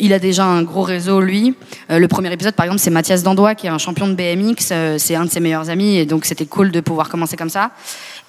il 0.00 0.12
a 0.14 0.18
déjà 0.18 0.46
un 0.46 0.62
gros 0.62 0.80
réseau, 0.80 1.20
lui. 1.20 1.54
Le 1.90 2.06
premier 2.06 2.32
épisode, 2.32 2.54
par 2.54 2.64
exemple, 2.64 2.80
c'est 2.80 2.88
Mathias 2.90 3.22
Dandois, 3.22 3.54
qui 3.54 3.66
est 3.66 3.70
un 3.70 3.76
champion 3.76 4.08
de 4.08 4.14
BMX. 4.14 4.72
c'est 4.96 5.14
un 5.14 5.26
de 5.26 5.30
ses 5.30 5.40
meilleurs 5.40 5.68
amis. 5.68 5.96
Et 5.98 6.06
donc, 6.06 6.24
c'était 6.24 6.46
cool 6.46 6.70
de 6.72 6.80
pouvoir 6.80 7.10
commencer 7.10 7.36
comme 7.36 7.50
ça. 7.50 7.70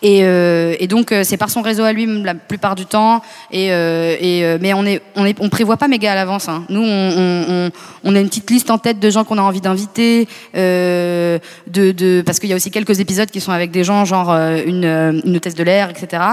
Et, 0.02 0.24
euh, 0.24 0.76
et 0.80 0.88
donc, 0.88 1.12
euh, 1.12 1.24
c'est 1.24 1.38
par 1.38 1.50
son 1.50 1.62
réseau 1.62 1.84
à 1.84 1.94
lui 1.94 2.06
la 2.24 2.36
plupart 2.36 2.76
du 2.76 2.86
temps. 2.86 3.22
Et, 3.52 3.72
euh, 3.72 4.58
mais 4.62 4.74
on 4.74 4.86
on 5.16 5.26
est, 5.26 5.36
on 5.40 5.50
prévoit 5.50 5.78
pas 5.78 5.88
méga 5.88 6.12
à 6.12 6.16
l'avance. 6.16 6.48
hein. 6.48 6.64
Nous, 6.70 6.84
on, 6.84 8.16
a 8.16 8.20
une 8.20 8.28
petite 8.28 8.50
liste 8.52 8.70
en 8.70 8.78
tête 8.78 9.00
de 9.00 9.10
gens 9.10 9.24
qu'on 9.24 9.38
a 9.38 9.42
envie 9.42 9.62
d'inviter. 9.62 10.28
De, 10.54 12.22
parce 12.26 12.40
qu'il 12.40 12.50
y 12.50 12.54
a 12.54 12.56
aussi 12.56 12.72
quelques 12.72 13.00
épisodes 13.00 13.32
qui 13.32 13.42
sont 13.42 13.52
avec 13.52 13.72
des 13.72 13.84
gens, 13.84 14.06
genre 14.06 14.32
une, 14.32 15.22
une 15.26 15.38
hôtesse 15.38 15.56
de 15.56 15.64
l'air, 15.64 15.90
etc. 15.90 16.24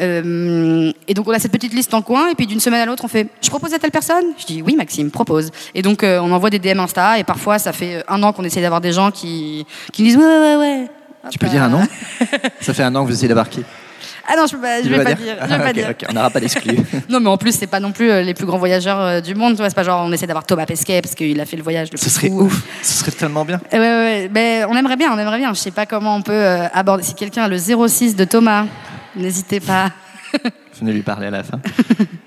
Et 0.00 1.14
donc, 1.14 1.28
on 1.28 1.32
a 1.32 1.38
cette 1.38 1.52
petite 1.52 1.74
liste 1.74 1.94
en 1.94 2.02
coin. 2.02 2.30
Et 2.30 2.34
puis, 2.34 2.46
d'une 2.46 2.60
semaine 2.60 2.80
à 2.80 2.86
l'autre, 2.86 3.04
on 3.04 3.08
fait 3.08 3.28
Je 3.40 3.50
propose 3.50 3.72
à 3.74 3.78
telle 3.78 3.92
personne? 3.92 4.24
Je 4.38 4.46
dis 4.46 4.62
Oui, 4.62 4.74
Maxime, 4.74 5.10
propose. 5.10 5.50
Et 5.74 5.82
donc, 5.82 6.02
on 6.02 6.32
envoie 6.32 6.50
des 6.50 6.58
DM 6.58 6.80
Insta. 6.80 7.18
Et 7.18 7.24
parfois, 7.24 7.58
ça 7.58 7.72
fait 7.72 8.02
un 8.08 8.22
an 8.22 8.32
qu'on 8.32 8.44
essaie 8.44 8.62
d'avoir 8.62 8.80
des 8.80 8.92
gens 8.92 9.10
qui, 9.10 9.64
qui 9.92 10.02
disent 10.02 10.16
Ouais, 10.16 10.24
ouais, 10.24 10.56
ouais. 10.56 11.01
Tu 11.30 11.38
peux 11.38 11.48
dire 11.48 11.62
un 11.62 11.66
euh, 11.66 11.78
nom 11.78 11.82
Ça 12.60 12.74
fait 12.74 12.82
un 12.82 12.94
an 12.94 13.04
que 13.04 13.10
vous 13.10 13.14
essayez 13.24 13.32
qui? 13.50 13.62
Ah 14.28 14.34
non, 14.36 14.46
je, 14.46 14.54
Tu 14.82 14.88
vais 14.88 15.02
pas 15.02 15.14
dire. 15.14 15.36
Je 15.42 15.46
vais 15.48 15.54
Ah, 15.54 15.58
pas 15.58 15.68
ok, 15.68 15.74
dire. 15.74 15.88
ok, 15.90 16.04
On 16.08 16.12
n'aura 16.12 16.30
pas 16.30 16.40
d'exclus. 16.40 16.76
Non, 17.08 17.18
mais 17.20 17.28
en 17.28 17.36
plus, 17.36 17.52
c'est 17.56 17.66
pas 17.66 17.80
non 17.80 17.90
plus 17.92 18.10
euh, 18.10 18.22
les 18.22 18.34
plus 18.34 18.46
grands 18.46 18.58
voyageurs 18.58 19.00
euh, 19.00 19.20
du 19.20 19.34
monde. 19.34 19.56
C'est 19.58 19.74
pas 19.74 19.82
genre 19.82 20.04
on 20.06 20.12
essaie 20.12 20.26
d'avoir 20.26 20.44
Thomas 20.44 20.64
Pesquet 20.66 21.00
parce 21.02 21.14
qu'il 21.14 21.40
a 21.40 21.44
fait 21.46 21.56
le 21.56 21.62
voyage 21.62 21.88
le 21.92 21.98
Ce 21.98 22.08
serait 22.08 22.28
fou. 22.28 22.42
ouf. 22.42 22.62
Ce 22.82 23.00
serait 23.00 23.10
tellement 23.10 23.44
bien. 23.44 23.60
Eh 23.72 23.78
Ouais, 23.78 23.80
ouais. 23.82 24.28
Ben, 24.28 24.66
on 24.70 24.76
aimerait 24.76 24.96
bien, 24.96 25.12
on 25.12 25.18
aimerait 25.18 25.38
bien. 25.38 25.52
Je 25.52 25.58
sais 25.58 25.70
pas 25.72 25.86
comment 25.86 26.14
on 26.16 26.22
peut 26.22 26.32
euh, 26.32 26.66
aborder. 26.72 27.02
Si 27.02 27.14
quelqu'un 27.14 27.44
a 27.44 27.48
le 27.48 27.58
06 27.58 28.14
de 28.16 28.24
Thomas, 28.24 28.66
n'hésitez 29.16 29.58
pas. 29.60 29.90
Venez 30.80 30.92
lui 30.92 31.02
parler 31.02 31.26
à 31.26 31.30
la 31.30 31.42
fin. 31.42 31.60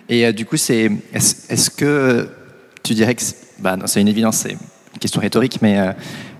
Et 0.10 0.26
euh, 0.26 0.32
du 0.32 0.46
coup, 0.46 0.58
c'est 0.58 0.92
est-ce 1.14 1.52
est-ce 1.52 1.70
que 1.70 2.30
tu 2.84 2.94
dirais 2.94 3.16
que 3.16 3.22
c'est- 3.22 3.38
bah 3.60 3.78
non, 3.78 3.88
c'est 3.88 4.02
une 4.02 4.08
évidence, 4.10 4.38
c'est 4.38 4.52
une 4.52 5.00
question 5.00 5.22
rhétorique, 5.22 5.60
mais 5.62 5.80
euh, 5.80 5.92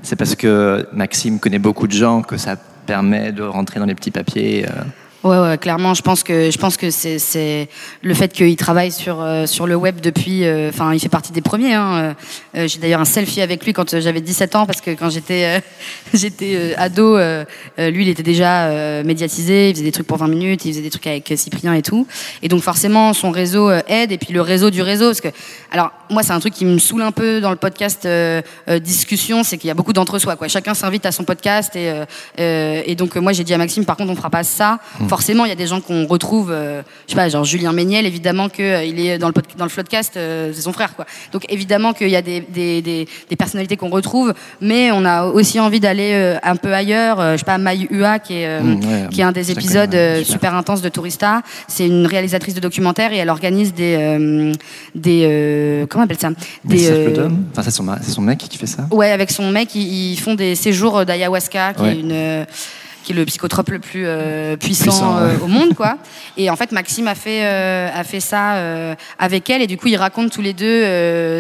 c'est 0.06 0.16
parce 0.16 0.36
que 0.36 0.88
Maxime 0.94 1.40
connaît 1.40 1.60
beaucoup 1.60 1.88
de 1.88 1.92
gens 1.92 2.22
que 2.22 2.38
ça 2.38 2.56
permet 2.86 3.32
de 3.32 3.42
rentrer 3.42 3.80
dans 3.80 3.88
les 3.88 3.96
petits 3.96 4.12
papiers. 4.12 4.66
euh. 4.66 4.84
Ouais, 5.26 5.40
ouais, 5.40 5.58
clairement, 5.58 5.96
je 5.96 6.04
pense 6.04 6.22
que 6.22 6.52
je 6.52 6.58
pense 6.60 6.78
que 6.78 6.92
c'est 6.92 7.68
le 8.04 8.14
fait 8.14 8.32
qu'il 8.32 8.56
travaille 8.58 8.92
sur 8.92 9.22
euh, 9.22 9.48
sur 9.48 9.66
le 9.66 9.76
web 9.76 10.00
depuis. 10.00 10.46
euh, 10.46 10.70
Enfin, 10.70 10.94
il 10.94 11.00
fait 11.00 11.10
partie 11.10 11.32
des 11.32 11.42
premiers. 11.42 11.74
Hein. 11.74 12.16
Euh, 12.56 12.68
J'ai 12.68 12.78
d'ailleurs 12.78 13.02
un 13.02 13.06
selfie 13.06 13.42
avec 13.42 13.66
lui 13.66 13.74
quand 13.74 14.00
j'avais 14.00 14.22
17 14.22 14.56
ans 14.56 14.68
parce 14.68 14.82
que 14.82 14.92
quand 14.92 15.10
j'étais 15.10 15.64
j'étais 16.14 16.76
ado, 16.78 17.18
lui, 17.18 18.04
il 18.04 18.10
était 18.10 18.22
déjà 18.22 19.02
médiatisé. 19.02 19.70
Il 19.70 19.74
faisait 19.74 19.86
des 19.86 19.92
trucs 19.92 20.06
pour 20.06 20.18
20 20.18 20.28
minutes, 20.28 20.64
il 20.66 20.74
faisait 20.74 20.84
des 20.84 20.92
trucs 20.92 21.08
avec 21.08 21.34
Cyprien 21.36 21.74
et 21.74 21.82
tout. 21.82 22.06
Et 22.44 22.48
donc 22.48 22.62
forcément, 22.62 23.14
son 23.14 23.32
réseau 23.32 23.72
aide 23.72 24.12
et 24.12 24.20
puis 24.20 24.32
le 24.32 24.42
réseau 24.42 24.70
du 24.70 24.84
réseau 24.84 25.08
parce 25.08 25.22
que 25.22 25.30
alors 25.72 25.92
moi, 26.12 26.22
c'est 26.22 26.34
un 26.34 26.40
truc 26.40 26.54
qui 26.54 26.66
me 26.66 26.78
saoule 26.78 27.02
un 27.02 27.12
peu 27.12 27.42
dans 27.42 27.50
le 27.50 27.56
podcast 27.56 28.08
discussion, 28.80 29.44
c'est 29.44 29.58
qu'il 29.58 29.70
y 29.70 29.72
a 29.72 29.74
beaucoup 29.74 29.94
d'entre-soi. 29.94 30.36
Quoi. 30.36 30.50
Chacun 30.50 30.76
s'invite 30.76 31.08
à 31.08 31.12
son 31.12 31.24
podcast 31.24 31.76
et 31.76 31.92
et 32.38 32.96
donc 32.96 33.16
moi 33.16 33.34
j'ai 33.34 33.44
dit 33.44 33.56
à 33.56 33.58
Maxime, 33.58 33.86
par 33.86 33.98
contre, 33.98 34.12
on 34.12 34.16
fera 34.16 34.30
pas 34.30 34.44
ça. 34.44 34.78
Forcément, 35.16 35.46
il 35.46 35.50
y 35.50 35.54
a 35.54 35.56
des 35.56 35.66
gens 35.68 35.80
qu'on 35.80 36.06
retrouve, 36.08 36.52
euh, 36.52 36.82
je 37.08 37.12
sais 37.14 37.16
pas, 37.16 37.30
genre 37.30 37.46
Julien 37.46 37.72
Méniel, 37.72 38.06
évidemment 38.06 38.50
que 38.50 38.62
euh, 38.62 38.84
il 38.84 39.00
est 39.00 39.18
dans 39.18 39.28
le 39.28 39.34
pod- 39.34 39.46
dans 39.58 39.64
le 39.64 39.70
Floodcast, 39.70 40.18
euh, 40.18 40.52
c'est 40.54 40.62
son 40.62 40.74
frère, 40.74 40.94
quoi. 40.94 41.06
Donc 41.32 41.46
évidemment 41.48 41.94
qu'il 41.94 42.10
y 42.10 42.18
a 42.18 42.22
des 42.22 42.42
des, 42.42 42.82
des, 42.82 43.08
des 43.30 43.36
personnalités 43.38 43.78
qu'on 43.78 43.90
retrouve, 43.90 44.34
mais 44.60 44.92
on 44.92 45.06
a 45.06 45.24
aussi 45.28 45.58
envie 45.62 45.80
d'aller 45.80 46.12
euh, 46.16 46.38
un 46.44 46.58
peu 46.58 46.74
ailleurs. 46.74 47.22
Je 47.32 47.38
sais 47.38 47.46
pas, 47.46 47.58
Maï 47.58 47.88
Ua 47.92 48.20
qui 48.20 48.34
est 48.42 48.60
Mmh, 48.60 48.80
ouais, 48.86 49.08
qui 49.10 49.22
est 49.22 49.24
un 49.24 49.32
des 49.32 49.52
épisodes 49.52 49.94
ouais, 49.94 50.18
super. 50.20 50.34
super 50.34 50.56
intenses 50.56 50.82
de 50.82 50.90
Tourista. 50.90 51.44
C'est 51.70 51.88
une 51.88 52.06
réalisatrice 52.06 52.54
de 52.54 52.60
documentaires 52.60 53.14
et 53.14 53.18
elle 53.18 53.30
organise 53.30 53.74
des 53.74 54.52
des 54.96 55.86
comment 55.90 56.02
on 56.04 56.06
appelle 56.06 56.20
ça? 56.20 56.32
Des. 56.66 56.90
Enfin, 57.54 57.64
c'est 57.64 57.72
son, 57.72 57.86
c'est 58.02 58.12
son 58.12 58.22
mec 58.22 58.40
qui 58.40 58.58
fait 58.58 58.68
ça? 58.68 58.86
Ouais, 58.92 59.12
avec 59.12 59.32
son 59.32 59.50
mec, 59.50 59.74
ils, 59.76 60.12
ils 60.12 60.20
font 60.20 60.36
des 60.36 60.56
séjours 60.56 61.06
d'ayahuasca, 61.06 61.74
qui 61.74 61.82
Ouais. 61.84 61.96
est 61.96 62.00
une 62.02 62.46
qui 63.06 63.12
est 63.12 63.16
le 63.16 63.26
psychotrope 63.26 63.70
le 63.70 63.80
plus 63.80 64.04
euh, 64.06 64.58
puissant, 64.58 64.84
Puissant, 64.86 65.18
euh, 65.18 65.36
ouais. 65.36 65.42
au 65.44 65.48
monde, 65.48 65.76
quoi. 65.76 65.98
Et 66.38 66.50
en 66.50 66.56
fait, 66.56 66.72
Maxime 66.72 67.08
a 67.08 67.16
fait 67.16 67.46
euh, 67.46 67.90
a 67.94 68.04
fait 68.04 68.20
ça 68.20 68.56
avec 69.20 69.50
elle, 69.50 69.62
et 69.62 69.68
du 69.68 69.78
coup, 69.78 69.88
ils 69.88 69.96
racontent 69.96 70.30
tous 70.30 70.42
les 70.42 70.54
deux 70.54 70.82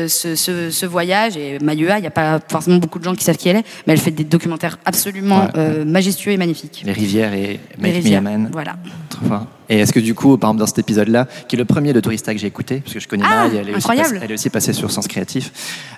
ce, 0.08 0.36
ce, 0.36 0.70
ce 0.70 0.86
voyage. 0.86 1.36
Et 1.38 1.58
Mayua, 1.60 1.98
il 1.98 2.02
n'y 2.02 2.08
a 2.08 2.12
pas 2.12 2.40
forcément 2.48 2.78
beaucoup 2.78 3.00
de 3.00 3.04
gens 3.04 3.16
qui 3.16 3.24
savent 3.24 3.38
qui 3.38 3.50
elle 3.50 3.58
est, 3.58 3.66
mais 3.88 3.94
elle 3.94 4.00
fait 4.00 4.12
des 4.12 4.24
documentaires 4.24 4.78
absolument 4.86 5.50
Ouais, 5.56 5.84
majestueux 5.86 6.32
et 6.32 6.38
magnifiques. 6.38 6.84
Les 6.86 6.92
rivières 6.92 7.34
et 7.34 7.60
Les 7.82 8.02
Make 8.22 8.40
Me. 8.40 8.50
Voilà. 8.52 8.76
Trop 9.10 9.26
fort. 9.26 9.48
Et 9.70 9.80
est-ce 9.80 9.92
que 9.94 10.00
du 10.00 10.14
coup, 10.14 10.38
par 10.38 10.50
exemple, 10.50 10.60
dans 10.60 10.66
cet 10.68 10.80
épisode-là, 10.80 11.28
qui 11.48 11.56
est 11.56 11.60
le 11.60 11.66
premier 11.66 11.94
de 11.94 12.00
Tourista 12.00 12.34
que 12.34 12.40
j'ai 12.40 12.48
écouté, 12.48 12.82
parce 12.82 12.94
que 12.94 13.00
je 13.00 13.08
connais 13.08 13.24
Ah, 13.26 13.48
Maï, 13.48 13.58
elle, 13.58 13.70
est 13.70 13.72
aussi 13.72 13.78
incroyable. 13.78 14.10
passe- 14.14 14.20
elle 14.24 14.32
est 14.32 14.34
aussi 14.36 14.50
passée 14.50 14.74
sur 14.74 14.92
Sens 14.92 15.08
Créatif. 15.08 15.52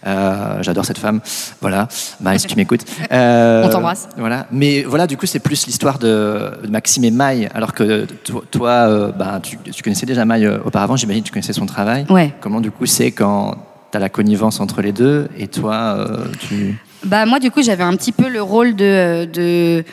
Euh, 0.06 0.62
J'adore 0.62 0.86
cette 0.86 0.98
femme. 1.00 1.20
Voilà. 1.62 1.88
Maï, 2.22 2.40
si 2.40 2.48
tu 2.48 2.56
m'écoutes. 2.56 2.86
Euh, 3.12 3.64
On 3.66 3.70
t'embrasse. 3.70 4.10
Voilà. 4.18 4.48
Mais 4.52 4.84
voilà, 4.84 5.08
du 5.08 5.18
coup, 5.18 5.26
c'est 5.26 5.40
plus 5.40 5.66
l'histoire 5.68 5.98
de, 6.00 6.52
Maxime 6.70 7.04
et 7.06 7.12
Maï, 7.12 7.48
alors 7.54 7.74
que 7.74 8.06
to- 8.24 8.44
toi, 8.52 8.70
euh, 8.70 9.12
bah, 9.12 9.40
tu, 9.42 9.58
tu 9.72 9.82
connaissais 9.84 10.06
déjà 10.06 10.26
Maï 10.26 10.48
auparavant, 10.48 10.96
j'imagine 10.96 11.22
que 11.24 11.28
tu 11.28 11.34
connaissais 11.34 11.54
son 11.54 11.66
travail. 11.66 12.06
Ouais. 12.10 12.34
Comment, 12.42 12.60
du 12.62 12.72
coup, 12.72 12.86
c'est 12.86 13.12
quand 13.12 13.56
tu 13.92 13.98
as 13.98 14.00
la 14.00 14.10
connivence 14.10 14.60
entre 14.60 14.82
les 14.82 14.92
deux 14.92 15.28
et 15.38 15.48
toi, 15.48 16.08
tu. 16.40 16.78
Bah 17.06 17.26
moi 17.28 17.40
du 17.40 17.52
coup 17.52 17.62
j'avais 17.62 17.84
un 17.84 17.96
petit 17.96 18.12
peu 18.12 18.28
le 18.28 18.42
rôle 18.42 18.76
de, 18.76 19.26
de 19.32 19.84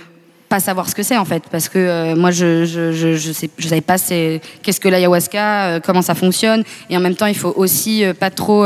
savoir 0.61 0.88
ce 0.88 0.95
que 0.95 1.03
c'est 1.03 1.17
en 1.17 1.25
fait 1.25 1.43
parce 1.51 1.69
que 1.69 1.79
euh, 1.79 2.14
moi 2.17 2.31
je 2.31 2.64
je, 2.64 2.93
je 2.93 3.14
je 3.17 3.33
sais 3.33 3.51
je 3.59 3.69
savais 3.69 3.81
pas 3.81 3.99
c'est 3.99 4.40
qu'est-ce 4.62 4.81
que 4.81 4.88
l'ayahuasca 4.88 5.64
euh, 5.67 5.81
comment 5.85 6.03
ça 6.03 6.14
fonctionne. 6.14 6.62
Et 6.90 6.97
en 6.97 7.01
même 7.01 7.14
temps 7.17 7.27
il 7.27 7.37
faut 7.37 7.53
aussi 7.57 8.05
euh, 8.05 8.14
pas 8.14 8.31
trop 8.31 8.64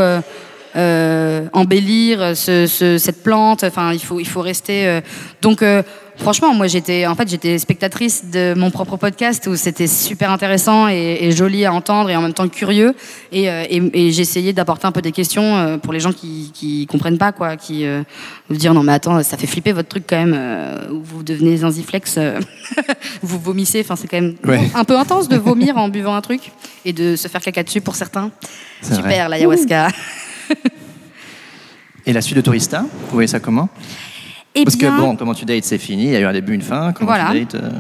embellir 1.52 2.36
ce, 2.36 2.66
ce- 2.66 2.98
cette 2.98 3.22
plante. 3.22 3.64
Enfin 3.64 3.92
il 3.92 4.00
faut 4.00 4.20
il 4.20 4.28
faut 4.28 4.40
rester 4.42 5.00
donc 5.42 5.62
Franchement, 6.20 6.52
moi 6.52 6.66
j'étais 6.66 7.06
en 7.06 7.14
fait 7.14 7.28
j'étais 7.28 7.58
spectatrice 7.58 8.24
de 8.30 8.52
mon 8.56 8.70
propre 8.72 8.96
podcast 8.96 9.46
où 9.46 9.54
c'était 9.54 9.86
super 9.86 10.30
intéressant 10.32 10.88
et, 10.88 11.18
et 11.20 11.30
joli 11.32 11.64
à 11.64 11.72
entendre 11.72 12.10
et 12.10 12.16
en 12.16 12.22
même 12.22 12.32
temps 12.34 12.48
curieux 12.48 12.94
et, 13.30 13.48
euh, 13.48 13.64
et, 13.70 13.80
et 13.94 14.10
j'essayais 14.12 14.52
d'apporter 14.52 14.86
un 14.86 14.92
peu 14.92 15.00
des 15.00 15.12
questions 15.12 15.56
euh, 15.56 15.78
pour 15.78 15.92
les 15.92 16.00
gens 16.00 16.12
qui, 16.12 16.50
qui 16.52 16.86
comprennent 16.86 17.18
pas 17.18 17.30
quoi, 17.30 17.56
qui 17.56 17.86
euh, 17.86 18.02
vous 18.50 18.56
dire 18.56 18.74
non 18.74 18.82
mais 18.82 18.92
attends 18.92 19.22
ça 19.22 19.36
fait 19.36 19.46
flipper 19.46 19.72
votre 19.72 19.88
truc 19.88 20.04
quand 20.08 20.16
même 20.18 20.34
euh, 20.36 20.88
vous 20.90 21.22
devenez 21.22 21.56
zinziflex, 21.58 22.16
euh, 22.18 22.40
vous 23.22 23.38
vomissez, 23.38 23.80
enfin 23.80 23.94
c'est 23.94 24.08
quand 24.08 24.20
même 24.20 24.34
Ouais. 24.44 24.68
un 24.74 24.84
peu 24.84 24.98
intense 24.98 25.28
de 25.28 25.36
vomir 25.36 25.76
en 25.78 25.88
buvant 25.88 26.14
un 26.16 26.20
truc 26.20 26.50
et 26.84 26.92
de 26.92 27.14
se 27.14 27.28
faire 27.28 27.40
caca 27.40 27.62
dessus 27.62 27.80
pour 27.80 27.94
certains. 27.94 28.30
Super 28.82 29.28
l'ayahuasca. 29.28 29.88
Et 32.06 32.12
la 32.12 32.22
suite 32.22 32.36
de 32.36 32.40
Tourista, 32.40 32.80
vous 32.80 33.12
voyez 33.12 33.26
ça 33.28 33.38
comment? 33.38 33.68
Eh 34.54 34.64
Parce 34.64 34.76
bien- 34.76 34.90
que 34.96 35.00
bon, 35.00 35.16
comment 35.16 35.34
tu 35.34 35.44
dates, 35.44 35.64
c'est 35.64 35.78
fini, 35.78 36.04
il 36.04 36.10
y 36.12 36.16
a 36.16 36.20
eu 36.20 36.24
un 36.24 36.32
début, 36.32 36.54
une 36.54 36.62
fin. 36.62 36.92
Comment 36.92 37.06
Voilà. 37.10 37.30
tu 37.32 37.40
dates 37.44 37.54
euh, 37.54 37.70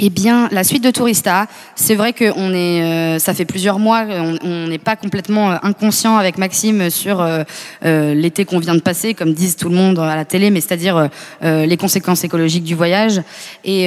Eh 0.00 0.10
bien, 0.10 0.48
la 0.52 0.62
suite 0.62 0.84
de 0.84 0.92
Tourista, 0.92 1.46
c'est 1.74 1.96
vrai 1.96 2.12
que 2.12 2.30
on 2.36 2.52
est, 2.52 2.82
euh, 2.82 3.18
ça 3.18 3.34
fait 3.34 3.44
plusieurs 3.44 3.80
mois, 3.80 4.04
on 4.44 4.68
n'est 4.68 4.78
pas 4.78 4.94
complètement 4.94 5.50
euh, 5.50 5.56
inconscient 5.64 6.16
avec 6.16 6.38
Maxime 6.38 6.88
sur 6.88 7.20
euh, 7.20 7.42
euh, 7.84 8.14
l'été 8.14 8.44
qu'on 8.44 8.60
vient 8.60 8.76
de 8.76 8.80
passer, 8.80 9.14
comme 9.14 9.32
disent 9.34 9.56
tout 9.56 9.68
le 9.68 9.74
monde 9.74 9.98
à 9.98 10.14
la 10.14 10.24
télé, 10.24 10.50
mais 10.50 10.60
c'est-à-dire 10.60 11.08
les 11.42 11.76
conséquences 11.76 12.22
écologiques 12.22 12.62
du 12.64 12.74
voyage. 12.76 13.20
Et, 13.64 13.86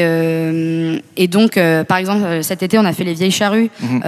et 1.18 1.28
donc, 1.28 1.58
par 1.88 1.98
exemple, 1.98 2.44
cet 2.44 2.64
été, 2.64 2.78
on 2.78 2.86
a 2.86 2.94
fait 2.94 3.04
les 3.04 3.14
vieilles 3.14 3.32
charrues. 3.32 3.70
Mhm. 3.82 4.02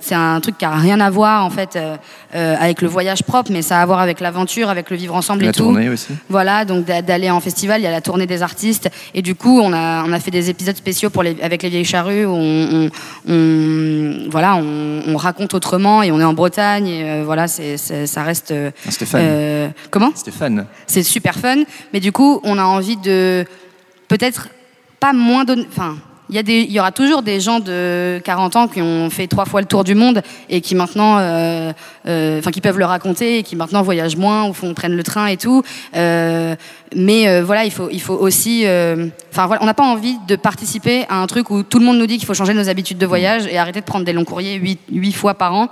C'est 0.00 0.14
un 0.14 0.38
truc 0.40 0.58
qui 0.58 0.64
a 0.64 0.70
rien 0.70 1.00
à 1.00 1.10
voir 1.10 1.44
en 1.46 1.50
fait 1.50 1.78
avec 2.32 2.82
le 2.82 2.88
voyage 2.88 3.22
propre, 3.22 3.50
mais 3.52 3.62
ça 3.62 3.78
a 3.78 3.82
à 3.82 3.86
voir 3.86 4.00
avec 4.00 4.20
l'aventure, 4.20 4.68
avec 4.68 4.90
le 4.90 4.96
vivre 4.96 5.14
ensemble 5.14 5.42
La 5.44 5.50
et 5.50 5.52
tout. 5.52 5.64
tournée 5.64 5.88
aussi. 5.88 6.08
Voilà, 6.28 6.64
donc 6.64 6.84
d'a- 6.84 7.02
d'aller 7.02 7.30
en 7.30 7.40
festival, 7.40 7.80
il 7.80 7.84
y 7.84 7.86
a 7.86 7.90
la 7.90 8.00
tournée 8.00 8.26
des 8.26 8.42
artistes, 8.42 8.90
et 9.14 9.22
du 9.22 9.34
coup, 9.34 9.60
on 9.60 9.72
a, 9.72 10.04
on 10.06 10.12
a 10.12 10.20
fait 10.20 10.30
des 10.30 10.48
épisodes 10.50 10.76
spéciaux 10.76 11.10
pour 11.10 11.21
les, 11.22 11.40
avec 11.42 11.62
les 11.62 11.68
vieilles 11.68 11.84
charrues 11.84 12.24
où 12.26 12.30
on, 12.30 12.88
on- 13.26 13.32
on- 13.32 14.28
voilà, 14.30 14.56
on, 14.56 15.02
on 15.06 15.16
raconte 15.16 15.54
autrement 15.54 16.02
et 16.02 16.10
on 16.12 16.20
est 16.20 16.24
en 16.24 16.34
Bretagne, 16.34 16.86
et 16.86 17.10
euh, 17.10 17.22
voilà, 17.24 17.48
c'est, 17.48 17.76
c'est- 17.76 18.06
ça 18.06 18.22
reste. 18.22 18.50
euh, 18.50 18.70
Ah, 18.86 18.90
C'était 18.90 19.06
fun. 19.06 19.18
euh, 19.18 19.68
comment 19.90 20.10
C'était 20.14 20.30
fun. 20.30 20.64
C'est 20.86 21.02
super 21.02 21.38
fun, 21.38 21.62
mais 21.92 22.00
du 22.00 22.12
coup, 22.12 22.40
on 22.44 22.58
a 22.58 22.64
envie 22.64 22.96
de 22.96 23.44
peut-être 24.08 24.48
pas 25.00 25.12
moins 25.12 25.44
donner. 25.44 25.66
Enfin. 25.70 25.96
Il 26.32 26.72
y, 26.72 26.80
aura 26.80 26.92
toujours 26.92 27.22
des 27.22 27.40
gens 27.40 27.60
de 27.60 28.20
40 28.24 28.56
ans 28.56 28.68
qui 28.68 28.80
ont 28.80 29.10
fait 29.10 29.26
trois 29.26 29.44
fois 29.44 29.60
le 29.60 29.66
tour 29.66 29.84
du 29.84 29.94
monde 29.94 30.22
et 30.48 30.62
qui 30.62 30.74
maintenant, 30.74 31.18
euh, 31.18 31.72
euh, 32.08 32.40
qui 32.40 32.62
peuvent 32.62 32.78
le 32.78 32.86
raconter 32.86 33.38
et 33.38 33.42
qui 33.42 33.54
maintenant 33.54 33.82
voyagent 33.82 34.16
moins 34.16 34.48
ou 34.48 34.54
font, 34.54 34.72
prennent 34.72 34.96
le 34.96 35.02
train 35.02 35.26
et 35.26 35.36
tout. 35.36 35.62
Euh, 35.94 36.56
mais 36.94 37.40
voilà, 37.40 37.64
il 37.64 37.70
faut, 37.70 38.14
aussi. 38.14 38.66
Enfin 39.30 39.46
voilà, 39.46 39.62
on 39.62 39.66
n'a 39.66 39.72
pas 39.72 39.84
envie 39.84 40.16
de 40.28 40.36
participer 40.36 41.06
à 41.08 41.16
un 41.16 41.26
truc 41.26 41.48
où 41.48 41.62
tout 41.62 41.78
le 41.78 41.86
monde 41.86 41.96
nous 41.96 42.06
dit 42.06 42.18
qu'il 42.18 42.26
faut 42.26 42.34
changer 42.34 42.52
nos 42.52 42.68
habitudes 42.68 42.98
de 42.98 43.06
voyage 43.06 43.46
et 43.46 43.56
arrêter 43.56 43.80
de 43.80 43.86
prendre 43.86 44.04
des 44.04 44.12
longs 44.12 44.26
courriers 44.26 44.56
huit, 44.56 44.78
huit 44.90 45.12
fois 45.12 45.32
par 45.34 45.54
an. 45.54 45.68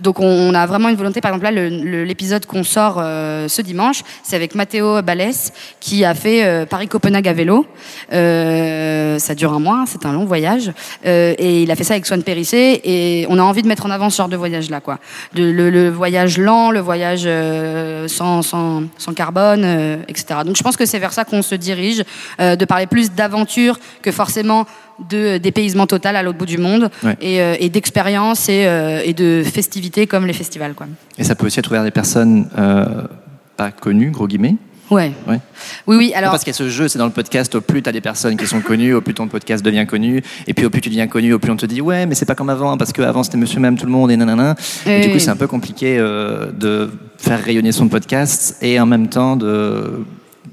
Donc 0.00 0.18
on, 0.18 0.26
on 0.26 0.54
a 0.54 0.66
vraiment 0.66 0.88
une 0.88 0.96
volonté. 0.96 1.20
Par 1.20 1.32
exemple 1.32 1.44
là, 1.44 1.52
l'épisode 1.52 2.46
qu'on 2.46 2.64
sort 2.64 2.96
ce 2.96 3.62
dimanche, 3.62 4.02
c'est 4.24 4.36
avec 4.36 4.54
Matteo 4.54 5.00
Balès 5.02 5.52
qui 5.80 6.04
a 6.04 6.14
fait 6.14 6.44
euh, 6.44 6.66
Paris-Copenhague 6.66 7.28
à 7.28 7.32
vélo. 7.32 7.66
Ça 8.10 9.34
dure 9.40 9.52
un 9.52 9.58
mois, 9.58 9.84
c'est 9.86 10.04
un 10.06 10.12
long 10.12 10.24
voyage 10.24 10.72
Euh, 11.06 11.34
et 11.38 11.62
il 11.62 11.70
a 11.70 11.76
fait 11.76 11.84
ça 11.84 11.94
avec 11.94 12.06
Swan 12.06 12.22
Périssé 12.22 12.80
et 12.84 13.26
on 13.28 13.38
a 13.38 13.42
envie 13.42 13.62
de 13.62 13.68
mettre 13.68 13.86
en 13.86 13.90
avant 13.90 14.08
ce 14.10 14.16
genre 14.18 14.28
de 14.28 14.36
voyage 14.36 14.68
là, 14.70 14.80
quoi. 14.80 14.98
De- 15.34 15.50
le, 15.50 15.70
le 15.70 15.88
voyage 15.90 16.36
lent, 16.38 16.70
le 16.70 16.80
voyage 16.80 17.22
euh, 17.26 18.06
sans, 18.08 18.42
sans, 18.42 18.82
sans 18.98 19.14
carbone, 19.14 19.62
euh, 19.64 19.96
etc. 20.08 20.40
Donc 20.46 20.56
je 20.56 20.62
pense 20.62 20.76
que 20.76 20.86
c'est 20.86 20.98
vers 20.98 21.12
ça 21.12 21.24
qu'on 21.24 21.42
se 21.42 21.54
dirige, 21.54 22.02
de 22.38 22.64
parler 22.66 22.86
plus 22.86 23.10
d'aventure 23.12 23.78
que 24.02 24.10
forcément 24.12 24.66
de 25.08 25.38
dépaysement 25.38 25.86
total 25.86 26.14
à 26.16 26.22
l'autre 26.22 26.38
bout 26.38 26.46
du 26.56 26.58
monde 26.58 26.90
Ouais. 27.02 27.16
et, 27.22 27.36
et 27.64 27.68
d'expérience 27.70 28.48
et, 28.50 28.62
et 29.04 29.14
de 29.14 29.42
festivités 29.44 30.06
comme 30.06 30.26
les 30.26 30.34
festivals, 30.42 30.74
quoi. 30.74 30.86
Et 31.18 31.24
ça 31.24 31.34
peut 31.34 31.46
aussi 31.46 31.58
être 31.60 31.68
ouvert 31.70 31.80
à 31.82 31.84
des 31.84 31.90
personnes 32.02 32.48
pas 33.56 33.70
connues, 33.70 34.10
gros 34.10 34.26
guillemets. 34.26 34.56
Ouais. 34.90 35.12
Ouais. 35.28 35.40
Oui, 35.86 35.96
oui. 35.96 36.12
Alors, 36.14 36.30
parce 36.32 36.42
qu'il 36.42 36.52
y 36.52 36.56
a 36.56 36.58
ce 36.58 36.68
jeu, 36.68 36.88
c'est 36.88 36.98
dans 36.98 37.06
le 37.06 37.12
podcast, 37.12 37.54
au 37.54 37.60
plus 37.60 37.82
tu 37.82 37.88
as 37.88 37.92
des 37.92 38.00
personnes 38.00 38.36
qui 38.36 38.46
sont 38.46 38.60
connues, 38.60 38.94
au 38.94 39.00
plus 39.00 39.14
ton 39.14 39.28
podcast 39.28 39.64
devient 39.64 39.86
connu, 39.86 40.22
et 40.46 40.54
puis 40.54 40.66
au 40.66 40.70
plus 40.70 40.80
tu 40.80 40.88
deviens 40.88 41.06
connu, 41.06 41.32
au 41.32 41.38
plus 41.38 41.50
on 41.50 41.56
te 41.56 41.66
dit 41.66 41.80
ouais, 41.80 42.06
mais 42.06 42.14
c'est 42.14 42.26
pas 42.26 42.34
comme 42.34 42.50
avant, 42.50 42.76
parce 42.76 42.92
qu'avant 42.92 43.22
c'était 43.22 43.38
monsieur 43.38 43.60
même 43.60 43.78
tout 43.78 43.86
le 43.86 43.92
monde, 43.92 44.10
et 44.10 44.16
nanana. 44.16 44.56
Et 44.86 45.00
du 45.00 45.12
coup, 45.12 45.18
c'est 45.18 45.30
un 45.30 45.36
peu 45.36 45.46
compliqué 45.46 45.96
euh, 45.98 46.50
de 46.52 46.90
faire 47.18 47.42
rayonner 47.42 47.72
son 47.72 47.88
podcast 47.88 48.56
et 48.62 48.80
en 48.80 48.86
même 48.86 49.08
temps 49.08 49.36
de 49.36 50.04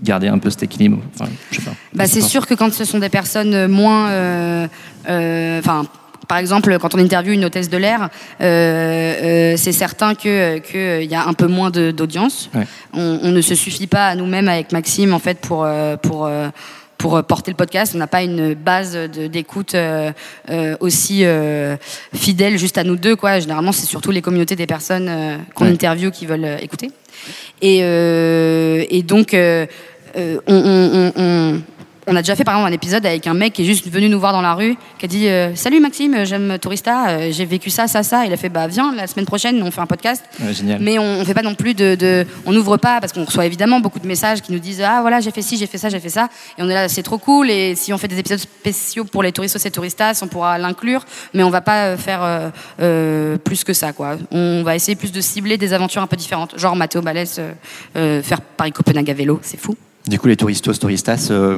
garder 0.03 0.27
un 0.27 0.37
peu 0.37 0.49
cet 0.49 0.63
équilibre. 0.63 0.99
Enfin, 1.15 1.29
je 1.51 1.57
sais 1.57 1.63
pas. 1.63 1.71
Bah, 1.93 2.05
c'est 2.05 2.21
sûr 2.21 2.45
que 2.45 2.53
quand 2.53 2.71
ce 2.73 2.85
sont 2.85 2.99
des 2.99 3.09
personnes 3.09 3.67
moins, 3.67 4.09
euh, 4.09 4.67
euh, 5.09 5.59
enfin. 5.59 5.85
Par 6.27 6.37
exemple, 6.37 6.77
quand 6.79 6.93
on 6.95 6.99
interviewe 6.99 7.33
une 7.33 7.45
hôtesse 7.45 7.69
de 7.69 7.77
l'air, 7.77 8.09
euh, 8.41 8.43
euh, 8.43 9.57
c'est 9.57 9.71
certain 9.71 10.13
que 10.15 10.57
qu'il 10.59 11.09
y 11.09 11.15
a 11.15 11.25
un 11.27 11.33
peu 11.33 11.47
moins 11.47 11.69
d'audience. 11.71 12.49
Ouais. 12.53 12.65
On, 12.93 13.19
on 13.23 13.31
ne 13.31 13.41
se 13.41 13.55
suffit 13.55 13.87
pas 13.87 14.07
à 14.07 14.15
nous-mêmes 14.15 14.47
avec 14.47 14.71
Maxime 14.71 15.13
en 15.13 15.19
fait 15.19 15.39
pour 15.39 15.63
euh, 15.65 15.95
pour 15.97 16.25
euh, 16.25 16.49
pour 16.97 17.15
euh, 17.15 17.21
porter 17.21 17.51
le 17.51 17.55
podcast. 17.57 17.91
On 17.95 17.99
n'a 17.99 18.07
pas 18.07 18.23
une 18.23 18.55
base 18.55 18.95
d'écoute 18.95 19.75
euh, 19.75 20.11
euh, 20.49 20.75
aussi 20.79 21.19
euh, 21.25 21.77
fidèle 22.15 22.57
juste 22.57 22.77
à 22.79 22.83
nous 22.83 22.95
deux. 22.95 23.15
Quoi. 23.15 23.39
Généralement, 23.39 23.71
c'est 23.71 23.85
surtout 23.85 24.09
les 24.11 24.21
communautés 24.23 24.55
des 24.55 24.65
personnes 24.65 25.07
euh, 25.07 25.37
qu'on 25.53 25.65
Ouais. 25.65 25.71
interviewe 25.71 26.09
qui 26.11 26.25
veulent 26.25 26.43
euh, 26.43 26.57
écouter. 26.59 26.89
Et, 27.61 27.79
euh, 27.83 28.83
et 28.89 29.03
donc, 29.03 29.33
euh, 29.35 29.65
euh, 30.17 30.39
on, 30.47 30.55
on- 30.55 31.21
on- 31.21 31.61
on- 32.07 32.15
a 32.15 32.21
déjà 32.21 32.35
fait 32.35 32.43
par 32.43 32.55
exemple 32.55 32.69
un 32.71 32.73
épisode 32.73 33.05
avec 33.05 33.27
un 33.27 33.33
mec 33.33 33.53
qui 33.53 33.61
est 33.61 33.65
juste 33.65 33.87
venu 33.89 34.09
nous 34.09 34.19
voir 34.19 34.33
dans 34.33 34.41
la 34.41 34.53
rue, 34.53 34.75
qui 34.97 35.05
a 35.05 35.07
dit 35.07 35.27
euh, 35.27 35.55
Salut 35.55 35.79
Maxime, 35.79 36.25
j'aime 36.25 36.57
Tourista, 36.59 37.09
euh, 37.09 37.29
j'ai 37.31 37.45
vécu 37.45 37.69
ça, 37.69 37.87
ça, 37.87 38.03
ça. 38.03 38.25
Il 38.25 38.33
a 38.33 38.37
fait 38.37 38.49
Bah 38.49 38.67
viens, 38.67 38.93
la 38.95 39.07
semaine 39.07 39.25
prochaine, 39.25 39.61
on 39.61 39.69
fait 39.71 39.81
un 39.81 39.85
podcast. 39.85 40.23
Ouais, 40.41 40.53
génial. 40.53 40.79
Mais 40.81 40.97
on, 40.99 41.23
fait 41.25 41.33
pas 41.33 41.41
non 41.41 41.55
plus 41.55 41.73
de, 41.73 41.95
de- 41.95 42.25
on 42.45 42.51
n'ouvre 42.53 42.77
pas 42.77 42.99
parce 43.01 43.13
qu'on 43.13 43.25
reçoit 43.25 43.45
évidemment 43.45 43.79
beaucoup 43.79 43.99
de 43.99 44.07
messages 44.07 44.41
qui 44.41 44.51
nous 44.51 44.59
disent 44.59 44.81
ah 44.81 44.99
voilà 45.01 45.19
j'ai 45.19 45.31
fait 45.31 45.41
ci, 45.41 45.57
j'ai 45.57 45.67
fait 45.67 45.77
ça, 45.77 45.89
j'ai 45.89 45.99
fait 45.99 46.09
ça 46.09 46.29
et 46.57 46.63
on 46.63 46.69
est 46.69 46.73
là 46.73 46.87
c'est 46.89 47.03
trop 47.03 47.17
cool 47.17 47.49
et 47.49 47.75
si 47.75 47.91
on 47.93 47.97
fait 47.97 48.07
des 48.07 48.17
épisodes 48.19 48.39
spéciaux 48.39 49.03
pour 49.03 49.21
les 49.23 49.31
touristos 49.31 49.63
et 49.65 49.71
touristas 49.71 50.19
on 50.23 50.27
pourra 50.27 50.57
l'inclure 50.57 51.03
mais 51.33 51.43
on 51.43 51.49
va 51.49 51.61
pas 51.61 51.85
euh, 51.87 51.97
faire 51.97 52.23
euh, 52.23 52.49
euh, 52.81 53.37
plus 53.37 53.63
que 53.63 53.73
ça 53.73 53.91
quoi. 53.93 54.17
On 54.31 54.63
va 54.63 54.75
essayer 54.75 54.95
plus 54.95 55.11
de 55.11 55.21
cibler 55.21 55.57
des 55.57 55.73
aventures 55.73 56.01
un 56.01 56.07
peu 56.07 56.15
différentes 56.15 56.57
genre 56.57 56.75
Matteo 56.75 57.01
Balès 57.01 57.39
euh, 57.95 58.21
faire 58.23 58.41
Paris 58.41 58.71
Copenhague 58.71 59.09
à 59.09 59.13
vélo 59.13 59.39
c'est 59.43 59.59
fou. 59.59 59.75
Du 60.07 60.19
coup, 60.19 60.27
les 60.27 60.37
touristos, 60.37 60.79
touristas, 60.79 61.27
euh, 61.31 61.57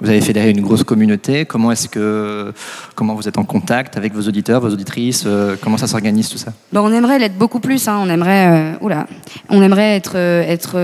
vous 0.00 0.10
avez 0.10 0.20
fédéré 0.20 0.50
une 0.50 0.60
grosse 0.60 0.84
communauté. 0.84 1.46
Comment 1.46 1.72
est-ce 1.72 1.88
que, 1.88 2.52
comment 2.94 3.14
vous 3.14 3.26
êtes 3.26 3.38
en 3.38 3.44
contact 3.44 3.96
avec 3.96 4.12
vos 4.12 4.20
auditeurs, 4.22 4.60
vos 4.60 4.68
auditrices 4.68 5.24
euh, 5.26 5.56
Comment 5.62 5.78
ça 5.78 5.86
s'organise 5.86 6.28
tout 6.28 6.36
ça? 6.36 6.52
Bon, 6.72 6.80
on 6.80 6.92
aimerait 6.92 7.18
l'être 7.18 7.38
beaucoup 7.38 7.60
plus. 7.60 7.88
Hein. 7.88 7.98
On 8.02 8.10
aimerait, 8.10 8.74
euh, 8.74 8.84
oula, 8.84 9.06
on 9.48 9.62
aimerait 9.62 9.96
être, 9.96 10.16
être. 10.16 10.76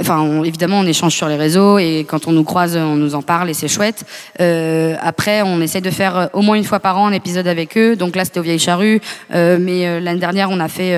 Enfin, 0.00 0.20
on- 0.20 0.42
évidemment, 0.42 0.80
on 0.80 0.86
échange 0.86 1.14
sur 1.14 1.28
les 1.28 1.36
réseaux 1.36 1.78
et 1.78 2.04
quand 2.08 2.26
on 2.26 2.32
nous 2.32 2.42
croise, 2.42 2.76
on 2.76 2.96
nous 2.96 3.14
en 3.14 3.22
parle 3.22 3.48
et 3.50 3.54
c'est 3.54 3.68
chouette. 3.68 4.04
Euh, 4.40 4.96
après, 5.00 5.42
on 5.42 5.60
essaie 5.60 5.80
de 5.80 5.90
faire 5.90 6.16
euh, 6.16 6.26
au 6.32 6.42
moins 6.42 6.56
une 6.56 6.64
fois 6.64 6.80
par 6.80 6.98
an 6.98 7.06
un 7.06 7.12
épisode 7.12 7.46
avec 7.46 7.78
eux. 7.78 7.94
Donc 7.94 8.16
là, 8.16 8.24
c'était 8.24 8.40
aux 8.40 8.42
Vieilles 8.42 8.58
Charrues, 8.58 9.00
Euh, 9.32 9.56
mais 9.60 9.86
euh, 9.86 10.00
l'année 10.00 10.18
dernière, 10.18 10.50
on 10.50 10.58
a 10.58 10.68
fait 10.68 10.94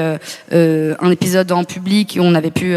euh, 0.53 0.95
un 1.01 1.11
épisode 1.11 1.53
en 1.53 1.65
public 1.65 2.17
où 2.19 2.23
on 2.23 2.35
avait 2.35 2.51
pu 2.51 2.75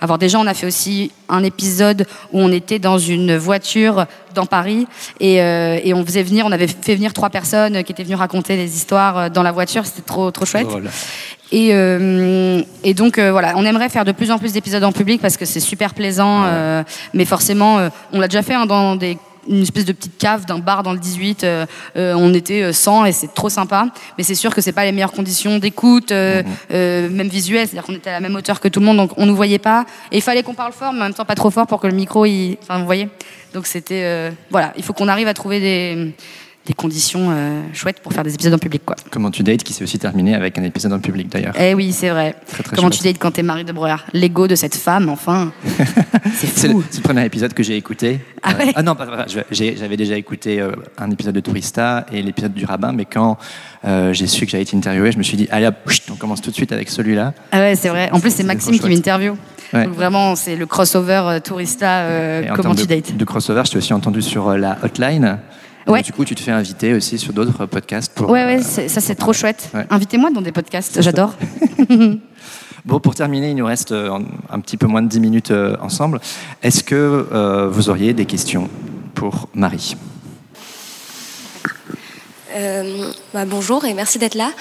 avoir 0.00 0.18
des 0.18 0.28
gens. 0.28 0.42
On 0.42 0.46
a 0.46 0.54
fait 0.54 0.66
aussi 0.66 1.10
un 1.28 1.42
épisode 1.42 2.06
où 2.32 2.40
on 2.40 2.52
était 2.52 2.78
dans 2.78 2.98
une 2.98 3.36
voiture 3.36 4.06
dans 4.34 4.46
Paris 4.46 4.86
et, 5.18 5.40
euh, 5.42 5.80
et 5.82 5.94
on 5.94 6.04
faisait 6.04 6.22
venir, 6.22 6.44
on 6.46 6.52
avait 6.52 6.68
fait 6.68 6.94
venir 6.94 7.12
trois 7.14 7.30
personnes 7.30 7.82
qui 7.82 7.90
étaient 7.92 8.04
venues 8.04 8.14
raconter 8.16 8.56
des 8.56 8.76
histoires 8.76 9.30
dans 9.30 9.42
la 9.42 9.50
voiture. 9.50 9.84
C'était 9.86 10.02
trop 10.02 10.30
trop 10.30 10.44
chouette. 10.44 10.68
Et, 11.52 11.70
euh, 11.72 12.60
et 12.82 12.92
donc 12.94 13.18
euh, 13.18 13.30
voilà, 13.30 13.54
on 13.56 13.64
aimerait 13.64 13.88
faire 13.88 14.04
de 14.04 14.12
plus 14.12 14.30
en 14.30 14.38
plus 14.38 14.52
d'épisodes 14.52 14.82
en 14.82 14.92
public 14.92 15.20
parce 15.22 15.36
que 15.36 15.44
c'est 15.44 15.60
super 15.60 15.94
plaisant. 15.94 16.42
euh, 16.44 16.82
mais 17.14 17.24
forcément, 17.24 17.78
euh, 17.78 17.88
on 18.12 18.18
l'a 18.20 18.26
déjà 18.28 18.42
fait 18.42 18.54
hein, 18.54 18.66
dans 18.66 18.96
des 18.96 19.16
une 19.48 19.62
espèce 19.62 19.84
de 19.84 19.92
petite 19.92 20.18
cave 20.18 20.44
d'un 20.44 20.58
bar 20.58 20.82
dans 20.82 20.92
le 20.92 20.98
18. 20.98 21.44
euh, 21.44 21.66
euh, 21.96 22.14
on 22.16 22.34
était 22.34 22.62
euh, 22.62 22.72
100 22.72 23.04
et 23.04 23.12
c'est 23.12 23.32
trop 23.32 23.48
sympa. 23.48 23.86
Mais 24.18 24.24
c'est 24.24 24.34
sûr 24.34 24.52
que 24.52 24.60
c'est 24.60 24.72
pas 24.72 24.84
les 24.84 24.90
meilleures 24.90 25.12
conditions 25.12 25.58
d'écoute, 25.58 26.10
euh, 26.10 26.42
euh, 26.72 27.08
même 27.10 27.28
visuelle. 27.28 27.68
C'est-à-dire 27.68 27.84
qu'on 27.84 27.94
était 27.94 28.10
à 28.10 28.14
la 28.14 28.20
même 28.20 28.34
hauteur 28.34 28.58
que 28.58 28.66
tout 28.66 28.80
le 28.80 28.86
monde, 28.86 28.96
donc 28.96 29.12
on 29.16 29.24
nous 29.24 29.36
voyait 29.36 29.60
pas. 29.60 29.84
Et 30.10 30.16
il 30.16 30.20
fallait 30.22 30.42
qu'on 30.42 30.54
parle 30.54 30.72
fort, 30.72 30.92
mais 30.92 30.98
en 31.00 31.04
même 31.04 31.14
temps 31.14 31.24
pas 31.24 31.36
trop 31.36 31.50
fort 31.50 31.68
pour 31.68 31.80
que 31.80 31.86
le 31.86 31.94
micro, 31.94 32.24
il... 32.26 32.56
enfin 32.60 32.80
vous 32.80 32.86
voyez. 32.86 33.08
Donc 33.54 33.68
c'était 33.68 34.02
euh, 34.02 34.30
voilà, 34.50 34.72
il 34.76 34.82
faut 34.82 34.92
qu'on 34.92 35.06
arrive 35.06 35.28
à 35.28 35.34
trouver 35.34 35.60
des 35.60 36.12
des 36.66 36.74
conditions 36.74 37.28
euh, 37.30 37.62
chouettes 37.72 38.00
pour 38.00 38.12
faire 38.12 38.24
des 38.24 38.34
épisodes 38.34 38.52
en 38.52 38.58
public, 38.58 38.82
quoi. 38.84 38.96
Comment 39.10 39.30
tu 39.30 39.42
dates, 39.42 39.62
qui 39.62 39.72
s'est 39.72 39.84
aussi 39.84 39.98
terminé 39.98 40.34
avec 40.34 40.58
un 40.58 40.64
épisode 40.64 40.92
en 40.92 40.98
public 40.98 41.28
d'ailleurs. 41.28 41.54
Eh 41.58 41.74
oui, 41.74 41.92
c'est 41.92 42.10
vrai. 42.10 42.34
Très, 42.46 42.62
très 42.62 42.76
Comment 42.76 42.88
chouette. 42.88 43.00
tu 43.00 43.08
dates 43.08 43.18
quand 43.18 43.30
t'es 43.30 43.42
Marie 43.42 43.64
de 43.64 43.72
Breuer 43.72 43.96
L'ego 44.12 44.48
de 44.48 44.54
cette 44.54 44.74
femme, 44.74 45.08
enfin. 45.08 45.52
c'est 46.34 46.66
le, 46.66 46.72
fou. 46.74 46.84
c'est 46.90 46.98
le 46.98 47.02
premier 47.02 47.24
épisode 47.24 47.54
que 47.54 47.62
j'ai 47.62 47.76
écouté. 47.76 48.20
Ah 48.42 48.52
Euh, 48.52 48.64
ouais 48.64 48.72
ah 48.74 48.82
non, 48.82 48.96
j'avais 49.50 49.96
déjà 49.96 50.16
écouté 50.16 50.60
euh, 50.60 50.72
un 50.98 51.10
épisode 51.10 51.34
de 51.34 51.40
Tourista 51.40 52.06
et 52.12 52.22
l'épisode 52.22 52.52
du 52.52 52.64
rabbin, 52.64 52.92
mais 52.92 53.04
quand 53.04 53.38
j'ai 54.12 54.26
su 54.26 54.44
que 54.44 54.50
j'allais 54.50 54.64
été 54.64 54.76
interviewé, 54.76 55.12
je 55.12 55.18
me 55.18 55.22
suis 55.22 55.36
dit, 55.36 55.46
allez 55.50 55.66
hop, 55.66 55.76
on 56.10 56.16
commence 56.16 56.42
tout 56.42 56.50
de 56.50 56.56
suite 56.56 56.72
avec 56.72 56.90
celui-là. 56.90 57.32
Ah 57.52 57.60
ouais, 57.60 57.76
c'est 57.76 57.88
vrai. 57.88 58.10
En 58.10 58.18
plus, 58.18 58.34
c'est 58.34 58.42
Maxime 58.42 58.78
qui 58.78 58.88
m'interviewe. 58.88 59.36
Ouais. 59.72 59.84
Donc 59.84 59.94
vraiment, 59.94 60.36
c'est 60.36 60.56
le 60.56 60.66
crossover 60.66 61.38
tourista 61.42 62.00
euh, 62.00 62.42
comment 62.54 62.74
tu 62.74 62.86
dates? 62.86 63.16
de 63.16 63.24
crossover, 63.24 63.62
je 63.66 63.72
t'ai 63.72 63.78
aussi 63.78 63.92
entendu 63.92 64.22
sur 64.22 64.48
euh, 64.48 64.56
la 64.56 64.78
hotline. 64.82 65.38
Ouais. 65.86 66.00
Et 66.00 66.02
du 66.02 66.12
coup, 66.12 66.24
tu 66.24 66.34
te 66.34 66.40
fais 66.40 66.50
inviter 66.50 66.94
aussi 66.94 67.18
sur 67.18 67.32
d'autres 67.32 67.66
podcasts. 67.66 68.12
Pour, 68.12 68.28
Ouais, 68.28 68.44
ouais, 68.44 68.60
euh, 68.60 68.88
ça 68.88 69.00
c'est 69.00 69.14
trop 69.14 69.32
chouette. 69.32 69.70
Ouais. 69.72 69.86
Invitez-moi 69.88 70.30
dans 70.30 70.42
des 70.42 70.52
podcasts, 70.52 71.00
j'adore. 71.00 71.34
Bon, 72.86 73.00
pour 73.00 73.16
terminer, 73.16 73.50
il 73.50 73.56
nous 73.56 73.66
reste 73.66 73.90
euh, 73.90 74.16
un, 74.48 74.60
petit 74.60 74.76
peu 74.76 74.86
moins 74.86 75.02
de 75.02 75.08
10 75.08 75.18
minutes 75.18 75.50
euh, 75.50 75.76
ensemble. 75.80 76.20
Est-ce 76.62 76.84
que 76.84 77.26
euh, 77.32 77.68
vous 77.68 77.90
auriez 77.90 78.14
des 78.14 78.26
questions 78.26 78.70
pour 79.14 79.48
Marie? 79.54 79.96
Euh, 82.54 83.10
bah, 83.34 83.44
bonjour 83.44 83.84
et 83.86 83.92
merci 83.92 84.20
d'être 84.20 84.36
là. 84.36 84.52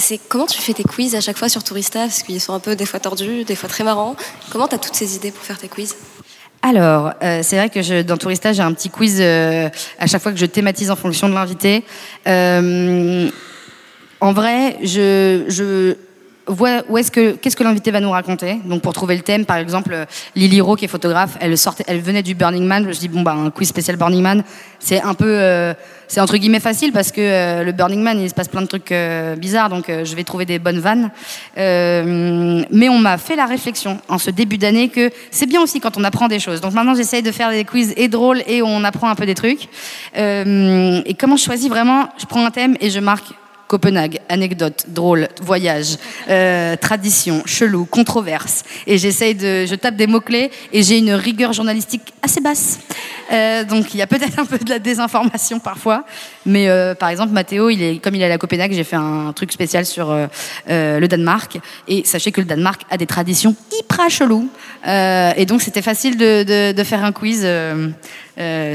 C'est 0.00 0.18
comment 0.28 0.46
tu 0.46 0.60
fais 0.60 0.74
tes 0.74 0.82
quiz 0.82 1.14
à 1.14 1.20
chaque 1.20 1.38
fois 1.38 1.48
sur 1.48 1.62
Tourista? 1.62 2.00
Parce 2.00 2.24
qu'ils 2.24 2.40
sont 2.40 2.52
un 2.52 2.58
peu 2.58 2.74
des 2.74 2.84
fois 2.84 2.98
tordus, 2.98 3.44
des 3.44 3.54
fois 3.54 3.68
très 3.68 3.84
marrants. 3.84 4.16
Comment 4.50 4.66
tu 4.66 4.74
as 4.74 4.78
toutes 4.78 4.96
ces 4.96 5.14
idées 5.14 5.30
pour 5.30 5.44
faire 5.44 5.58
tes 5.58 5.68
quiz? 5.68 5.94
Alors, 6.62 7.12
euh, 7.22 7.40
c'est 7.42 7.56
vrai 7.56 7.70
que 7.70 7.82
je, 7.82 8.02
dans 8.02 8.16
Tourista, 8.16 8.52
j'ai 8.52 8.62
un 8.62 8.72
petit 8.72 8.90
quiz 8.90 9.18
euh, 9.20 9.68
à 9.98 10.06
chaque 10.06 10.22
fois 10.22 10.32
que 10.32 10.38
je 10.38 10.46
thématise 10.46 10.90
en 10.90 10.96
fonction 10.96 11.28
de 11.28 11.34
l'invité. 11.34 11.84
Euh, 12.26 13.28
en 14.20 14.32
vrai, 14.32 14.76
je, 14.82 15.44
je 15.48 15.94
vois 16.48 16.82
où 16.88 16.98
est-ce 16.98 17.10
que 17.10 17.32
qu'est-ce 17.32 17.56
que 17.56 17.64
l'invité 17.64 17.90
va 17.90 18.00
nous 18.00 18.10
raconter. 18.10 18.58
Donc, 18.64 18.82
pour 18.82 18.92
trouver 18.92 19.16
le 19.16 19.22
thème, 19.22 19.44
par 19.44 19.56
exemple, 19.56 20.06
Lily 20.34 20.60
Rowe, 20.60 20.76
qui 20.76 20.84
est 20.86 20.88
photographe, 20.88 21.36
elle 21.40 21.56
sortait, 21.56 21.84
elle 21.86 22.00
venait 22.00 22.22
du 22.22 22.34
Burning 22.34 22.64
Man. 22.64 22.86
Je 22.92 22.98
dit 22.98 23.08
bon 23.08 23.22
bah 23.22 23.32
un 23.32 23.50
quiz 23.50 23.68
spécial 23.68 23.96
Burning 23.96 24.22
Man, 24.22 24.44
c'est 24.78 25.00
un 25.00 25.14
peu, 25.14 25.26
euh, 25.28 25.74
c'est 26.06 26.20
entre 26.20 26.36
guillemets 26.36 26.60
facile 26.60 26.92
parce 26.92 27.12
que 27.12 27.20
euh, 27.20 27.64
le 27.64 27.72
Burning 27.72 28.00
Man, 28.00 28.20
il 28.20 28.28
se 28.28 28.34
passe 28.34 28.48
plein 28.48 28.62
de 28.62 28.66
trucs 28.66 28.92
euh, 28.92 29.36
bizarres, 29.36 29.68
donc 29.68 29.86
je 29.88 30.16
vais 30.16 30.24
trouver 30.24 30.46
des 30.46 30.58
bonnes 30.58 30.80
vannes. 30.80 31.10
Mais 31.56 32.88
on 32.88 32.98
m'a 32.98 33.18
fait 33.18 33.36
la 33.36 33.46
réflexion 33.46 34.00
en 34.08 34.18
ce 34.18 34.30
début 34.30 34.58
d'année 34.58 34.88
que 34.88 35.10
c'est 35.30 35.46
bien 35.46 35.60
aussi 35.60 35.80
quand 35.80 35.96
on 35.96 36.04
apprend 36.04 36.28
des 36.28 36.40
choses. 36.40 36.60
Donc 36.60 36.72
maintenant, 36.72 36.94
j'essaye 36.94 37.22
de 37.22 37.32
faire 37.32 37.50
des 37.50 37.64
quiz 37.64 37.92
et 37.96 38.08
drôles 38.08 38.42
et 38.46 38.62
on 38.62 38.84
apprend 38.84 39.08
un 39.08 39.14
peu 39.14 39.26
des 39.26 39.34
trucs. 39.34 39.68
Et 40.14 41.14
comment 41.18 41.36
je 41.36 41.44
choisis 41.44 41.68
vraiment 41.68 42.08
Je 42.18 42.26
prends 42.26 42.44
un 42.44 42.50
thème 42.50 42.76
et 42.80 42.90
je 42.90 43.00
marque 43.00 43.34
Copenhague, 43.68 44.18
anecdote, 44.30 44.86
drôle, 44.88 45.28
voyage, 45.42 45.98
euh, 46.30 46.74
tradition, 46.76 47.42
chelou, 47.44 47.84
controverse. 47.84 48.64
Et 48.86 48.96
j'essaye 48.96 49.34
de, 49.34 49.66
je 49.66 49.74
tape 49.74 49.94
des 49.94 50.06
mots-clés 50.06 50.50
et 50.72 50.82
j'ai 50.82 50.96
une 50.96 51.12
rigueur 51.12 51.52
journalistique 51.52 52.14
assez 52.22 52.40
basse. 52.40 52.80
Euh, 53.30 53.64
donc 53.64 53.92
il 53.92 53.98
y 53.98 54.02
a 54.02 54.06
peut-être 54.06 54.38
un 54.38 54.46
peu 54.46 54.56
de 54.56 54.70
la 54.70 54.78
désinformation 54.78 55.60
parfois. 55.60 56.04
Mais 56.46 56.70
euh, 56.70 56.94
par 56.94 57.10
exemple, 57.10 57.34
Mathéo, 57.34 57.68
il 57.68 57.82
est, 57.82 58.02
comme 58.02 58.14
il 58.14 58.22
est 58.22 58.32
à 58.32 58.38
Copenhague, 58.38 58.72
j'ai 58.72 58.84
fait 58.84 58.96
un 58.96 59.34
truc 59.34 59.52
spécial 59.52 59.84
sur 59.84 60.16
le 60.66 61.06
Danemark. 61.06 61.58
Et 61.88 62.04
sachez 62.06 62.32
que 62.32 62.40
le 62.40 62.46
Danemark 62.46 62.80
a 62.88 62.96
des 62.96 63.06
traditions 63.06 63.54
hyper 63.78 64.08
cheloues. 64.08 64.48
Et 64.86 65.44
donc 65.46 65.60
c'était 65.60 65.82
facile 65.82 66.16
de, 66.16 66.72
de, 66.72 66.84
faire 66.84 67.04
un 67.04 67.12
quiz 67.12 67.46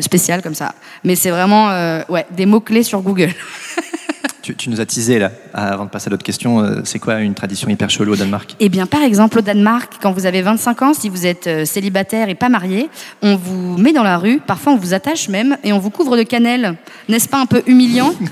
spécial 0.01 0.43
comme 0.43 0.53
ça. 0.53 0.75
Mais 1.03 1.15
c'est 1.15 1.31
vraiment 1.31 1.69
ouais, 2.09 2.27
des 2.29 2.45
mots-clés 2.45 2.83
sur 2.83 3.01
Google. 3.01 3.33
tu, 4.43 4.55
tu 4.55 4.69
nous 4.69 4.81
as 4.81 4.85
teasé 4.85 5.19
là, 5.19 5.31
avant 5.53 5.85
de 5.85 5.89
passer 5.89 6.09
à 6.09 6.11
d'autres 6.11 6.23
questions. 6.23 6.59
euh, 6.59 6.81
c'est 6.83 6.99
quoi 6.99 7.21
une 7.21 7.33
tradition 7.33 7.69
hyper 7.69 7.89
chelou 7.89 8.11
au 8.11 8.15
Danemark? 8.17 8.55
Eh 8.59 8.67
bien, 8.67 8.85
par 8.85 9.01
exemple, 9.01 9.39
au 9.39 9.41
Danemark, 9.41 9.93
quand 10.01 10.11
vous 10.11 10.25
avez 10.25 10.41
25 10.41 10.81
ans, 10.81 10.93
si 10.93 11.07
vous 11.07 11.25
êtes 11.25 11.47
euh, 11.47 11.65
célibataire 11.65 12.27
et 12.27 12.35
pas 12.35 12.49
marié, 12.49 12.89
on 13.21 13.37
vous 13.37 13.77
met 13.77 13.93
dans 13.93 14.03
la 14.03 14.17
rue, 14.17 14.41
parfois 14.45 14.73
on 14.73 14.75
vous 14.77 14.93
attache 14.93 15.29
même, 15.29 15.57
et 15.63 15.71
on 15.71 15.79
vous 15.79 15.89
couvre 15.89 16.17
de 16.17 16.23
cannelle. 16.23 16.75
N'est-ce 17.07 17.29
pas 17.29 17.39
un 17.39 17.45
peu 17.47 17.63
humiliant? 17.65 18.13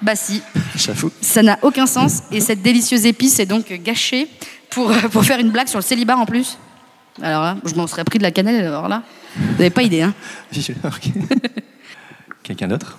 Bah 0.00 0.16
si, 0.16 0.42
J'avoue. 0.74 1.12
ça 1.20 1.44
n'a 1.44 1.60
aucun 1.62 1.86
sens, 1.86 2.24
et 2.32 2.40
cette 2.40 2.60
délicieuse 2.60 3.06
épice 3.06 3.38
est 3.38 3.46
donc 3.46 3.72
gâchée 3.84 4.26
pour, 4.68 4.90
euh, 4.90 4.94
pour 5.12 5.24
faire 5.24 5.38
une 5.38 5.50
blague 5.50 5.68
sur 5.68 5.78
le 5.78 5.84
célibat 5.84 6.16
en 6.16 6.26
plus. 6.26 6.58
Alors 7.22 7.42
là, 7.42 7.56
je 7.64 7.74
m'en 7.76 7.86
serais 7.86 8.02
pris 8.02 8.18
de 8.18 8.24
la 8.24 8.32
cannelle, 8.32 8.64
alors 8.64 8.88
là, 8.88 9.04
vous 9.36 9.52
n'avez 9.58 9.70
pas 9.70 9.84
idée, 9.84 10.02
hein. 10.02 10.12
Quelqu'un 12.42 12.66
d'autre? 12.66 12.98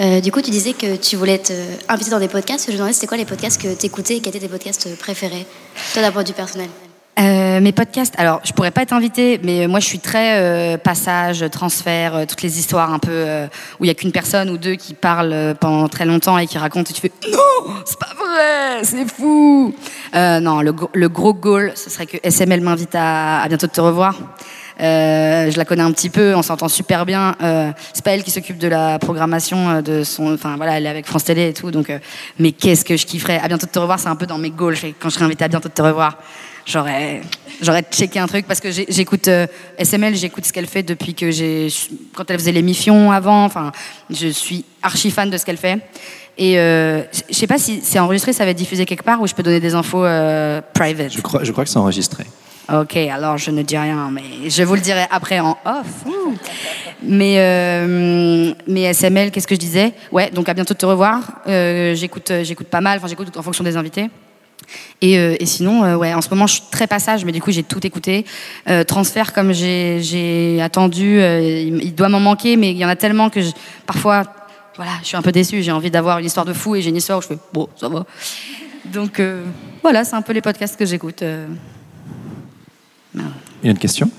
Euh, 0.00 0.20
du 0.20 0.30
coup, 0.30 0.40
tu 0.40 0.50
disais 0.50 0.74
que 0.74 0.96
tu 0.96 1.16
voulais 1.16 1.34
être 1.34 1.50
euh, 1.50 1.74
invité 1.88 2.10
dans 2.10 2.20
des 2.20 2.28
podcasts. 2.28 2.66
Je 2.66 2.72
me 2.72 2.76
demandais 2.76 2.92
c'était 2.92 3.08
quoi 3.08 3.16
les 3.16 3.24
podcasts 3.24 3.60
que 3.60 3.74
tu 3.74 3.86
écoutais 3.86 4.16
et 4.16 4.20
quels 4.20 4.36
étaient 4.36 4.46
tes 4.46 4.50
podcasts 4.50 4.86
euh, 4.86 4.94
préférés, 4.96 5.44
toi 5.92 6.02
d'un 6.02 6.12
point 6.12 6.22
de 6.22 6.28
vue 6.28 6.34
personnel? 6.34 6.68
Mes 7.20 7.72
podcasts, 7.72 8.14
alors 8.16 8.40
je 8.44 8.52
pourrais 8.52 8.70
pas 8.70 8.82
être 8.82 8.92
invitée, 8.92 9.40
mais 9.42 9.66
moi 9.66 9.80
je 9.80 9.86
suis 9.86 9.98
très 9.98 10.78
passage, 10.84 11.44
transfert, 11.50 12.24
toutes 12.28 12.42
les 12.42 12.60
histoires 12.60 12.92
un 12.92 13.00
peu 13.00 13.26
où 13.80 13.84
il 13.84 13.88
y 13.88 13.90
a 13.90 13.94
qu'une 13.94 14.12
personne 14.12 14.48
ou 14.50 14.56
deux 14.56 14.76
qui 14.76 14.94
parlent 14.94 15.56
pendant 15.60 15.88
très 15.88 16.04
longtemps 16.04 16.38
et 16.38 16.46
qui 16.46 16.58
racontent 16.58 16.88
et 16.88 16.92
tu 16.92 17.00
fais 17.00 17.10
non, 17.28 17.74
c'est 17.84 17.98
pas 17.98 18.14
vrai, 18.16 18.84
c'est 18.84 19.10
fou. 19.10 19.74
Non, 20.14 20.60
le, 20.60 20.72
le 20.94 21.08
gros 21.08 21.34
goal, 21.34 21.72
ce 21.74 21.90
serait 21.90 22.06
que 22.06 22.18
SML 22.22 22.60
m'invite 22.60 22.94
à, 22.94 23.42
à 23.42 23.48
bientôt 23.48 23.66
te 23.66 23.80
revoir. 23.80 24.14
Euh, 24.80 25.50
je 25.50 25.56
la 25.56 25.64
connais 25.64 25.82
un 25.82 25.92
petit 25.92 26.10
peu, 26.10 26.34
on 26.34 26.42
s'entend 26.42 26.68
super 26.68 27.04
bien. 27.06 27.34
Euh, 27.42 27.70
c'est 27.92 28.04
pas 28.04 28.12
elle 28.12 28.22
qui 28.22 28.30
s'occupe 28.30 28.58
de 28.58 28.68
la 28.68 28.98
programmation 28.98 29.68
euh, 29.68 29.82
de 29.82 30.04
son, 30.04 30.34
enfin 30.34 30.56
voilà, 30.56 30.78
elle 30.78 30.86
est 30.86 30.90
avec 30.90 31.06
France 31.06 31.24
Télé 31.24 31.48
et 31.48 31.52
tout. 31.52 31.70
Donc, 31.70 31.92
mais 32.38 32.52
qu'est-ce 32.52 32.84
que 32.84 32.96
je 32.96 33.06
kifferais 33.06 33.38
À 33.40 33.48
bientôt 33.48 33.66
de 33.66 33.72
te 33.72 33.78
revoir, 33.78 33.98
c'est 33.98 34.08
un 34.08 34.16
peu 34.16 34.26
dans 34.26 34.38
mes 34.38 34.50
goals. 34.50 34.76
Quand 35.00 35.08
je 35.08 35.14
serai 35.14 35.24
invitée 35.24 35.44
à 35.44 35.48
bientôt 35.48 35.68
de 35.68 35.74
te 35.74 35.82
revoir, 35.82 36.18
j'aurais, 36.64 37.22
j'aurais 37.60 37.82
checké 37.90 38.18
un 38.18 38.26
truc 38.26 38.46
parce 38.46 38.60
que 38.60 38.70
j'écoute 38.70 39.28
SML, 39.78 40.14
j'écoute 40.14 40.44
ce 40.46 40.52
qu'elle 40.52 40.66
fait 40.66 40.82
depuis 40.82 41.14
que 41.14 41.30
j'ai, 41.30 41.68
quand 42.14 42.30
elle 42.30 42.38
faisait 42.38 42.52
l'émission 42.52 43.10
avant. 43.10 43.44
Enfin, 43.44 43.72
je 44.10 44.28
suis 44.28 44.64
archi 44.82 45.10
fan 45.10 45.28
de 45.28 45.36
ce 45.36 45.44
qu'elle 45.44 45.56
fait. 45.56 45.80
Et 46.38 46.56
euh, 46.58 47.02
je 47.28 47.34
sais 47.34 47.48
pas 47.48 47.58
si 47.58 47.80
c'est 47.82 47.98
enregistré, 47.98 48.32
ça 48.32 48.44
va 48.44 48.52
être 48.52 48.56
diffusé 48.56 48.86
quelque 48.86 49.02
part 49.02 49.20
ou 49.20 49.26
je 49.26 49.34
peux 49.34 49.42
donner 49.42 49.58
des 49.58 49.74
infos 49.74 50.04
euh, 50.04 50.60
private. 50.72 51.12
je 51.12 51.20
crois, 51.20 51.42
je 51.42 51.50
crois 51.50 51.64
que 51.64 51.70
c'est 51.70 51.78
enregistré. 51.78 52.24
Ok, 52.70 52.96
alors 52.96 53.38
je 53.38 53.50
ne 53.50 53.62
dis 53.62 53.78
rien, 53.78 54.10
mais 54.12 54.50
je 54.50 54.62
vous 54.62 54.74
le 54.74 54.80
dirai 54.80 55.06
après 55.10 55.40
en 55.40 55.56
off. 55.64 56.04
Mais, 57.02 57.36
euh, 57.38 58.52
mais 58.66 58.82
SML, 58.92 59.30
qu'est-ce 59.30 59.46
que 59.46 59.54
je 59.54 59.60
disais? 59.60 59.94
Ouais, 60.12 60.30
donc 60.30 60.48
à 60.48 60.54
bientôt 60.54 60.74
de 60.74 60.78
te 60.78 60.86
revoir. 60.86 61.22
Euh, 61.46 61.94
j'écoute, 61.94 62.30
j'écoute 62.42 62.66
pas 62.66 62.80
mal, 62.80 62.98
enfin 62.98 63.06
j'écoute 63.06 63.34
en 63.36 63.42
fonction 63.42 63.64
des 63.64 63.76
invités. 63.76 64.10
Et, 65.00 65.18
euh, 65.18 65.36
et 65.38 65.46
sinon, 65.46 65.84
euh, 65.84 65.96
ouais, 65.96 66.12
en 66.14 66.20
ce 66.20 66.28
moment, 66.30 66.46
je 66.46 66.54
suis 66.54 66.62
très 66.70 66.86
passage, 66.86 67.24
mais 67.24 67.32
du 67.32 67.40
coup, 67.40 67.50
j'ai 67.50 67.62
tout 67.62 67.86
écouté. 67.86 68.24
Euh, 68.68 68.84
transfert, 68.84 69.32
comme 69.32 69.52
j'ai 69.52 70.00
j'ai 70.02 70.60
attendu, 70.60 71.20
euh, 71.20 71.40
il, 71.40 71.94
doit 71.94 72.08
m'en 72.08 72.20
manquer, 72.20 72.56
mais 72.56 72.70
il 72.72 72.76
y 72.76 72.84
en 72.84 72.88
a 72.88 72.96
tellement 72.96 73.30
que 73.30 73.40
parfois, 73.86 74.24
voilà, 74.76 74.92
je 75.02 75.08
suis 75.08 75.16
un 75.16 75.22
peu 75.22 75.32
déçue. 75.32 75.62
J'ai 75.62 75.72
envie 75.72 75.90
d'avoir 75.90 76.18
une 76.18 76.26
histoire 76.26 76.46
de 76.46 76.52
fou 76.52 76.76
et 76.76 76.82
j'ai 76.82 76.90
une 76.90 76.96
histoire 76.96 77.18
où 77.18 77.22
je 77.22 77.28
fais, 77.28 77.38
bon, 77.52 77.68
ça 77.76 77.88
va. 77.88 78.04
Donc 78.84 79.20
euh, 79.20 79.44
voilà, 79.82 80.04
c'est 80.04 80.16
un 80.16 80.22
peu 80.22 80.32
les 80.32 80.40
podcasts 80.40 80.78
que 80.78 80.86
j'écoute. 80.86 81.22
Euh. 83.16 83.20
Une 83.62 83.70
autre 83.70 83.80
question? 83.80 84.10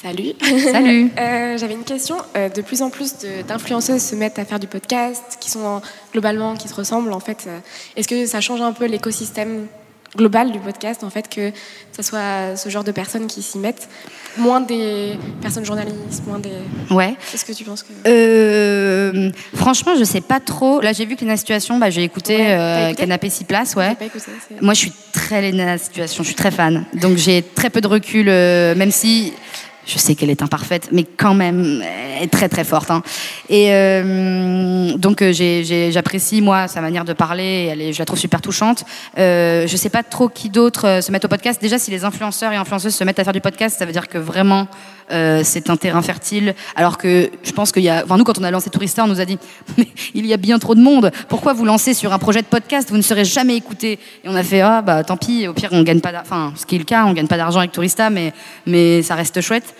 Salut. 0.00 0.32
Salut. 0.70 1.10
Euh, 1.18 1.56
J'avais 1.56 1.74
une 1.74 1.84
question. 1.84 2.16
Euh, 2.36 2.48
de 2.48 2.60
plus 2.62 2.82
en 2.82 2.90
plus 2.90 3.14
d'influenceuses 3.46 4.02
se 4.02 4.14
mettent 4.14 4.38
à 4.38 4.44
faire 4.44 4.58
du 4.60 4.66
podcast, 4.66 5.38
qui 5.40 5.50
sont 5.50 5.64
en- 5.64 5.82
globalement 6.12 6.56
qui 6.56 6.68
se 6.68 6.74
ressemblent 6.74 7.12
en 7.12 7.20
fait. 7.20 7.44
euh, 7.46 7.58
Est-ce 7.96 8.08
que 8.08 8.26
ça 8.26 8.40
change 8.40 8.60
un 8.60 8.72
peu 8.72 8.86
l'écosystème? 8.86 9.66
Global 10.16 10.52
du 10.52 10.58
podcast 10.58 11.02
en 11.04 11.10
fait 11.10 11.28
que 11.28 11.50
ce 11.96 12.02
soit 12.02 12.56
ce 12.56 12.68
genre 12.68 12.84
de 12.84 12.92
personnes 12.92 13.26
qui 13.26 13.42
s'y 13.42 13.58
mettent, 13.58 13.88
moins 14.38 14.60
des 14.60 15.12
personnes 15.40 15.64
journalistes, 15.64 16.24
moins 16.26 16.38
des. 16.38 16.50
Ouais. 16.90 17.14
Est-ce 17.32 17.44
que 17.44 17.52
tu 17.52 17.64
penses 17.64 17.82
que 17.82 17.88
Euh, 18.06 19.30
franchement, 19.54 19.92
je 19.98 20.04
sais 20.04 20.20
pas 20.20 20.40
trop. 20.40 20.80
Là, 20.80 20.92
j'ai 20.92 21.06
vu 21.06 21.16
que 21.16 21.24
la 21.24 21.36
situation, 21.36 21.78
bah, 21.78 21.90
j'ai 21.90 22.02
écouté, 22.02 22.36
Ouais, 22.36 22.50
euh, 22.52 22.86
écouté 22.88 23.02
Canapé 23.02 23.30
6 23.30 23.44
places, 23.44 23.74
ouais. 23.76 23.94
pas 23.94 24.04
écouté, 24.06 24.24
c'est- 24.48 24.60
Moi, 24.62 24.74
je 24.74 24.78
suis 24.80 24.92
très 25.12 25.40
Léna 25.42 25.78
situation, 25.78 26.22
je 26.22 26.28
suis 26.28 26.36
très 26.36 26.50
fan. 26.50 26.84
Donc, 26.94 27.16
j'ai 27.16 27.42
très 27.54 27.70
peu 27.70 27.80
de 27.80 27.86
recul, 27.88 28.28
euh, 28.28 28.74
même 28.74 28.90
si 28.90 29.32
je 29.86 29.98
sais 29.98 30.14
qu'elle 30.14 30.30
est 30.30 30.42
imparfaite, 30.42 30.88
mais 30.92 31.04
quand 31.04 31.34
même, 31.34 31.82
elle 32.16 32.24
est 32.24 32.32
très 32.32 32.48
très 32.48 32.64
forte. 32.64 32.90
hein. 32.90 33.02
Et 33.48 33.68
euh, 33.72 34.96
donc, 34.96 35.22
euh, 35.22 35.32
j'apprécie, 35.90 36.40
moi, 36.40 36.68
sa 36.68 36.80
manière 36.80 37.04
de 37.04 37.12
parler, 37.12 37.92
je 37.92 37.98
la 37.98 38.04
trouve 38.04 38.18
super 38.18 38.40
touchante. 38.40 38.84
Euh, 39.18 39.66
je 39.66 39.76
sais 39.76 39.90
pas 39.90 40.02
trop 40.02 40.28
qui 40.28 40.48
d'autre 40.48 40.86
euh, 40.86 41.00
se 41.00 41.12
mettent 41.12 41.24
au 41.24 41.28
podcast. 41.28 41.60
Déjà, 41.60 41.78
si 41.78 41.90
les 41.90 42.04
influenceurs 42.04 42.52
et 42.52 42.56
influenceuses 42.56 42.94
se 42.94 43.04
mettent 43.04 43.18
à 43.18 43.24
faire 43.24 43.32
du 43.32 43.40
podcast, 43.40 43.78
ça 43.78 43.84
veut 43.84 43.92
dire 43.92 44.08
que 44.08 44.18
vraiment, 44.18 44.68
c'est 45.10 45.68
un 45.68 45.76
terrain 45.76 46.00
fertile. 46.00 46.54
Alors 46.76 46.96
que 46.96 47.30
je 47.42 47.52
pense 47.52 47.72
qu'il 47.72 47.82
y 47.82 47.90
a. 47.90 48.02
Enfin, 48.04 48.16
nous, 48.16 48.24
quand 48.24 48.38
on 48.38 48.42
a 48.42 48.50
lancé 48.50 48.70
Tourista, 48.70 49.04
on 49.04 49.08
nous 49.08 49.20
a 49.20 49.26
dit 49.26 49.38
Mais 49.78 49.88
il 50.14 50.26
y 50.26 50.32
a 50.32 50.38
bien 50.38 50.58
trop 50.58 50.74
de 50.74 50.80
monde. 50.80 51.10
Pourquoi 51.28 51.52
vous 51.52 51.66
lancez 51.66 51.92
sur 51.92 52.12
un 52.12 52.18
projet 52.18 52.40
de 52.40 52.46
podcast? 52.46 52.88
Vous 52.90 52.96
ne 52.96 53.02
serez 53.02 53.24
jamais 53.26 53.54
écouté. 53.54 53.98
Et 54.24 54.28
on 54.28 54.34
a 54.34 54.42
fait 54.42 54.62
Ah, 54.62 54.80
bah 54.80 55.04
tant 55.04 55.18
pis, 55.18 55.46
au 55.46 55.52
pire, 55.52 55.68
on 55.72 55.82
gagne 55.82 56.00
pas. 56.00 56.12
Enfin, 56.20 56.54
ce 56.56 56.64
qui 56.64 56.76
est 56.76 56.78
le 56.78 56.84
cas, 56.84 57.04
on 57.04 57.12
gagne 57.12 57.26
pas 57.26 57.36
d'argent 57.36 57.58
avec 57.58 57.72
Tourista, 57.72 58.08
mais, 58.08 58.32
mais 58.66 59.02
ça 59.02 59.14
reste 59.14 59.40
chouette. 59.42 59.73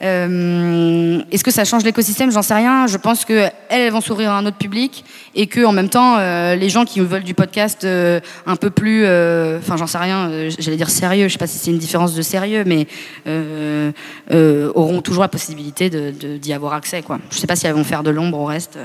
Euh, 0.00 1.20
Est-ce 1.32 1.42
que 1.42 1.50
ça 1.50 1.64
change 1.64 1.82
l'écosystème? 1.84 2.30
J'en 2.30 2.42
sais 2.42 2.54
rien. 2.54 2.86
Je 2.86 2.96
pense 2.96 3.24
que 3.24 3.48
elles 3.68 3.90
vont 3.90 4.00
s'ouvrir 4.00 4.30
à 4.30 4.38
un 4.38 4.46
autre 4.46 4.56
public 4.56 5.04
et 5.34 5.46
que 5.48 5.64
en 5.64 5.72
même 5.72 5.88
temps, 5.88 6.16
euh, 6.18 6.54
les 6.54 6.68
gens 6.68 6.84
qui 6.84 7.00
veulent 7.00 7.24
du 7.24 7.34
podcast 7.34 7.82
euh, 7.84 8.20
un 8.46 8.54
peu 8.56 8.70
plus, 8.70 9.02
euh, 9.04 9.58
enfin, 9.58 9.76
j'en 9.76 9.88
sais 9.88 9.98
rien. 9.98 10.30
J'allais 10.58 10.76
dire 10.76 10.90
sérieux. 10.90 11.26
Je 11.28 11.32
sais 11.32 11.38
pas 11.38 11.48
si 11.48 11.58
c'est 11.58 11.70
une 11.72 11.78
différence 11.78 12.14
de 12.14 12.22
sérieux, 12.22 12.62
mais 12.64 12.86
euh, 13.26 13.90
euh, 14.30 14.70
auront 14.76 15.00
toujours 15.02 15.22
la 15.22 15.28
possibilité 15.28 15.90
de- 15.90 16.12
de- 16.12 16.36
d'y 16.36 16.52
avoir 16.52 16.74
accès. 16.74 17.02
Quoi. 17.02 17.18
Je 17.30 17.38
sais 17.38 17.46
pas 17.48 17.56
si 17.56 17.66
elles 17.66 17.74
vont 17.74 17.84
faire 17.84 18.02
de 18.04 18.10
l'ombre 18.10 18.38
au 18.38 18.44
reste. 18.44 18.78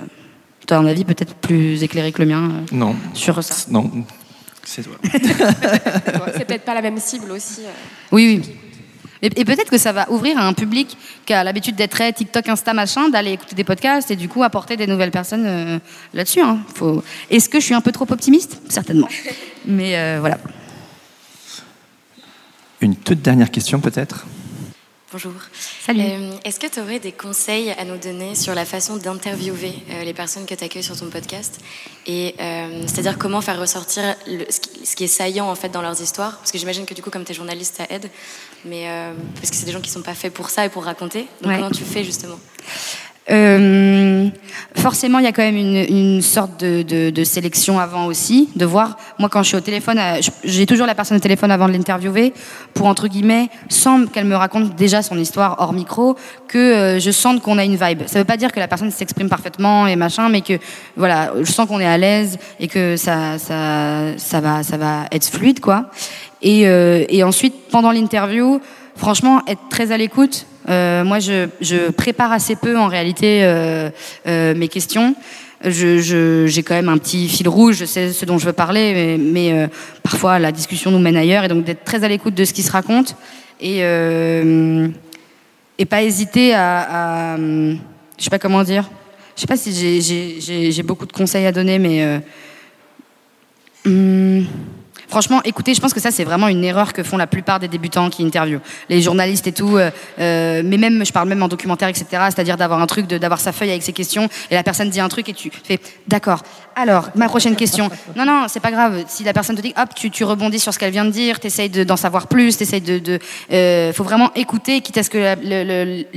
Tu 0.66 0.74
as 0.74 0.78
un 0.80 0.86
avis 0.88 1.06
peut-être 1.06 1.36
plus 1.36 1.84
éclairé 1.84 2.12
que 2.12 2.22
le 2.24 2.28
mien 2.28 2.44
euh, 2.44 2.66
Non. 2.72 2.96
sur 3.14 3.44
ça 3.44 3.54
Non. 3.70 3.92
C'est 4.66 4.82
toi. 4.82 4.94
c'est 5.14 6.46
peut-être 6.46 6.64
pas 6.64 6.74
la 6.74 6.82
même 6.82 6.98
cible 6.98 7.32
aussi. 7.32 7.62
euh. 7.66 7.70
Oui, 8.14 8.42
oui. 8.42 8.56
Et, 9.24 9.28
et 9.40 9.46
peut-être 9.46 9.72
que 9.72 9.78
ça 9.80 9.92
va 9.94 10.12
ouvrir 10.12 10.38
à 10.38 10.46
un 10.46 10.54
public 10.54 10.96
qui 11.26 11.34
a 11.34 11.44
l'habitude 11.44 11.76
d'être 11.76 11.92
très 11.92 12.12
TikTok, 12.14 12.48
Insta, 12.50 12.74
machin, 12.74 13.10
d'aller 13.10 13.32
écouter 13.32 13.56
des 13.56 13.64
podcasts 13.64 14.12
et 14.12 14.16
du 14.16 14.28
coup 14.30 14.44
apporter 14.44 14.78
des 14.78 14.86
nouvelles 14.86 15.12
personnes 15.12 15.46
euh, 15.48 15.80
là-dessus. 16.14 16.42
hein. 16.42 16.60
Faut... 16.76 17.02
Est-ce 17.32 17.48
que 17.50 17.60
je 17.60 17.66
suis 17.66 17.74
un 17.74 17.82
peu 17.82 17.92
trop 17.92 18.06
optimiste? 18.12 18.58
Certainement. 18.70 19.08
Mais 19.66 19.98
euh, 19.98 20.18
voilà. 20.20 20.38
Une 22.82 22.96
toute 22.98 23.22
dernière 23.22 23.50
question 23.50 23.80
peut-être? 23.80 24.26
Bonjour. 25.12 25.32
Salut. 25.86 26.02
Euh, 26.02 26.32
Est-ce 26.44 26.60
que 26.60 26.66
tu 26.68 26.80
aurais 26.80 27.00
des 27.00 27.12
conseils 27.12 27.70
à 27.72 27.86
nous 27.86 27.98
donner 27.98 28.34
sur 28.36 28.56
la 28.56 28.66
façon 28.66 28.98
d'interviewer 28.98 29.74
euh, 29.92 30.04
les 30.04 30.14
personnes 30.14 30.46
que 30.48 30.56
tu 30.56 30.64
accueilles 30.64 30.84
sur 30.84 30.98
ton 30.98 31.06
podcast? 31.06 31.62
Et 32.08 32.34
euh, 32.42 32.82
c'est-à-dire 32.88 33.18
comment 33.20 33.40
faire 33.40 33.60
ressortir 33.60 34.16
le- 34.28 34.46
ce, 34.50 34.60
qui, 34.60 34.86
ce 34.86 34.96
qui 34.96 35.04
est 35.04 35.08
saillant 35.08 35.48
en 35.50 35.56
fait 35.56 35.70
dans 35.70 35.84
leurs 35.84 36.02
histoires? 36.02 36.38
Parce 36.40 36.52
que 36.52 36.58
j'imagine 36.58 36.86
que 36.86 36.96
du 36.96 37.04
coup, 37.04 37.12
comme 37.12 37.24
tu 37.24 37.32
es 37.32 37.36
journaliste, 37.36 37.76
ça 37.78 37.86
aide. 37.92 38.10
Mais 38.66 38.88
euh, 38.90 39.14
parce 39.36 39.50
que 39.50 39.56
c'est 39.56 39.66
des 39.66 39.72
gens 39.72 39.82
qui 39.82 39.90
sont 39.90 40.02
pas 40.02 40.14
faits 40.16 40.34
pour 40.34 40.50
ça 40.50 40.66
et 40.66 40.70
pour 40.70 40.84
raconter. 40.86 41.28
Donc 41.42 41.52
Ouais. 41.52 41.58
comment 41.58 41.70
tu 41.72 41.84
fais 41.84 42.04
justement? 42.04 42.40
Euh, 43.32 44.28
forcément, 44.76 45.20
il 45.20 45.24
y 45.26 45.28
a 45.28 45.32
quand 45.32 45.44
même 45.44 45.56
une, 45.56 45.78
une 45.78 46.22
sorte 46.22 46.60
de, 46.60 46.82
de- 46.82 47.10
de 47.10 47.24
sélection 47.24 47.80
avant 47.80 48.06
aussi, 48.08 48.50
de 48.56 48.66
voir. 48.66 48.98
Moi, 49.18 49.30
quand 49.30 49.44
je 49.44 49.48
suis 49.48 49.58
au 49.58 49.62
téléphone, 49.62 49.98
euh, 49.98 50.20
j'ai 50.44 50.66
toujours 50.66 50.86
la 50.88 50.94
personne 50.96 51.16
au 51.16 51.22
téléphone 51.22 51.50
avant 51.50 51.68
de 51.68 51.74
l'interviewer, 51.74 52.34
pour 52.74 52.88
entre 52.88 53.08
guillemets, 53.08 53.50
sans 53.70 54.08
qu'elle 54.08 54.26
me 54.26 54.36
raconte 54.36 54.76
déjà 54.76 55.02
son 55.02 55.18
histoire 55.18 55.56
hors 55.60 55.72
micro, 55.72 56.18
que 56.50 56.58
euh, 56.58 57.00
je 57.00 57.12
sente 57.12 57.42
qu'on 57.42 57.58
a 57.58 57.64
une 57.64 57.78
vibe. 57.78 58.02
Ça 58.08 58.20
veut 58.20 58.26
pas 58.26 58.36
dire 58.38 58.52
que 58.52 58.60
la 58.60 58.68
personne 58.68 58.92
s'exprime 58.92 59.30
parfaitement 59.30 59.88
et 59.88 59.96
machin, 59.96 60.28
mais 60.28 60.42
que 60.42 60.60
voilà, 60.98 61.32
je 61.40 61.50
sens 61.52 61.68
qu'on 61.68 61.80
est 61.80 61.86
à 61.86 61.98
l'aise 61.98 62.38
et 62.60 62.68
que 62.68 62.98
ça, 62.98 63.38
ça, 63.40 64.18
ça 64.18 64.42
va, 64.42 64.64
ça 64.64 64.76
va 64.78 65.06
être 65.14 65.30
fluide, 65.30 65.62
quoi. 65.62 65.86
Et, 66.42 66.68
euh, 66.68 67.06
et 67.08 67.24
ensuite, 67.24 67.54
pendant 67.72 67.92
l'interview, 67.92 68.60
franchement, 68.96 69.42
être 69.48 69.62
très 69.70 69.92
à 69.92 69.98
l'écoute. 69.98 70.46
Euh, 70.70 71.04
moi, 71.04 71.20
je, 71.20 71.48
prépare 71.92 72.32
assez 72.32 72.56
peu 72.56 72.78
en 72.78 72.88
réalité 72.88 73.44
euh, 73.44 73.90
euh, 74.28 74.54
mes 74.56 74.68
questions. 74.68 75.16
Je- 75.66 76.00
je- 76.00 76.46
J'ai 76.48 76.62
quand 76.64 76.76
même 76.76 76.90
un 76.90 76.98
petit 76.98 77.28
fil 77.30 77.48
rouge, 77.48 77.78
je 77.78 77.86
sais 77.86 78.12
ce 78.12 78.26
dont 78.26 78.38
je 78.38 78.46
veux 78.46 78.54
parler, 78.54 79.18
mais, 79.18 79.70
parfois 80.04 80.38
la 80.40 80.52
discussion 80.52 80.92
nous 80.92 81.00
mène 81.00 81.16
ailleurs, 81.18 81.44
et 81.46 81.48
donc 81.48 81.64
d'être 81.64 81.84
très 81.86 82.04
à 82.04 82.08
l'écoute 82.10 82.34
de 82.36 82.44
ce 82.46 82.54
qui 82.54 82.64
se 82.64 82.72
raconte 82.72 83.16
et 83.62 83.80
et 85.80 85.86
pas 85.86 86.04
hésiter 86.04 86.54
à, 86.54 87.36
je 87.38 88.24
sais 88.24 88.30
pas 88.30 88.40
comment 88.40 88.64
dire. 88.64 88.90
Je 89.36 89.42
sais 89.42 89.48
pas 89.48 89.58
si 89.58 89.72
j'ai- 90.02 90.84
beaucoup 90.84 91.06
de 91.06 91.14
conseils 91.14 91.46
à 91.46 91.52
donner, 91.54 91.80
mais 91.80 92.22
hum, 93.86 94.46
Franchement, 95.10 95.42
écoutez, 95.44 95.74
je 95.74 95.82
pense 95.82 95.94
que 95.94 96.00
ça, 96.00 96.12
c'est 96.12 96.24
vraiment 96.24 96.48
une 96.48 96.64
erreur 96.64 96.94
que 96.94 97.04
font 97.04 97.18
la 97.18 97.28
plupart 97.28 97.60
des 97.60 97.68
débutants 97.68 98.10
qui 98.10 98.24
interviewent. 98.26 98.62
Les 98.90 99.02
journalistes 99.02 99.48
et 99.48 99.52
tout, 99.52 99.78
euh, 99.78 99.92
euh, 100.20 100.62
mais 100.66 100.78
même, 100.78 101.06
je 101.06 101.12
parle 101.12 101.30
même 101.30 101.44
en 101.44 101.48
documentaire, 101.48 101.90
etc., 101.90 102.06
c'est-à-dire 102.26 102.58
d'avoir 102.58 102.82
un 102.82 102.88
truc, 102.88 103.08
d'avoir 103.08 103.40
sa 103.40 103.52
feuille 103.52 103.70
avec 103.72 103.84
ses 103.84 103.94
questions, 103.94 104.28
et 104.50 104.56
la 104.56 104.64
personne 104.64 104.90
dit 104.90 105.00
un 105.00 105.10
truc 105.10 105.30
et 105.30 105.34
tu 105.34 105.52
fais, 105.64 105.80
d'accord, 106.08 106.42
alors, 106.76 107.10
ma 107.16 107.28
prochaine 107.28 107.56
question. 107.56 107.90
Non, 108.16 108.26
non, 108.26 108.46
c'est 108.48 108.60
pas 108.60 108.72
grave. 108.72 109.04
Si 109.08 109.24
la 109.24 109.34
personne 109.34 109.56
te 109.56 109.62
dit, 109.62 109.74
hop, 109.78 109.90
tu, 109.96 110.10
tu 110.10 110.24
rebondis 110.24 110.60
sur 110.60 110.74
ce 110.74 110.80
qu'elle 110.80 110.92
vient 110.92 111.06
de 111.06 111.12
dire, 111.12 111.40
t'essayes 111.40 111.70
de- 111.70 111.84
d'en 111.84 111.98
savoir 111.98 112.28
plus, 112.28 112.58
t'essayes 112.58 112.82
de... 112.82 112.98
de 112.98 113.20
euh, 113.52 113.94
faut 113.94 114.04
vraiment 114.04 114.32
écouter, 114.34 114.82
quitte 114.82 114.98
à 114.98 115.04
ce 115.04 115.10
que 115.12 115.36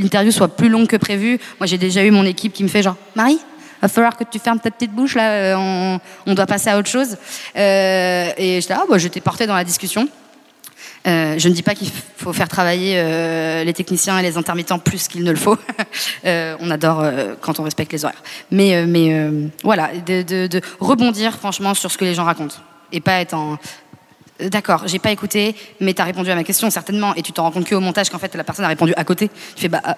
l'interview 0.01 0.31
soit 0.33 0.49
plus 0.49 0.69
longue 0.71 0.87
que 0.87 0.97
prévu. 0.97 1.39
Moi, 1.61 1.67
j'ai 1.67 1.79
déjà 1.79 2.03
eu 2.05 2.11
mon 2.11 2.25
équipe 2.25 2.53
qui 2.53 2.63
me 2.63 2.69
fait 2.69 2.83
genre, 2.83 2.97
Marie? 3.15 3.39
Va 3.83 3.89
falloir 3.89 4.17
que 4.17 4.25
tu 4.25 4.39
fermes 4.39 4.59
ta 4.61 4.71
petite 4.71 4.93
bouche 4.93 5.15
là, 5.15 5.31
euh, 5.31 5.55
on, 5.57 6.01
on 6.27 6.35
doit 6.35 6.47
passer 6.47 6.71
à 6.71 6.79
autre 6.79 6.89
chose. 6.89 7.17
Euh, 7.57 8.31
et 8.37 8.61
j'étais 8.61 8.75
ah, 8.75 8.85
bah, 8.89 8.99
j'étais 8.99 9.21
portée 9.21 9.47
dans 9.47 9.55
la 9.55 9.65
discussion. 9.65 10.09
Euh, 11.07 11.39
je 11.39 11.49
ne 11.49 11.55
dis 11.55 11.63
pas 11.63 11.75
qu'il 11.77 11.89
faut 12.17 12.33
faire 12.33 12.49
travailler 12.49 12.95
euh, 12.97 13.63
les 13.63 13.73
techniciens 13.73 14.19
et 14.19 14.23
les 14.23 14.37
intermittents 14.37 14.81
plus 14.81 15.07
qu'il 15.07 15.23
ne 15.25 15.31
le 15.31 15.37
faut. 15.37 15.57
Euh, 16.25 16.57
on 16.61 16.71
adore 16.71 17.05
quand 17.41 17.61
on 17.61 17.63
respecte 17.63 17.93
les 17.93 18.05
horaires. 18.05 18.23
Mais, 18.51 18.85
mais 18.87 19.31
voilà, 19.63 19.91
de, 20.05 20.23
de- 20.23 20.47
de 20.49 20.61
rebondir 20.81 21.35
franchement 21.35 21.75
sur 21.75 21.91
ce 21.91 21.99
que 21.99 22.05
les 22.05 22.15
gens 22.15 22.25
racontent 22.25 22.57
et 22.93 23.01
pas 23.01 23.21
être 23.21 23.35
en 23.35 23.59
D'accord, 24.39 24.83
j'ai 24.87 24.99
pas 24.99 25.13
écouté, 25.13 25.55
mais 25.81 25.95
tu 25.95 26.03
as 26.03 26.05
répondu 26.05 26.31
à 26.31 26.35
ma 26.35 26.45
question 26.45 26.69
certainement, 26.69 27.15
et 27.15 27.23
tu 27.23 27.33
t'en 27.33 27.45
rends 27.45 27.53
compte 27.53 27.67
qu'au 27.69 27.81
montage 27.81 28.11
qu'en 28.11 28.19
fait 28.19 28.35
la 28.35 28.45
personne 28.45 28.67
a 28.67 28.69
répondu 28.69 28.93
à 28.97 29.05
côté. 29.05 29.31
Tu 29.55 29.63
fais 29.63 29.69
bah, 29.69 29.81
ah, 29.83 29.97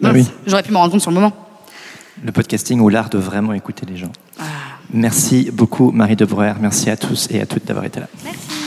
mince, 0.00 0.14
oui. 0.14 0.26
j'aurais 0.46 0.62
pu 0.62 0.70
m'en 0.70 0.80
rendre 0.80 0.92
compte 0.92 1.00
sur 1.00 1.10
le 1.10 1.16
moment. 1.16 1.32
Le 2.22 2.32
podcasting 2.32 2.80
ou 2.80 2.88
l'art 2.88 3.10
de 3.10 3.18
vraiment 3.18 3.52
écouter 3.52 3.86
les 3.86 3.96
gens. 3.96 4.12
Ah. 4.38 4.44
Merci 4.92 5.50
beaucoup 5.52 5.90
Marie 5.90 6.16
de 6.16 6.24
Breuer, 6.24 6.54
merci 6.60 6.90
à 6.90 6.96
tous 6.96 7.28
et 7.30 7.40
à 7.40 7.46
toutes 7.46 7.64
d'avoir 7.66 7.84
été 7.84 8.00
là. 8.00 8.08
Merci. 8.22 8.63